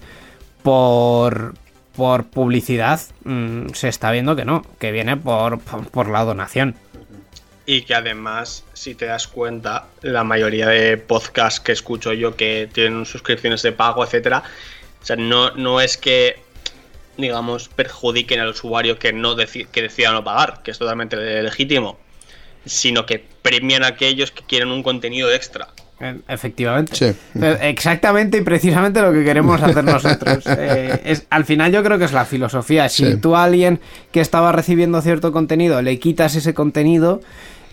por, 0.63 1.53
por 1.95 2.25
publicidad, 2.25 2.99
mm, 3.23 3.69
se 3.73 3.87
está 3.87 4.11
viendo 4.11 4.35
que 4.35 4.45
no, 4.45 4.65
que 4.79 4.91
viene 4.91 5.17
por, 5.17 5.59
por, 5.59 6.09
la 6.09 6.23
donación. 6.23 6.75
Y 7.65 7.83
que 7.83 7.93
además, 7.93 8.63
si 8.73 8.95
te 8.95 9.05
das 9.05 9.27
cuenta, 9.27 9.87
la 10.01 10.23
mayoría 10.23 10.67
de 10.67 10.97
podcasts 10.97 11.59
que 11.59 11.71
escucho 11.71 12.13
yo 12.13 12.35
que 12.35 12.69
tienen 12.71 13.05
suscripciones 13.05 13.61
de 13.61 13.71
pago, 13.71 14.03
etcétera, 14.03 14.43
o 15.01 15.05
sea, 15.05 15.15
no, 15.15 15.51
no 15.51 15.79
es 15.79 15.97
que, 15.97 16.41
digamos, 17.17 17.69
perjudiquen 17.69 18.39
al 18.39 18.49
usuario 18.49 18.97
que 18.97 19.13
no 19.13 19.35
que 19.35 19.81
decida 19.81 20.11
no 20.11 20.23
pagar, 20.23 20.61
que 20.63 20.71
es 20.71 20.79
totalmente 20.79 21.15
legítimo, 21.43 21.99
sino 22.65 23.05
que 23.05 23.23
premian 23.41 23.83
a 23.83 23.87
aquellos 23.87 24.31
que 24.31 24.43
quieren 24.43 24.69
un 24.69 24.83
contenido 24.83 25.31
extra. 25.31 25.69
Eh, 25.99 26.17
Efectivamente. 26.27 26.95
Sí. 26.95 27.13
Exactamente 27.61 28.37
y 28.37 28.41
precisamente 28.41 29.01
lo 29.01 29.11
que 29.11 29.23
queremos 29.23 29.61
hacer 29.61 29.83
nosotros. 29.83 30.43
Eh, 30.61 31.01
es, 31.05 31.25
al 31.29 31.45
final 31.45 31.71
yo 31.71 31.83
creo 31.83 31.97
que 31.97 32.05
es 32.05 32.13
la 32.13 32.25
filosofía. 32.25 32.89
Si 32.89 33.05
Sí. 33.05 33.17
tú 33.17 33.35
a 33.35 33.43
alguien 33.43 33.79
que 34.11 34.21
estaba 34.21 34.51
recibiendo 34.51 35.01
cierto 35.01 35.31
contenido 35.31 35.81
le 35.81 35.99
quitas 35.99 36.35
ese 36.35 36.53
contenido, 36.53 37.21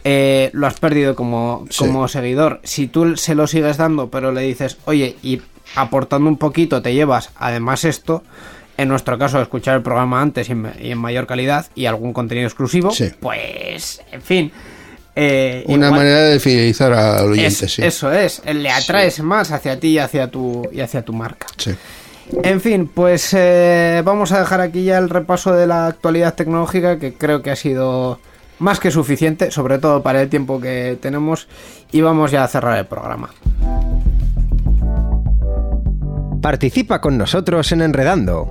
eh, 0.05 0.51
lo 0.53 0.66
has 0.66 0.79
perdido 0.79 1.14
como, 1.14 1.66
Sí. 1.70 1.79
como 1.85 2.07
seguidor. 2.09 2.61
Si 2.64 2.87
tú 2.87 3.16
se 3.16 3.35
lo 3.35 3.47
sigues 3.47 3.77
dando 3.77 4.11
pero 4.11 4.33
le 4.33 4.43
dices, 4.43 4.79
oye, 4.85 5.16
y 5.22 5.41
aportando 5.74 6.29
un 6.29 6.37
poquito 6.37 6.83
te 6.83 6.95
llevas 6.95 7.31
además 7.37 7.85
esto, 7.85 8.22
en 8.77 8.89
nuestro 8.89 9.18
caso 9.18 9.41
escuchar 9.41 9.77
el 9.77 9.83
programa 9.83 10.20
antes 10.20 10.49
y 10.49 10.53
en, 10.53 10.99
mayor 10.99 11.27
calidad 11.27 11.66
y 11.74 11.87
algún 11.87 12.12
contenido 12.12 12.47
exclusivo, 12.47 12.93
pues, 13.20 14.03
en 14.12 14.22
fin. 14.22 14.53
Eh, 15.17 15.64
Una 15.67 15.87
igual- 15.87 16.01
manera 16.01 16.21
de 16.21 16.39
fidelizar 16.39 16.93
al 16.93 17.31
oyente, 17.33 17.64
es- 17.67 17.73
sí. 17.73 17.83
Eso 17.83 18.12
es, 18.12 18.43
le 18.45 18.71
atraes 18.71 19.21
más 19.21 19.51
hacia 19.51 19.81
ti 19.81 19.89
y 19.89 19.99
hacia 19.99 20.31
tu, 20.31 20.69
y 20.71 20.81
hacia 20.81 21.03
tu 21.03 21.12
marca. 21.12 21.47
Sí. 21.57 21.75
En 22.43 22.61
fin, 22.61 22.91
pues 22.93 23.31
eh, 23.35 24.03
vamos 24.05 24.33
a 24.33 24.41
dejar 24.41 24.61
aquí 24.61 24.85
ya 24.85 24.99
el 24.99 25.09
repaso 25.09 25.53
de 25.55 25.67
la 25.67 25.87
actualidad 25.87 26.35
tecnológica 26.35 26.99
que 26.99 27.14
creo 27.14 27.41
que 27.41 27.51
ha 27.53 27.57
sido 27.57 28.19
más 28.59 28.81
que 28.81 28.91
suficiente, 28.91 29.51
sobre 29.51 29.79
todo 29.79 30.03
para 30.03 30.21
el 30.23 30.29
tiempo 30.29 30.61
que 30.61 30.99
tenemos, 31.01 31.47
y 31.93 32.01
vamos 32.01 32.31
ya 32.33 32.43
a 32.45 32.49
cerrar 32.49 32.79
el 32.79 32.87
programa. 32.87 33.31
Participa 36.43 37.01
con 37.01 37.19
nosotros 37.19 37.71
en 37.73 37.81
Enredando. 37.83 38.51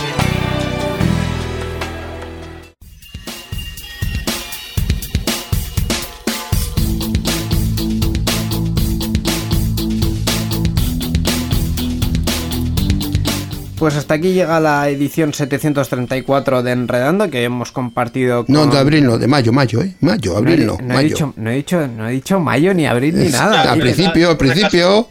Pues 13.81 13.95
hasta 13.95 14.13
aquí 14.13 14.33
llega 14.33 14.59
la 14.59 14.87
edición 14.89 15.33
734 15.33 16.61
de 16.61 16.71
Enredando 16.71 17.31
que 17.31 17.43
hemos 17.43 17.71
compartido 17.71 18.45
con... 18.45 18.53
No, 18.53 18.67
de 18.67 18.77
abril 18.77 19.03
no, 19.07 19.17
de 19.17 19.27
mayo, 19.27 19.51
mayo, 19.51 19.81
¿eh? 19.81 19.95
Mayo, 20.01 20.37
abril 20.37 20.67
no, 20.67 20.77
no, 20.79 20.93
he 20.93 20.97
mayo. 20.97 21.07
dicho, 21.09 21.33
no, 21.35 21.49
he 21.49 21.55
dicho, 21.55 21.87
no 21.87 22.07
he 22.07 22.11
dicho 22.11 22.39
mayo 22.39 22.75
ni 22.75 22.85
abril 22.85 23.17
ni 23.17 23.25
Es- 23.25 23.31
nada. 23.33 23.71
Al 23.71 23.79
principio, 23.79 24.29
al 24.29 24.37
principio. 24.37 25.07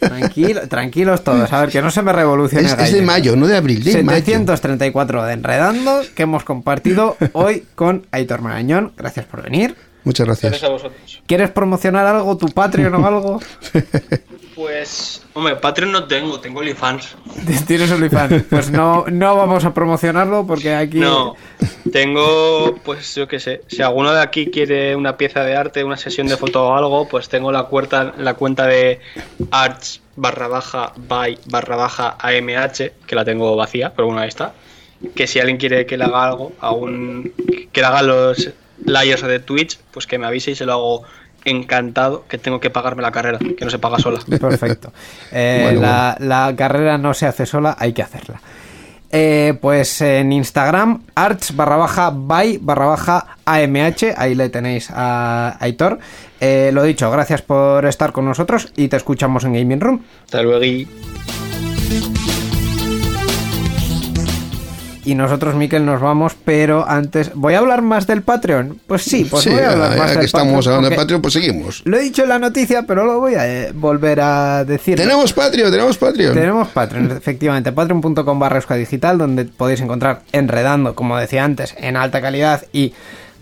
Tranquilo, 0.00 0.62
tranquilos 0.68 1.22
todos, 1.22 1.52
a 1.52 1.60
ver, 1.60 1.68
que 1.68 1.82
no 1.82 1.90
se 1.90 2.00
me 2.00 2.14
revolucione 2.14 2.66
Es, 2.66 2.72
es 2.78 2.92
de 2.94 3.02
mayo, 3.02 3.36
no 3.36 3.46
de 3.46 3.58
abril, 3.58 3.84
de 3.84 4.02
mayo. 4.02 4.16
734 4.20 5.24
de 5.26 5.32
Enredando 5.34 6.00
que 6.14 6.22
hemos 6.22 6.44
compartido 6.44 7.18
hoy 7.34 7.64
con 7.74 8.06
Aitor 8.10 8.40
Marañón. 8.40 8.92
Gracias 8.96 9.26
por 9.26 9.42
venir. 9.42 9.76
Muchas 10.04 10.24
gracias. 10.26 10.50
Gracias 10.52 10.70
a 10.70 10.72
vosotros. 10.72 11.22
¿Quieres 11.26 11.50
promocionar 11.50 12.06
algo, 12.06 12.38
tu 12.38 12.48
Patreon 12.48 12.94
o 12.94 13.06
algo? 13.06 13.40
Pues, 14.62 15.20
hombre, 15.34 15.56
Patreon 15.56 15.90
no 15.90 16.04
tengo, 16.04 16.38
tengo 16.38 16.60
OnlyFans. 16.60 17.16
Tienes 17.66 17.90
OnlyFans. 17.90 18.44
Pues 18.48 18.70
no, 18.70 19.04
no 19.10 19.36
vamos 19.36 19.64
a 19.64 19.74
promocionarlo 19.74 20.46
porque 20.46 20.72
aquí... 20.72 21.00
No, 21.00 21.34
tengo, 21.90 22.76
pues 22.84 23.16
yo 23.16 23.26
qué 23.26 23.40
sé, 23.40 23.62
si 23.66 23.82
alguno 23.82 24.12
de 24.14 24.22
aquí 24.22 24.52
quiere 24.52 24.94
una 24.94 25.16
pieza 25.16 25.42
de 25.42 25.56
arte, 25.56 25.82
una 25.82 25.96
sesión 25.96 26.28
de 26.28 26.36
foto 26.36 26.68
o 26.68 26.76
algo, 26.76 27.08
pues 27.08 27.28
tengo 27.28 27.50
la 27.50 27.64
cuenta, 27.64 28.14
la 28.16 28.34
cuenta 28.34 28.68
de 28.68 29.00
arts 29.50 30.00
barra 30.14 30.46
baja 30.46 30.92
by 30.96 31.38
barra 31.46 31.74
baja 31.74 32.16
amh, 32.20 32.46
que 33.04 33.16
la 33.16 33.24
tengo 33.24 33.56
vacía, 33.56 33.92
pero 33.96 34.06
bueno, 34.06 34.20
ahí 34.20 34.28
está. 34.28 34.54
Que 35.16 35.26
si 35.26 35.40
alguien 35.40 35.56
quiere 35.56 35.86
que 35.86 35.96
le 35.96 36.04
haga 36.04 36.24
algo, 36.24 36.52
algún, 36.60 37.32
que 37.72 37.80
le 37.80 37.86
haga 37.88 38.02
los 38.02 38.52
layers 38.84 39.22
de 39.22 39.40
Twitch, 39.40 39.80
pues 39.90 40.06
que 40.06 40.18
me 40.18 40.26
avise 40.26 40.52
y 40.52 40.54
se 40.54 40.66
lo 40.66 40.72
hago 40.72 41.02
encantado, 41.44 42.24
que 42.28 42.38
tengo 42.38 42.60
que 42.60 42.70
pagarme 42.70 43.02
la 43.02 43.10
carrera, 43.12 43.38
que 43.38 43.64
no 43.64 43.70
se 43.70 43.78
paga 43.78 43.98
sola. 43.98 44.20
Perfecto. 44.40 44.92
Eh, 45.30 45.60
Bueno, 45.64 45.80
la, 45.80 46.16
la 46.20 46.54
carrera 46.56 46.98
no 46.98 47.14
se 47.14 47.26
hace 47.26 47.46
sola, 47.46 47.76
hay 47.78 47.92
que 47.92 48.02
hacerla. 48.02 48.40
Eh, 49.14 49.58
pues 49.60 50.00
en 50.00 50.32
Instagram, 50.32 51.02
arts 51.14 51.54
barra 51.54 51.76
baja 51.76 52.10
by 52.14 52.58
barra 52.62 52.86
baja 52.86 53.36
AMH, 53.44 54.14
ahí 54.16 54.34
le 54.34 54.48
tenéis 54.48 54.88
a 54.90 55.58
Aitor. 55.60 55.98
Eh, 56.40 56.70
lo 56.72 56.82
dicho, 56.82 57.10
gracias 57.10 57.42
por 57.42 57.84
estar 57.84 58.12
con 58.12 58.24
nosotros 58.24 58.72
y 58.74 58.88
te 58.88 58.96
escuchamos 58.96 59.44
en 59.44 59.52
Gaming 59.52 59.80
Room. 59.80 60.02
Hasta 60.24 60.42
luego. 60.42 60.64
Y 60.64 60.88
nosotros, 65.14 65.54
Miquel, 65.54 65.84
nos 65.84 66.00
vamos, 66.00 66.34
pero 66.44 66.88
antes. 66.88 67.32
¿Voy 67.34 67.54
a 67.54 67.58
hablar 67.58 67.82
más 67.82 68.06
del 68.06 68.22
Patreon? 68.22 68.80
Pues 68.86 69.02
sí, 69.02 69.26
pues 69.28 69.44
sí, 69.44 69.50
voy 69.50 69.60
a 69.60 69.72
hablar 69.72 69.92
ya 69.92 69.98
más 69.98 70.10
que 70.12 70.16
del 70.18 70.26
estamos 70.26 70.66
hablando 70.66 70.88
de 70.88 70.94
porque 70.94 71.02
Patreon, 71.02 71.22
pues 71.22 71.34
seguimos. 71.34 71.82
Lo 71.84 71.96
he 71.96 72.02
dicho 72.02 72.22
en 72.22 72.28
la 72.28 72.38
noticia, 72.38 72.84
pero 72.86 73.04
lo 73.04 73.18
voy 73.18 73.34
a 73.34 73.46
eh, 73.46 73.72
volver 73.72 74.20
a 74.20 74.64
decir. 74.64 74.96
Tenemos 74.96 75.32
Patreon, 75.32 75.70
tenemos 75.70 75.98
Patreon. 75.98 76.34
Tenemos 76.34 76.68
Patreon, 76.68 77.10
efectivamente, 77.16 77.72
patreon.com 77.72 78.38
barra 78.38 78.60
digital, 78.76 79.18
donde 79.18 79.44
podéis 79.44 79.80
encontrar 79.80 80.22
enredando, 80.32 80.94
como 80.94 81.16
decía 81.16 81.44
antes, 81.44 81.74
en 81.78 81.96
alta 81.96 82.20
calidad 82.20 82.64
y 82.72 82.94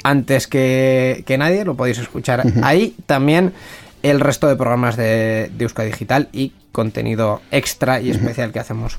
antes 0.03 0.47
que, 0.47 1.25
que 1.27 1.37
nadie, 1.37 1.65
lo 1.65 1.77
podéis 1.77 1.99
escuchar 1.99 2.43
ahí. 2.63 2.97
También 3.07 3.53
el 4.03 4.21
resto 4.21 4.49
de 4.49 4.57
programas 4.57 4.97
de, 4.97 5.51
de 5.57 5.65
Euskadi 5.65 5.91
Digital 5.91 6.29
y 6.33 6.53
contenido 6.73 7.43
extra 7.51 8.01
y 8.01 8.11
especial 8.11 8.53
que 8.53 8.61
hacemos 8.61 8.99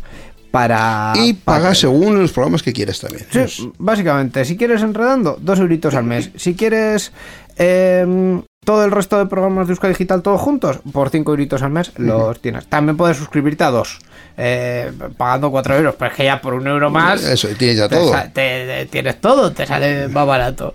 para... 0.52 1.14
y 1.16 1.34
paga 1.34 1.70
Patreon. 1.70 1.76
según 1.76 2.20
los 2.20 2.32
programas 2.32 2.62
que 2.62 2.74
quieras 2.74 3.00
también. 3.00 3.26
Sí, 3.48 3.72
básicamente, 3.78 4.46
si 4.46 4.58
quieres 4.58 4.82
enredando, 4.82 5.38
dos 5.42 5.60
euritos 5.60 5.96
al 5.96 6.04
mes. 6.04 6.32
Si 6.36 6.54
quieres... 6.56 7.12
em, 7.58 8.42
todo 8.64 8.86
el 8.86 8.92
resto 8.92 9.18
de 9.18 9.26
programas 9.26 9.68
de 9.68 9.74
Euskadi 9.74 9.94
Digital 9.94 10.22
todos 10.22 10.40
juntos, 10.40 10.80
por 10.92 11.10
5 11.10 11.32
euritos 11.32 11.64
al 11.64 11.72
mes 11.72 11.92
los 11.98 12.40
tienes. 12.40 12.68
También 12.68 12.96
puedes 12.96 13.18
suscribirte 13.18 13.64
a 13.64 13.72
dos, 13.72 14.00
eh, 14.38 14.92
pagando 15.18 15.52
4 15.52 15.76
euros, 15.78 15.96
pero 15.98 16.12
es 16.12 16.18
que 16.18 16.24
ya 16.26 16.42
por 16.42 16.54
un 16.54 16.68
euro 16.68 16.90
más... 16.90 17.24
Eso, 17.24 17.48
tienes 17.58 17.78
ya 17.78 17.90
todo. 17.90 18.12
te- 18.12 18.30
te- 18.34 18.86
tienes 18.90 19.20
todo, 19.22 19.52
te 19.52 19.66
sale 19.66 20.08
más 20.08 20.26
barato, 20.26 20.74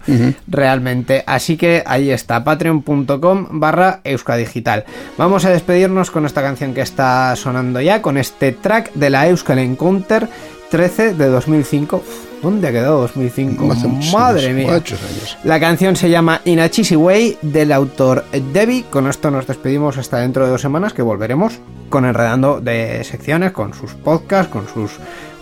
realmente. 0.48 1.22
Así 1.26 1.56
que 1.56 1.82
ahí 1.86 2.10
está, 2.10 2.44
patreon.com 2.44 3.46
barra 3.50 4.00
Euskadigital. 4.04 4.84
Vamos 5.18 5.44
a 5.44 5.50
despedirnos 5.50 6.10
con 6.10 6.26
esta 6.26 6.42
canción 6.42 6.74
que 6.74 6.80
está 6.82 7.34
sonando 7.36 7.80
ya, 7.80 8.02
con 8.02 8.18
este 8.18 8.52
track 8.52 8.92
de 8.94 9.10
la 9.10 9.26
Euskal 9.28 9.58
Encounter 9.58 10.28
13 10.70 11.14
de 11.14 11.26
2005. 11.28 11.96
Uf, 11.96 12.42
¿Dónde 12.42 12.68
ha 12.68 12.72
quedado 12.72 13.00
2005? 13.02 13.72
Hace 13.72 13.88
muchos 13.88 14.12
Madre 14.12 14.52
mía. 14.52 14.74
años. 14.74 15.36
La 15.42 15.58
canción 15.58 15.96
se 15.96 16.10
llama 16.10 16.40
In 16.44 16.60
a 16.60 16.68
Cheesy 16.70 16.96
Way 16.96 17.38
del 17.42 17.72
autor 17.72 18.24
Debbie. 18.52 18.84
Con 18.90 19.06
esto 19.08 19.30
nos 19.30 19.46
despedimos 19.46 19.96
hasta 19.98 20.18
dentro 20.18 20.44
de 20.44 20.50
dos 20.50 20.60
semanas 20.60 20.92
que 20.92 21.02
volveremos 21.02 21.54
con 21.88 22.04
Enredando 22.04 22.60
de 22.60 23.02
secciones, 23.04 23.52
con 23.52 23.74
sus 23.74 23.94
podcasts, 23.94 24.52
con 24.52 24.68
sus 24.68 24.92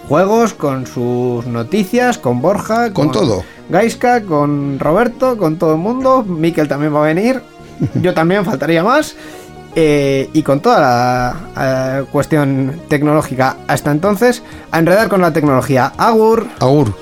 juegos, 0.09 0.55
con 0.55 0.87
sus 0.87 1.47
noticias, 1.47 2.19
con 2.19 2.41
Borja, 2.41 2.93
Con 2.93 3.11
todo. 3.11 3.43
Gaiska, 3.71 4.23
con 4.23 4.79
Roberto, 4.79 5.37
con 5.37 5.59
todo 5.59 5.73
el 5.73 5.79
mundo. 5.79 6.23
Miquel 6.23 6.69
también 6.69 6.95
va 6.95 7.01
a 7.01 7.07
venir. 7.07 7.43
Yo 7.95 8.15
también, 8.15 8.45
faltaría 8.45 8.85
más. 8.85 9.17
Eh, 9.77 10.31
y 10.33 10.43
con 10.43 10.61
toda 10.61 10.81
la 10.81 11.37
eh, 11.59 12.05
cuestión 12.13 12.81
tecnológica 12.89 13.57
hasta 13.67 13.91
entonces, 13.91 14.43
a 14.71 14.79
enredar 14.79 15.09
con 15.09 15.21
la 15.21 15.33
tecnología. 15.33 15.93
Agur. 15.97 16.47
Agur. 16.61 16.95